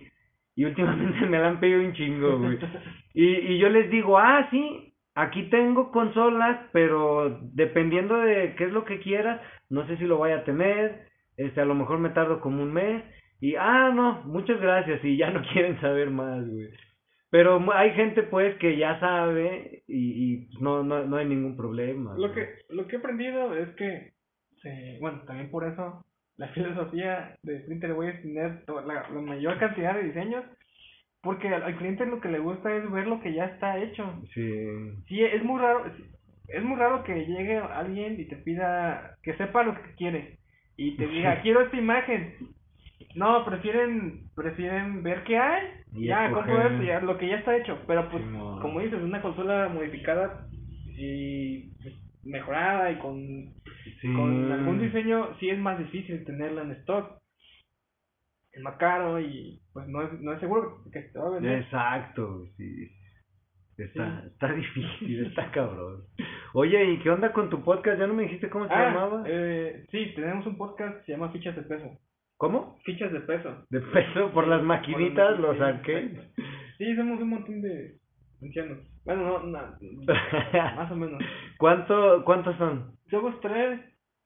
y 0.57 0.65
últimamente 0.65 1.25
me 1.29 1.39
la 1.39 1.49
han 1.49 1.59
pedido 1.61 1.79
un 1.81 1.93
chingo, 1.93 2.37
güey. 2.39 2.57
Y, 3.13 3.25
y 3.53 3.57
yo 3.57 3.69
les 3.69 3.89
digo, 3.89 4.17
ah, 4.19 4.47
sí, 4.51 4.86
aquí 5.17 5.49
tengo 5.49 5.91
consolas, 5.91 6.59
pero 6.71 7.39
dependiendo 7.53 8.17
de 8.19 8.53
qué 8.55 8.65
es 8.65 8.71
lo 8.71 8.85
que 8.85 8.99
quieras, 8.99 9.41
no 9.69 9.85
sé 9.87 9.97
si 9.97 10.05
lo 10.05 10.19
vaya 10.19 10.37
a 10.37 10.43
tener, 10.43 11.07
este, 11.37 11.59
a 11.59 11.65
lo 11.65 11.73
mejor 11.73 11.97
me 11.97 12.11
tardo 12.11 12.39
como 12.39 12.61
un 12.61 12.71
mes, 12.71 13.03
y, 13.39 13.55
ah, 13.55 13.91
no, 13.93 14.21
muchas 14.25 14.61
gracias, 14.61 15.03
y 15.03 15.17
ya 15.17 15.31
no 15.31 15.41
quieren 15.53 15.79
saber 15.81 16.11
más, 16.11 16.47
güey. 16.47 16.69
Pero 17.29 17.59
hay 17.73 17.91
gente, 17.91 18.23
pues, 18.23 18.55
que 18.57 18.77
ya 18.77 18.99
sabe, 18.99 19.83
y, 19.87 20.33
y 20.33 20.49
no, 20.61 20.83
no, 20.83 21.03
no 21.03 21.17
hay 21.17 21.25
ningún 21.25 21.57
problema. 21.57 22.13
Lo 22.15 22.31
güey. 22.31 22.33
que, 22.33 22.49
lo 22.69 22.87
que 22.87 22.95
he 22.95 22.99
aprendido 22.99 23.55
es 23.55 23.69
que, 23.71 24.13
bueno, 25.01 25.23
también 25.25 25.49
por 25.49 25.65
eso 25.65 26.05
la 26.37 26.47
filosofía 26.53 27.35
de 27.41 27.59
Printerway 27.61 28.09
es 28.09 28.21
tener 28.21 28.63
la, 28.67 29.09
la 29.09 29.21
mayor 29.21 29.57
cantidad 29.57 29.95
de 29.95 30.03
diseños, 30.03 30.45
porque 31.21 31.47
al, 31.49 31.63
al 31.63 31.77
cliente 31.77 32.05
lo 32.05 32.21
que 32.21 32.29
le 32.29 32.39
gusta 32.39 32.75
es 32.75 32.89
ver 32.91 33.07
lo 33.07 33.21
que 33.21 33.33
ya 33.33 33.45
está 33.45 33.77
hecho. 33.77 34.21
Sí, 34.33 34.65
Sí, 35.07 35.23
es 35.23 35.43
muy 35.43 35.59
raro, 35.59 35.85
es 36.47 36.63
muy 36.63 36.77
raro 36.77 37.03
que 37.03 37.25
llegue 37.25 37.57
alguien 37.57 38.19
y 38.19 38.25
te 38.25 38.37
pida 38.37 39.17
que 39.23 39.35
sepa 39.35 39.63
lo 39.63 39.73
que 39.75 39.95
quiere 39.97 40.37
y 40.77 40.95
te 40.95 41.07
diga, 41.07 41.41
quiero 41.41 41.61
esta 41.61 41.77
imagen. 41.77 42.35
No, 43.15 43.43
prefieren 43.45 44.29
prefieren 44.35 45.01
ver 45.01 45.23
qué 45.23 45.37
hay, 45.37 45.63
Y 45.93 46.05
ya, 46.05 46.31
compro 46.31 46.61
esto, 46.61 46.83
ya, 46.83 47.01
lo 47.01 47.17
que 47.17 47.27
ya 47.27 47.37
está 47.37 47.57
hecho, 47.57 47.79
pero 47.87 48.09
pues, 48.09 48.23
como 48.61 48.79
dices, 48.79 49.01
una 49.01 49.21
consola 49.21 49.69
modificada 49.69 50.47
y 50.97 51.71
pues, 51.81 51.95
mejorada 52.23 52.91
y 52.91 52.99
con, 52.99 53.17
sí. 54.01 54.13
con 54.13 54.51
algún 54.51 54.79
diseño, 54.79 55.35
sí 55.39 55.49
es 55.49 55.57
más 55.57 55.79
difícil 55.79 56.23
tenerla 56.25 56.61
en 56.61 56.71
stock. 56.71 57.19
Es 58.57 58.63
más 58.63 58.75
caro 58.77 59.19
y 59.19 59.61
pues 59.71 59.87
no 59.87 60.01
es, 60.01 60.19
no 60.19 60.33
es 60.33 60.39
seguro 60.39 60.81
que 60.91 60.99
te 61.01 61.19
va 61.19 61.27
a 61.27 61.31
vender. 61.31 61.59
Exacto, 61.61 62.43
sí. 62.57 62.89
Está, 63.77 64.21
Sí. 64.21 64.27
está 64.33 64.51
difícil, 64.53 65.25
está 65.27 65.51
cabrón. 65.51 66.01
Oye, 66.53 66.83
¿y 66.93 66.99
qué 66.99 67.11
onda 67.11 67.31
con 67.31 67.49
tu 67.49 67.63
podcast? 67.63 67.99
¿Ya 67.99 68.07
no 68.07 68.15
me 68.15 68.23
dijiste 68.23 68.49
cómo 68.49 68.67
se 68.67 68.73
Ah, 68.73 68.85
llamaba? 68.91 69.23
eh, 69.27 69.85
sí, 69.91 70.13
tenemos 70.15 70.45
un 70.47 70.57
podcast 70.57 70.97
que 70.99 71.05
se 71.05 71.11
llama 71.11 71.29
Fichas 71.31 71.55
de 71.55 71.61
Peso. 71.61 71.91
¿Cómo? 72.37 72.77
Fichas 72.85 73.11
de 73.11 73.19
peso. 73.21 73.65
De 73.69 73.79
peso 73.81 74.31
por 74.31 74.47
las 74.47 74.61
maquinitas, 74.63 75.31
Por 75.37 75.39
los 75.39 75.61
arcades. 75.61 76.19
Sí, 76.77 76.95
somos 76.95 77.19
un 77.19 77.29
montón 77.29 77.61
de 77.61 77.97
ancianos. 78.43 78.77
Bueno, 79.05 79.23
no, 79.23 79.43
no, 79.43 79.77
más 80.75 80.91
o 80.91 80.95
menos. 80.95 81.19
¿Cuánto, 81.57 82.23
¿Cuántos 82.25 82.55
son? 82.57 82.91
Somos 83.09 83.39
tres, 83.41 83.79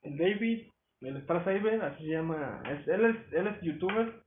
el 0.03 0.17
David, 0.17 0.67
el 1.01 1.17
Star 1.17 1.43
Saber, 1.43 1.81
así 1.81 2.03
se 2.05 2.11
llama. 2.11 2.61
Es, 2.69 2.87
él, 2.87 3.05
es, 3.05 3.33
él 3.33 3.47
es 3.47 3.61
youtuber, 3.61 4.21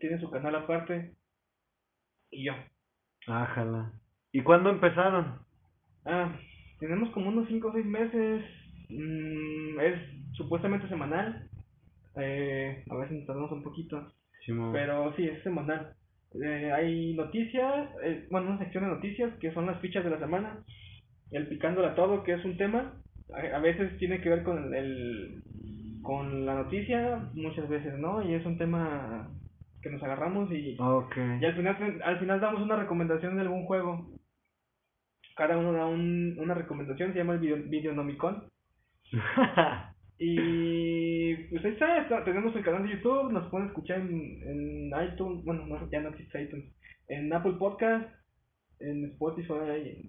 tiene 0.00 0.20
su 0.20 0.30
canal 0.30 0.54
aparte. 0.54 1.14
Y 2.30 2.44
yo. 2.44 2.52
Ájala. 3.26 3.92
¿Y 4.32 4.42
cuándo 4.42 4.70
empezaron? 4.70 5.40
Ah, 6.04 6.32
tenemos 6.78 7.10
como 7.10 7.28
unos 7.28 7.48
5 7.48 7.68
o 7.68 7.72
6 7.72 7.86
meses. 7.86 8.44
mm, 8.88 9.80
es 9.80 10.00
supuestamente 10.34 10.88
semanal. 10.88 11.48
Eh, 12.16 12.84
a 12.88 12.96
veces 12.96 13.18
nos 13.18 13.26
tardamos 13.26 13.52
un 13.52 13.62
poquito. 13.62 14.12
Simón. 14.44 14.72
Pero 14.72 15.14
sí, 15.16 15.26
es 15.26 15.42
semanal. 15.42 15.94
Eh, 16.42 16.70
hay 16.72 17.14
noticias, 17.14 17.88
eh, 18.02 18.26
bueno, 18.30 18.50
una 18.50 18.58
sección 18.58 18.84
de 18.84 18.90
noticias 18.90 19.32
que 19.38 19.52
son 19.52 19.66
las 19.66 19.80
fichas 19.80 20.04
de 20.04 20.10
la 20.10 20.18
semana. 20.18 20.64
El 21.32 21.48
picándola 21.48 21.94
todo, 21.94 22.22
que 22.22 22.34
es 22.34 22.44
un 22.44 22.56
tema. 22.56 22.94
A, 23.34 23.56
a 23.56 23.58
veces 23.58 23.96
tiene 23.98 24.20
que 24.20 24.28
ver 24.28 24.44
con 24.44 24.72
el, 24.74 25.42
con 26.06 26.46
la 26.46 26.54
noticia, 26.54 27.28
muchas 27.34 27.68
veces 27.68 27.98
no, 27.98 28.22
y 28.22 28.34
es 28.34 28.46
un 28.46 28.56
tema 28.56 29.28
que 29.82 29.90
nos 29.90 30.02
agarramos 30.02 30.50
y, 30.52 30.76
Ok. 30.80 31.16
y 31.40 31.44
al 31.44 31.54
final 31.56 32.00
al 32.04 32.18
final 32.18 32.40
damos 32.40 32.62
una 32.62 32.76
recomendación 32.76 33.34
de 33.36 33.42
algún 33.42 33.64
juego. 33.66 34.10
Cada 35.36 35.58
uno 35.58 35.72
da 35.72 35.86
un, 35.86 36.36
una 36.38 36.54
recomendación, 36.54 37.12
se 37.12 37.18
llama 37.18 37.34
el 37.34 37.40
video, 37.40 37.58
Videonomicon. 37.68 38.44
Y 40.18 41.34
pues 41.50 41.62
ahí 41.64 41.72
está, 41.72 41.98
está- 41.98 42.24
tenemos 42.24 42.56
el 42.56 42.64
canal 42.64 42.84
de 42.84 42.94
YouTube, 42.94 43.32
nos 43.32 43.50
pueden 43.50 43.68
escuchar 43.68 43.98
en, 44.00 44.40
en 44.48 44.90
iTunes, 45.12 45.44
bueno, 45.44 45.66
no, 45.66 45.90
ya 45.90 46.00
no 46.00 46.08
existe 46.08 46.42
iTunes, 46.42 46.64
en 47.08 47.30
Apple 47.34 47.56
Podcast, 47.58 48.08
en 48.80 49.04
Spotify, 49.12 49.52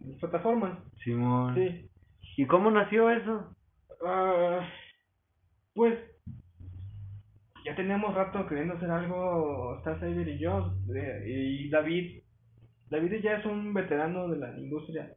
en 0.02 0.12
las 0.12 0.20
plataformas, 0.22 0.80
Simón. 1.04 1.56
sí. 1.56 1.90
¿Y 2.38 2.46
cómo 2.46 2.72
nació 2.72 3.10
eso? 3.10 3.54
Ah, 4.06 4.62
pues 5.78 6.00
ya 7.64 7.76
teníamos 7.76 8.16
rato 8.16 8.48
queriendo 8.48 8.74
hacer 8.74 8.90
algo, 8.90 9.78
Star 9.78 10.00
Saber 10.00 10.28
y 10.28 10.40
yo, 10.40 10.74
eh, 10.96 11.24
y 11.28 11.70
David, 11.70 12.24
David 12.90 13.22
ya 13.22 13.38
es 13.38 13.46
un 13.46 13.76
veterano 13.76 14.28
de 14.28 14.40
la 14.40 14.58
industria, 14.58 15.14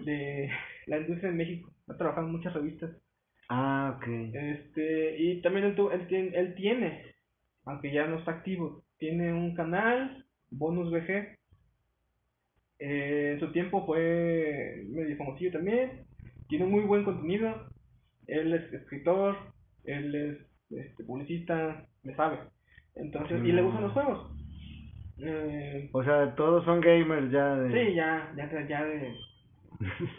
de 0.00 0.50
la 0.86 0.98
industria 0.98 1.30
en 1.30 1.36
México, 1.36 1.70
ha 1.86 1.96
trabajado 1.96 2.26
en 2.26 2.32
muchas 2.32 2.52
revistas. 2.54 2.90
Ah, 3.48 3.96
ok. 3.96 4.08
Este, 4.32 5.16
y 5.16 5.40
también 5.42 5.66
él, 5.66 5.76
él, 5.92 6.06
tiene, 6.08 6.36
él 6.36 6.54
tiene, 6.56 7.14
aunque 7.64 7.92
ya 7.92 8.08
no 8.08 8.18
está 8.18 8.32
activo, 8.32 8.82
tiene 8.98 9.32
un 9.32 9.54
canal, 9.54 10.26
Bonus 10.50 10.90
VG. 10.90 11.38
Eh, 12.80 13.30
en 13.34 13.40
su 13.40 13.52
tiempo 13.52 13.86
fue 13.86 14.82
medio 14.88 15.16
famosillo 15.18 15.52
también. 15.52 16.04
Tiene 16.48 16.64
muy 16.66 16.82
buen 16.82 17.04
contenido. 17.04 17.68
Él 18.26 18.54
es 18.54 18.72
escritor, 18.72 19.53
él 19.84 20.14
es 20.14 20.38
este, 20.70 21.04
publicista, 21.04 21.86
le 22.02 22.14
sabe. 22.14 22.38
Entonces, 22.96 23.42
y 23.44 23.52
le 23.52 23.62
gustan 23.62 23.82
los 23.82 23.92
juegos. 23.92 24.30
Eh, 25.18 25.88
O 25.92 26.02
sea, 26.02 26.34
todos 26.34 26.64
son 26.64 26.80
gamers 26.80 27.30
ya 27.30 27.54
de... 27.56 27.86
sí, 27.88 27.94
ya, 27.94 28.32
ya, 28.36 28.84
de, 28.84 29.14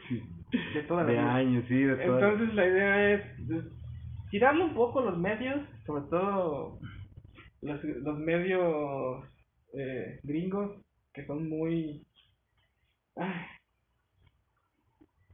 Sí. 0.07 0.24
de 0.74 0.84
toda 0.84 1.03
la 1.03 1.07
De 1.07 1.13
vida. 1.13 1.36
años, 1.36 1.66
sí, 1.68 1.76
de 1.82 1.95
toda... 1.97 2.30
Entonces 2.30 2.55
la 2.55 2.68
idea 2.68 3.13
es 3.13 3.22
pues, 3.47 3.66
tirarle 4.30 4.63
un 4.66 4.74
poco 4.74 5.01
los 5.01 5.18
medios, 5.18 5.61
sobre 5.86 6.03
todo 6.09 6.80
los, 7.61 7.84
los 7.84 8.20
medios 8.20 9.26
eh, 9.74 10.20
gringos, 10.24 10.82
que 11.13 11.26
son 11.26 11.49
muy... 11.49 12.05
ay, 13.16 13.34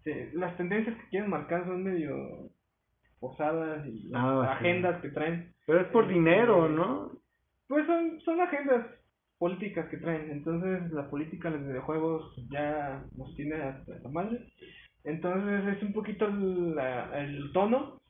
sí, 0.04 0.12
las 0.34 0.56
tendencias 0.58 0.96
que 0.98 1.10
quieren 1.10 1.30
marcar 1.30 1.66
son 1.66 1.84
medio 1.84 2.51
forzadas 3.22 3.88
y 3.88 4.10
las 4.10 4.24
Ah, 4.26 4.58
sí. 4.62 4.68
agendas 4.68 5.02
que 5.02 5.10
traen, 5.12 5.54
Pero 5.68 5.82
es 5.82 5.88
por 5.90 6.06
Este, 6.06 6.16
dinero, 6.16 6.70
¿no? 6.70 7.12
pues 7.70 7.88
son, 7.88 8.22
son 8.22 8.42
agendas 8.42 8.88
políticas 9.40 9.90
que 9.90 9.98
traen. 9.98 10.32
Entonces 10.32 10.92
la 10.92 11.10
política 11.10 11.52
de 11.52 11.60
los 11.60 11.68
videojuegos 11.70 12.36
ya 12.52 13.06
nos 13.18 13.36
tiene 13.38 13.56
hasta 13.58 14.00
la 14.00 14.10
madre. 14.10 14.40
Entonces 15.06 15.78
es 15.78 15.84
un 15.84 15.94
poquito 15.94 16.28
la- 16.30 17.22
el 17.22 17.52
tono. 17.54 18.02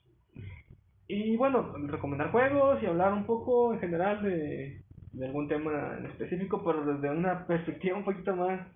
Y 1.08 1.38
bueno, 1.38 1.74
recomendar 1.88 2.32
juegos 2.32 2.84
y 2.84 2.88
hablar 2.88 3.14
un 3.14 3.28
poco 3.28 3.74
en 3.74 3.82
general 3.82 4.24
de, 4.24 4.82
de 5.14 5.28
algún 5.28 5.50
tema 5.50 5.98
en 6.00 6.08
específico, 6.08 6.64
pero 6.66 6.86
desde 6.86 7.12
una 7.16 7.48
perspectiva 7.48 7.98
un 7.98 8.06
poquito 8.06 8.36
más, 8.36 8.68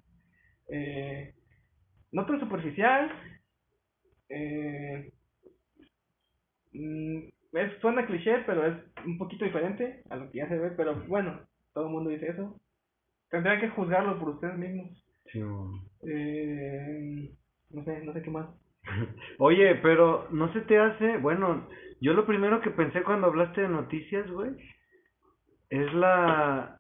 eh, 0.69 1.33
no 2.13 2.25
tan 2.27 2.39
superficial. 2.41 3.11
Eh, 4.29 5.11
mm, 6.75 7.57
es, 7.57 7.79
suena 7.81 8.05
cliché, 8.05 8.39
pero 8.45 8.65
es 8.65 8.75
un 9.05 9.17
poquito 9.17 9.45
diferente 9.45 10.01
a 10.09 10.15
lo 10.17 10.29
que 10.31 10.39
ya 10.39 10.47
se 10.49 10.57
ve, 10.57 10.71
pero 10.71 10.95
bueno, 11.07 11.39
todo 11.73 11.85
el 11.87 11.91
mundo 11.91 12.09
dice 12.09 12.27
eso. 12.29 12.59
Tendrán 13.29 13.59
que 13.59 13.69
juzgarlo 13.69 14.19
por 14.19 14.29
ustedes 14.29 14.57
mismos. 14.57 14.89
Eh, 16.07 17.31
no 17.71 17.83
sé, 17.83 18.03
no 18.03 18.13
sé 18.13 18.21
qué 18.21 18.29
más. 18.29 18.47
Oye, 19.39 19.75
pero 19.75 20.27
no 20.31 20.51
se 20.53 20.61
te 20.61 20.77
hace, 20.77 21.17
bueno, 21.17 21.67
yo 22.01 22.13
lo 22.13 22.25
primero 22.25 22.61
que 22.61 22.69
pensé 22.71 23.01
cuando 23.03 23.27
hablaste 23.27 23.61
de 23.61 23.69
noticias, 23.69 24.29
güey, 24.29 24.51
es 25.69 25.93
la, 25.93 26.79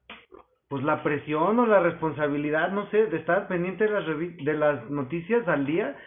pues 0.69 0.83
la 0.83 1.01
presión 1.03 1.57
o 1.59 1.65
la 1.65 1.79
responsabilidad, 1.79 2.71
no 2.71 2.89
sé, 2.91 3.07
de 3.07 3.17
estar 3.17 3.47
pendiente 3.47 3.85
de 3.85 3.89
las 3.89 4.05
revi- 4.05 4.43
de 4.43 4.53
las 4.53 4.89
noticias 4.89 5.47
al 5.47 5.65
día. 5.65 5.97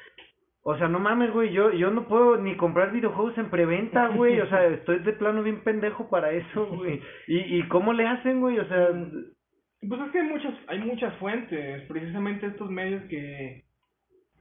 O 0.70 0.76
sea, 0.76 0.86
no 0.88 0.98
mames, 0.98 1.32
güey, 1.32 1.50
yo, 1.50 1.72
yo 1.72 1.90
no 1.90 2.06
puedo 2.08 2.36
ni 2.36 2.54
comprar 2.56 2.92
videojuegos 2.92 3.38
en 3.38 3.48
preventa, 3.48 4.08
güey, 4.08 4.38
o 4.40 4.48
sea, 4.50 4.66
estoy 4.66 4.98
de 4.98 5.12
plano 5.14 5.42
bien 5.42 5.62
pendejo 5.64 6.10
para 6.10 6.30
eso, 6.32 6.66
güey. 6.66 7.00
¿Y, 7.26 7.38
y 7.58 7.62
cómo 7.68 7.94
le 7.94 8.06
hacen, 8.06 8.40
güey? 8.40 8.58
O 8.58 8.68
sea, 8.68 8.88
Pues 9.88 10.00
es 10.02 10.10
que 10.12 10.18
hay 10.20 10.28
muchas, 10.28 10.54
hay 10.66 10.78
muchas 10.80 11.14
fuentes, 11.16 11.82
precisamente 11.88 12.46
estos 12.46 12.70
medios 12.70 13.02
que 13.04 13.62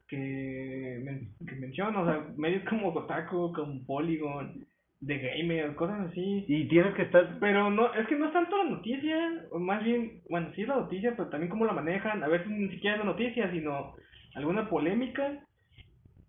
que, 0.09 1.01
men- 1.03 1.29
que 1.47 1.55
menciono, 1.55 2.01
o 2.01 2.05
sea, 2.05 2.25
medios 2.37 2.63
como 2.69 2.93
Kotaku, 2.93 3.51
como 3.53 3.85
Polygon, 3.85 4.65
de 4.99 5.17
Gamer, 5.19 5.75
cosas 5.75 6.09
así. 6.09 6.45
y 6.47 6.67
tienes 6.69 6.93
que 6.95 7.03
estar, 7.03 7.37
Pero 7.39 7.69
no, 7.69 7.93
es 7.93 8.07
que 8.07 8.15
no 8.15 8.27
es 8.27 8.33
tanto 8.33 8.57
la 8.57 8.69
noticia, 8.69 9.17
o 9.51 9.59
más 9.59 9.83
bien, 9.83 10.21
bueno, 10.29 10.49
sí 10.55 10.61
es 10.63 10.67
la 10.67 10.77
noticia, 10.77 11.13
pero 11.15 11.29
también 11.29 11.49
cómo 11.49 11.65
la 11.65 11.73
manejan. 11.73 12.23
A 12.23 12.27
veces 12.27 12.47
ni 12.47 12.69
siquiera 12.69 12.95
es 12.95 12.99
la 12.99 13.11
noticia, 13.11 13.51
sino 13.51 13.93
alguna 14.35 14.69
polémica 14.69 15.39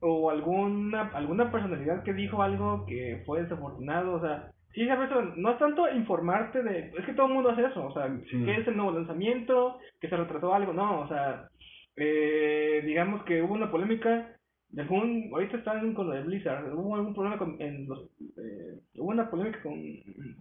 o 0.01 0.31
alguna 0.31 1.09
alguna 1.15 1.51
personalidad 1.51 2.03
que 2.05 2.13
dijo 2.13 2.43
algo 2.43 2.87
que 2.87 3.23
fue 3.27 3.43
desafortunado, 3.43 4.15
o 4.15 4.21
sea, 4.21 4.51
sí, 4.73 4.87
veces 4.87 5.17
no 5.37 5.51
es 5.51 5.59
tanto 5.59 5.91
informarte 5.93 6.63
de, 6.63 6.91
es 6.97 7.05
que 7.05 7.13
todo 7.15 7.27
el 7.27 7.35
mundo 7.35 7.51
hace 7.51 7.65
eso, 7.65 7.87
o 7.87 7.93
sea, 7.93 8.09
Sí. 8.31 8.45
que 8.45 8.57
es 8.61 8.69
el 8.69 8.77
nuevo 8.77 8.93
lanzamiento, 8.93 9.79
que 10.01 10.09
se 10.09 10.17
retrasó 10.17 10.55
algo, 10.55 10.73
no, 10.73 11.01
o 11.01 11.09
sea, 11.09 11.49
eh, 11.97 12.83
digamos 12.85 13.25
que 13.25 13.43
hubo 13.43 13.55
una 13.55 13.71
polémica 13.71 14.35
de 14.71 14.83
algún, 14.83 15.31
ahorita 15.33 15.57
están 15.57 15.95
con 15.95 16.07
lo 16.09 16.13
de 16.15 16.23
Blizzard, 16.23 16.73
hubo 16.75 16.95
algún 16.95 17.15
problema 17.15 17.39
con, 17.39 17.57
en 17.61 17.89
los, 17.89 18.01
eh, 18.37 18.79
hubo 18.99 19.09
una 19.11 19.29
polémica 19.31 19.61
con 19.63 19.75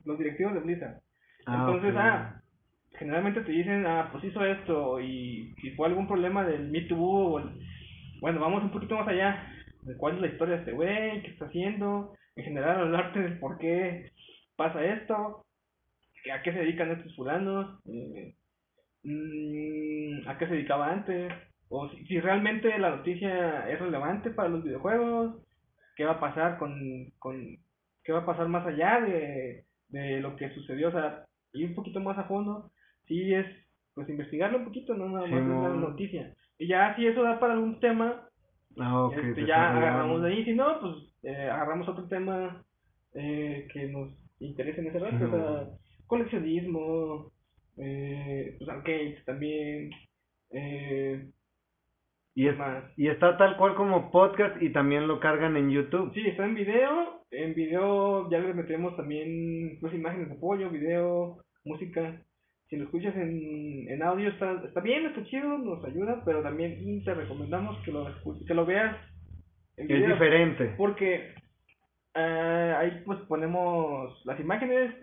los 0.05 0.17
directivos 0.19 0.53
de 0.53 0.59
Blizzard. 0.59 0.97
Ah, 1.47 1.65
Entonces, 1.65 1.95
ah, 1.97 2.41
generalmente 2.99 3.41
te 3.41 3.51
dicen, 3.51 3.85
ah, 3.87 4.09
pues 4.11 4.23
hizo 4.25 4.43
esto, 4.45 4.99
y 4.99 5.53
si 5.61 5.71
fue 5.71 5.87
algún 5.87 6.07
problema 6.07 6.43
del 6.45 6.69
Me 6.69 6.81
Too, 6.81 6.99
o 6.99 7.39
el- 7.39 7.49
bueno, 8.21 8.39
vamos 8.39 8.63
un 8.63 8.71
poquito 8.71 8.95
más 8.95 9.07
allá, 9.07 9.51
de 9.81 9.95
cuál 9.97 10.15
es 10.15 10.21
la 10.21 10.27
historia 10.27 10.55
de 10.55 10.59
este 10.61 10.71
güey, 10.73 11.21
qué 11.21 11.31
está 11.31 11.45
haciendo, 11.45 12.13
en 12.35 12.43
general 12.43 12.79
hablarte 12.79 13.19
del 13.19 13.39
por 13.39 13.57
qué 13.57 14.11
pasa 14.55 14.83
esto, 14.83 15.45
a 16.33 16.41
qué 16.41 16.51
se 16.51 16.59
dedican 16.59 16.91
estos 16.91 17.15
fulanos, 17.15 17.79
eh, 17.85 18.35
mm, 19.03 20.27
a 20.27 20.37
qué 20.37 20.47
se 20.47 20.53
dedicaba 20.53 20.91
antes, 20.91 21.31
o 21.69 21.89
si, 21.89 22.05
si 22.05 22.19
realmente 22.19 22.77
la 22.77 22.97
noticia 22.97 23.69
es 23.69 23.79
relevante 23.79 24.31
para 24.31 24.49
los 24.49 24.63
videojuegos, 24.63 25.35
qué 25.95 26.05
va 26.05 26.13
a 26.13 26.19
pasar 26.19 26.57
con, 26.57 27.11
con 27.19 27.57
qué 28.03 28.11
va 28.13 28.19
a 28.19 28.25
pasar 28.25 28.47
más 28.47 28.65
allá 28.65 29.01
de, 29.01 29.65
de 29.89 30.19
lo 30.19 30.35
que 30.35 30.49
sucedió, 30.51 30.89
o 30.89 30.91
sea, 30.91 31.25
ir 31.53 31.69
un 31.69 31.75
poquito 31.75 31.99
más 31.99 32.17
a 32.17 32.25
fondo, 32.25 32.71
sí 33.05 33.33
es 33.33 33.45
pues 33.93 34.07
investigarlo 34.09 34.59
un 34.59 34.65
poquito, 34.65 34.93
no 34.93 35.09
nada 35.09 35.27
más 35.27 35.39
Simón. 35.39 35.57
una 35.57 35.69
noticia. 35.69 36.33
Y 36.59 36.67
ya 36.67 36.95
si 36.95 37.05
eso 37.07 37.23
da 37.23 37.39
para 37.39 37.53
algún 37.53 37.79
tema, 37.79 38.27
Ah, 38.79 39.09
este, 39.11 39.33
te 39.33 39.45
ya 39.47 39.71
agarramos 39.71 40.21
de 40.21 40.29
ahí, 40.29 40.45
si 40.45 40.53
no, 40.53 40.79
pues 40.79 40.93
eh, 41.23 41.49
agarramos 41.49 41.87
otro 41.89 42.07
tema 42.07 42.63
eh, 43.15 43.67
que 43.73 43.87
nos 43.87 44.09
interese 44.39 44.81
en 44.81 44.87
ese 44.87 44.99
rato, 44.99 45.25
o 45.25 45.29
sea, 45.29 45.67
coleccionismo, 46.05 47.31
eh, 47.77 48.55
pues 48.59 48.69
arcades 48.69 49.25
también, 49.25 49.89
eh, 50.51 51.27
Y, 52.35 52.43
¿qué 52.43 52.49
es, 52.49 52.57
más? 52.57 52.83
y 52.97 53.07
está 53.07 53.35
tal 53.37 53.57
cual 53.57 53.73
como 53.75 54.11
podcast 54.11 54.61
y 54.61 54.71
también 54.71 55.07
lo 55.07 55.19
cargan 55.19 55.57
en 55.57 55.71
YouTube. 55.71 56.13
Sí, 56.13 56.21
está 56.27 56.45
en 56.45 56.53
video, 56.53 57.23
en 57.31 57.55
video 57.55 58.29
ya 58.29 58.39
le 58.39 58.53
metemos 58.53 58.95
también 58.95 59.79
pues 59.81 59.93
imágenes 59.95 60.29
de 60.29 60.35
apoyo, 60.35 60.69
video, 60.69 61.37
música. 61.65 62.21
Si 62.69 62.75
lo 62.75 62.83
escuchas 62.83 63.15
en, 63.15 63.87
en 63.89 64.03
audio 64.03 64.29
está, 64.29 64.61
está 64.65 64.81
bien, 64.81 65.05
está 65.05 65.23
chido, 65.23 65.57
nos 65.57 65.83
ayuda, 65.85 66.21
pero 66.25 66.43
también 66.43 67.03
te 67.03 67.13
recomendamos 67.13 67.77
que 67.85 67.91
lo, 67.91 68.07
que 68.45 68.53
lo 68.53 68.65
veas 68.65 68.97
en 69.77 69.89
es 69.89 70.07
diferente. 70.07 70.73
Porque 70.77 71.33
eh, 72.15 72.75
ahí 72.77 73.03
pues 73.05 73.19
ponemos 73.27 74.21
las 74.25 74.39
imágenes, 74.39 74.93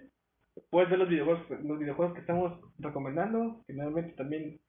puedes 0.71 0.91
ver 0.91 0.99
los 0.99 1.09
videojuegos, 1.09 1.49
los 1.63 1.79
videojuegos 1.79 2.15
que 2.15 2.21
estamos 2.21 2.61
recomendando. 2.79 3.63
Generalmente 3.67 4.13
también 4.13 4.61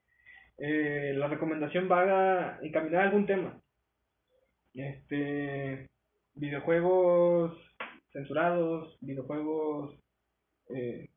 eh, 0.58 1.12
la 1.16 1.28
recomendación 1.28 1.90
va 1.90 2.02
a 2.02 2.58
encaminar 2.62 3.02
a 3.02 3.04
algún 3.04 3.26
tema. 3.26 3.60
este, 4.72 5.88
videojuegos 6.34 7.58
censurados, 8.12 8.96
videojuegos 9.00 9.98
eh, 10.74 11.10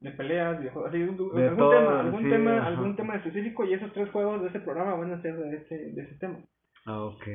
de 0.00 0.10
peleas, 0.12 0.58
videojuegos, 0.58 0.92
De 0.92 1.02
algún 1.02 1.56
todo, 1.58 1.70
tema, 1.70 2.00
algún 2.00 2.22
sí, 2.24 2.28
tema, 2.30 2.56
ajá. 2.58 2.66
algún 2.68 2.96
tema 2.96 3.16
específico 3.16 3.64
y 3.66 3.74
esos 3.74 3.92
tres 3.92 4.10
juegos 4.10 4.40
de 4.42 4.48
ese 4.48 4.60
programa 4.60 4.94
van 4.94 5.12
a 5.12 5.20
ser 5.22 5.36
de 5.36 5.56
ese, 5.56 5.76
de 5.92 6.02
ese 6.02 6.14
tema. 6.16 6.38
Ah, 6.86 7.02
ok. 7.02 7.26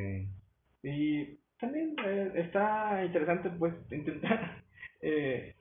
Y 0.84 1.38
también 1.60 1.96
eh, 2.06 2.32
está 2.36 3.04
interesante 3.06 3.50
pues 3.52 3.74
intentar 3.92 4.64
eh, 5.02 5.54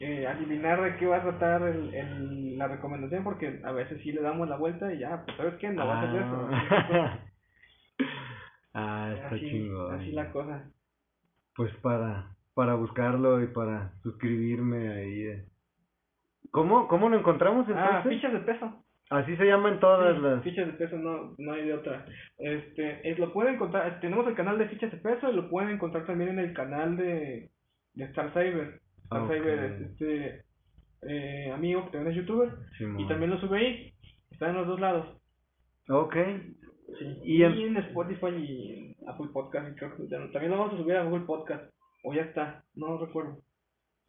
eh, 0.00 0.26
adivinar 0.26 0.82
de 0.82 0.96
qué 0.96 1.06
va 1.06 1.16
a 1.18 1.22
tratar 1.22 1.62
el, 1.62 1.94
el- 1.94 2.58
la 2.58 2.66
recomendación 2.68 3.22
porque 3.24 3.60
a 3.64 3.70
veces 3.72 4.00
sí 4.02 4.10
le 4.12 4.20
damos 4.20 4.48
la 4.48 4.56
vuelta 4.56 4.92
y 4.92 4.98
ya, 4.98 5.24
pues 5.24 5.36
sabes 5.36 5.54
qué, 5.60 5.70
no 5.70 5.86
va 5.86 6.00
a 6.00 6.02
hacer 6.02 6.22
eso. 6.22 7.18
Ah. 8.74 9.12
está 9.14 9.34
Así, 9.34 9.70
así 9.92 10.12
la 10.12 10.30
cosa. 10.30 10.70
Pues 11.56 11.74
para, 11.76 12.36
para 12.54 12.74
buscarlo 12.74 13.42
y 13.42 13.48
para 13.48 13.92
suscribirme 14.02 14.88
ahí. 14.88 15.42
¿Cómo, 16.50 16.88
¿Cómo 16.88 17.08
lo 17.08 17.18
encontramos 17.18 17.68
entonces? 17.68 17.94
Ah, 17.94 18.02
fichas 18.08 18.32
de 18.32 18.40
peso. 18.40 18.84
Así 19.10 19.36
se 19.36 19.44
llaman 19.46 19.80
todas 19.80 20.16
Sí, 20.16 20.22
las... 20.22 20.42
Fichas 20.42 20.66
de 20.66 20.72
peso 20.74 20.96
no, 20.98 21.34
no 21.38 21.52
hay 21.52 21.64
de 21.66 21.74
otra. 21.74 22.04
Este, 22.38 23.10
es, 23.10 23.18
lo 23.18 23.32
pueden 23.32 23.54
encontrar, 23.54 24.00
tenemos 24.00 24.26
el 24.26 24.34
canal 24.34 24.58
de 24.58 24.68
fichas 24.68 24.90
de 24.92 24.98
peso 24.98 25.30
y 25.30 25.34
lo 25.36 25.48
pueden 25.48 25.70
encontrar 25.70 26.04
también 26.06 26.30
en 26.30 26.38
el 26.40 26.52
canal 26.52 26.96
de, 26.96 27.50
de 27.94 28.04
Star 28.04 28.32
Saber. 28.34 28.80
Star 29.04 29.22
Ok. 29.22 29.28
Saber 29.28 29.58
es 29.64 29.80
este 29.80 30.42
eh, 31.08 31.50
amigo 31.52 31.86
que 31.86 31.92
también 31.92 32.10
es 32.12 32.16
youtuber 32.18 32.50
y 32.98 33.08
también 33.08 33.30
lo 33.30 33.38
sube 33.40 33.58
ahí. 33.58 33.92
Está 34.30 34.50
en 34.50 34.56
los 34.56 34.66
dos 34.66 34.78
lados. 34.80 35.06
Ok. 35.88 36.16
Sí. 36.98 37.18
Y 37.24 37.36
Y, 37.38 37.44
en- 37.44 37.52
en 37.58 37.76
Spotify 37.78 38.26
y 38.36 38.72
en 39.00 39.08
Apple 39.08 39.28
Podcast 39.32 39.70
y 39.70 39.74
creo 39.74 39.96
que 39.96 40.02
también 40.04 40.50
lo 40.50 40.58
vamos 40.58 40.74
a 40.74 40.76
subir 40.76 40.96
a 40.96 41.04
Google 41.04 41.24
Podcast. 41.24 41.64
O 42.04 42.12
ya 42.14 42.22
está, 42.22 42.62
no 42.74 42.98
recuerdo. 42.98 43.38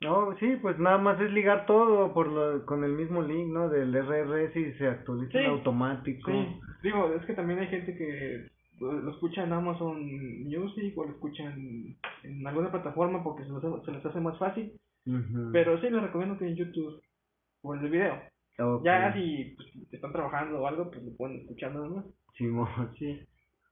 No, 0.01 0.35
sí, 0.39 0.55
pues 0.61 0.79
nada 0.79 0.97
más 0.97 1.19
es 1.19 1.29
ligar 1.31 1.65
todo 1.65 2.13
por 2.13 2.27
lo, 2.27 2.65
con 2.65 2.83
el 2.85 2.93
mismo 2.93 3.21
link, 3.21 3.47
¿no? 3.51 3.67
Del 3.69 3.93
RRS 3.93 4.55
y 4.55 4.73
se 4.73 4.87
actualiza 4.87 5.37
en 5.39 5.45
Sí. 5.45 5.49
automático. 5.51 6.31
Sí, 6.31 6.59
digo, 6.83 7.13
es 7.13 7.25
que 7.25 7.33
también 7.33 7.59
hay 7.59 7.67
gente 7.67 7.97
que 7.97 8.47
lo 8.79 9.11
escucha 9.11 9.43
en 9.43 9.51
Amazon 9.51 10.01
Music 10.45 10.97
o 10.97 11.03
lo 11.03 11.11
escucha 11.11 11.43
en, 11.43 11.97
en 12.23 12.47
alguna 12.47 12.71
plataforma 12.71 13.21
porque 13.23 13.43
se 13.43 13.49
les, 13.51 13.57
hace- 13.63 13.85
se 13.85 13.91
les 13.91 14.05
hace 14.05 14.19
más 14.21 14.37
fácil. 14.39 14.71
Pero 15.51 15.81
sí 15.81 15.89
les 15.89 16.01
recomiendo 16.01 16.37
que 16.37 16.47
en 16.47 16.55
YouTube 16.55 17.01
o 17.63 17.75
en 17.75 17.83
el 17.83 17.89
video. 17.91 18.21
Ok. 18.59 18.85
Ya 18.85 19.11
si 19.13 19.55
pues, 19.57 19.67
están 19.91 20.11
trabajando 20.13 20.59
o 20.61 20.67
algo, 20.67 20.89
pues 20.91 21.03
lo 21.03 21.11
pueden 21.17 21.39
escuchar 21.41 21.73
nada 21.73 21.89
más. 21.89 22.05
Simón. 22.37 22.69
Sí. 22.97 23.19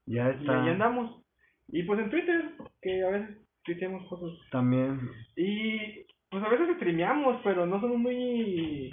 Ya 0.08 0.30
Y 0.32 0.40
está. 0.42 0.64
ahí 0.64 0.70
andamos. 0.70 1.22
Y 1.70 1.84
pues 1.84 2.00
en 2.00 2.10
Twitter, 2.10 2.52
que 2.82 3.04
a 3.04 3.10
veces 3.12 3.38
tuiteamos 3.64 4.06
cosas. 4.10 4.38
También. 4.52 5.00
Y 5.36 6.06
pues 6.30 6.44
a 6.44 6.50
veces 6.50 6.76
streameamos, 6.76 7.42
pero 7.44 7.66
no 7.66 7.80
somos 7.80 7.98
muy. 7.98 8.92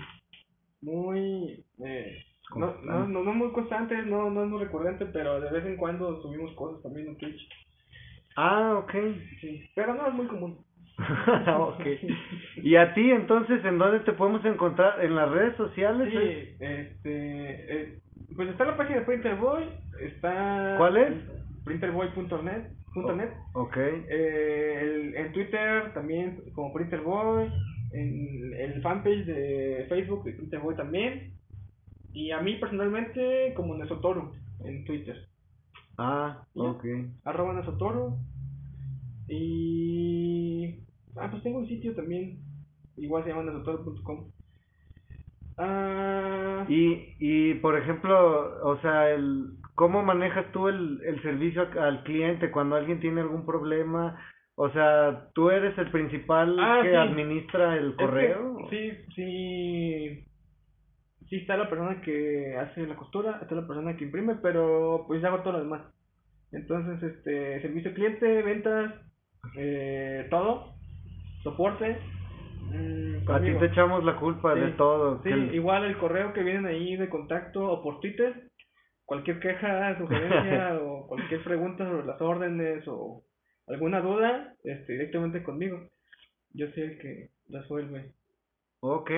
Muy. 0.82 1.64
Eh, 1.84 2.24
no, 2.56 2.76
no, 2.82 3.06
no, 3.06 3.24
no 3.24 3.32
muy 3.32 3.52
constantes, 3.52 4.06
no, 4.06 4.30
no 4.30 4.44
es 4.44 4.50
muy 4.50 4.62
recurrente, 4.62 5.06
pero 5.06 5.40
de 5.40 5.50
vez 5.50 5.64
en 5.64 5.76
cuando 5.76 6.20
subimos 6.22 6.52
cosas 6.52 6.82
también 6.82 7.08
en 7.08 7.16
Twitch. 7.16 7.48
Ah, 8.36 8.74
ok. 8.78 8.92
Sí, 9.40 9.68
pero 9.74 9.94
no 9.94 10.06
es 10.06 10.14
muy 10.14 10.26
común. 10.26 10.58
ok. 11.58 11.86
¿Y 12.56 12.76
a 12.76 12.94
ti 12.94 13.10
entonces 13.10 13.64
en 13.64 13.78
dónde 13.78 14.00
te 14.00 14.12
podemos 14.12 14.44
encontrar? 14.44 15.04
¿En 15.04 15.16
las 15.16 15.30
redes 15.30 15.56
sociales? 15.56 16.08
Sí, 16.10 16.18
eh? 16.18 16.56
este. 16.60 17.82
eh, 17.82 17.98
pues 18.36 18.48
está 18.48 18.64
la 18.64 18.76
página 18.76 19.00
de 19.00 19.06
Printerboy, 19.06 19.64
está. 20.00 20.74
¿Cuál 20.78 20.96
es? 20.96 21.14
Printerboy.net. 21.64 22.83
punto 22.94 23.14
net. 23.16 23.30
Ok. 23.54 23.76
Eh, 23.76 24.78
el- 24.82 25.14
en 25.16 25.32
Twitter 25.32 25.92
también 25.94 26.40
como 26.54 26.72
Printerboy, 26.72 27.50
en 27.92 28.54
el 28.54 28.82
fanpage 28.82 29.26
de 29.26 29.86
Facebook 29.88 30.24
de 30.24 30.32
Printerboy 30.32 30.76
también, 30.76 31.34
y 32.12 32.30
a 32.30 32.40
mí 32.40 32.56
personalmente 32.56 33.52
como 33.54 33.76
Nesotoro 33.76 34.32
en 34.64 34.84
Twitter, 34.84 35.28
Ah, 35.98 36.44
¿Ya? 36.54 36.62
ok. 36.62 36.84
arroba 37.24 37.54
Nesotoro, 37.54 38.16
y... 39.28 40.80
Ah, 41.16 41.28
pues 41.30 41.42
tengo 41.42 41.58
un 41.58 41.68
sitio 41.68 41.94
también, 41.94 42.38
igual 42.96 43.22
se 43.24 43.30
llama 43.30 43.44
nesotoro.com. 43.44 44.30
Ah, 45.56 46.66
Y, 46.68 47.14
y 47.20 47.54
por 47.54 47.78
ejemplo, 47.78 48.58
o 48.64 48.80
sea, 48.80 49.10
el, 49.10 49.58
¿cómo 49.74 50.02
manejas 50.02 50.50
tú 50.52 50.68
el, 50.68 51.00
el 51.04 51.22
servicio 51.22 51.68
al 51.80 52.02
cliente 52.04 52.50
cuando 52.50 52.76
alguien 52.76 53.00
tiene 53.00 53.20
algún 53.20 53.44
problema? 53.46 54.18
O 54.56 54.70
sea, 54.70 55.28
¿tú 55.34 55.50
eres 55.50 55.76
el 55.78 55.90
principal 55.90 56.56
Ah, 56.60 56.80
que 56.82 56.90
sí. 56.90 56.96
administra 56.96 57.76
el 57.76 57.88
Es 57.90 57.94
que 57.96 57.96
correo? 57.96 58.56
sí, 58.70 58.92
sí. 59.14 60.24
Sí 61.28 61.36
está 61.36 61.56
la 61.56 61.68
persona 61.70 62.00
que 62.02 62.56
hace 62.58 62.86
la 62.86 62.96
costura, 62.96 63.38
está 63.42 63.54
la 63.54 63.66
persona 63.66 63.96
que 63.96 64.04
imprime, 64.04 64.36
pero 64.36 65.04
pues 65.06 65.24
hago 65.24 65.40
todo 65.40 65.54
lo 65.54 65.60
demás. 65.60 65.82
Entonces, 66.52 67.02
este, 67.02 67.62
servicio 67.62 67.90
al 67.90 67.94
cliente, 67.96 68.42
ventas, 68.42 68.92
eh, 69.56 70.26
todo, 70.30 70.74
soporte. 71.42 71.98
mm, 72.70 73.30
A 73.30 73.40
ti 73.40 73.54
te 73.54 73.64
echamos 73.66 74.04
la 74.04 74.16
culpa 74.16 74.54
de 74.54 74.68
todo. 74.72 75.20
Sí, 75.22 75.30
el- 75.30 75.54
igual 75.54 75.84
el 75.84 75.96
correo 75.98 76.32
que 76.32 76.42
vienen 76.44 76.66
ahí 76.66 76.94
de 76.96 77.08
contacto 77.08 77.66
o 77.66 77.82
por 77.82 78.00
Twitter, 78.00 78.48
cualquier 79.04 79.40
queja, 79.40 79.98
sugerencia 79.98 80.78
o 80.82 81.06
cualquier 81.06 81.42
pregunta 81.44 81.84
sobre 81.84 82.06
las 82.06 82.20
órdenes 82.20 82.86
o 82.88 83.24
alguna 83.66 84.00
duda, 84.00 84.54
este, 84.64 84.92
directamente 84.92 85.42
conmigo. 85.42 85.88
Yo 86.52 86.68
soy 86.72 86.82
el 86.84 86.98
que 86.98 87.30
resuelve. 87.48 88.12
Ok, 88.80 89.10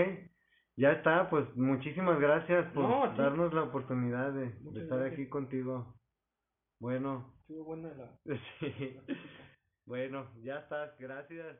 ya 0.77 0.93
está, 0.93 1.29
pues 1.31 1.45
muchísimas 1.57 2.21
gracias 2.21 2.71
por 2.73 2.85
No, 2.85 3.15
darnos 3.17 3.53
la 3.53 3.65
oportunidad 3.65 4.33
de, 4.33 4.47
estar 4.81 4.99
gracias. 4.99 5.13
aquí 5.13 5.29
contigo. 5.29 5.95
Bueno, 6.79 7.33
Estuvo 7.41 7.65
buena 7.65 7.89
la... 7.95 8.11
sí. 8.61 8.99
Bueno, 9.87 10.27
ya 10.43 10.59
está, 10.59 10.95
gracias. 10.99 11.57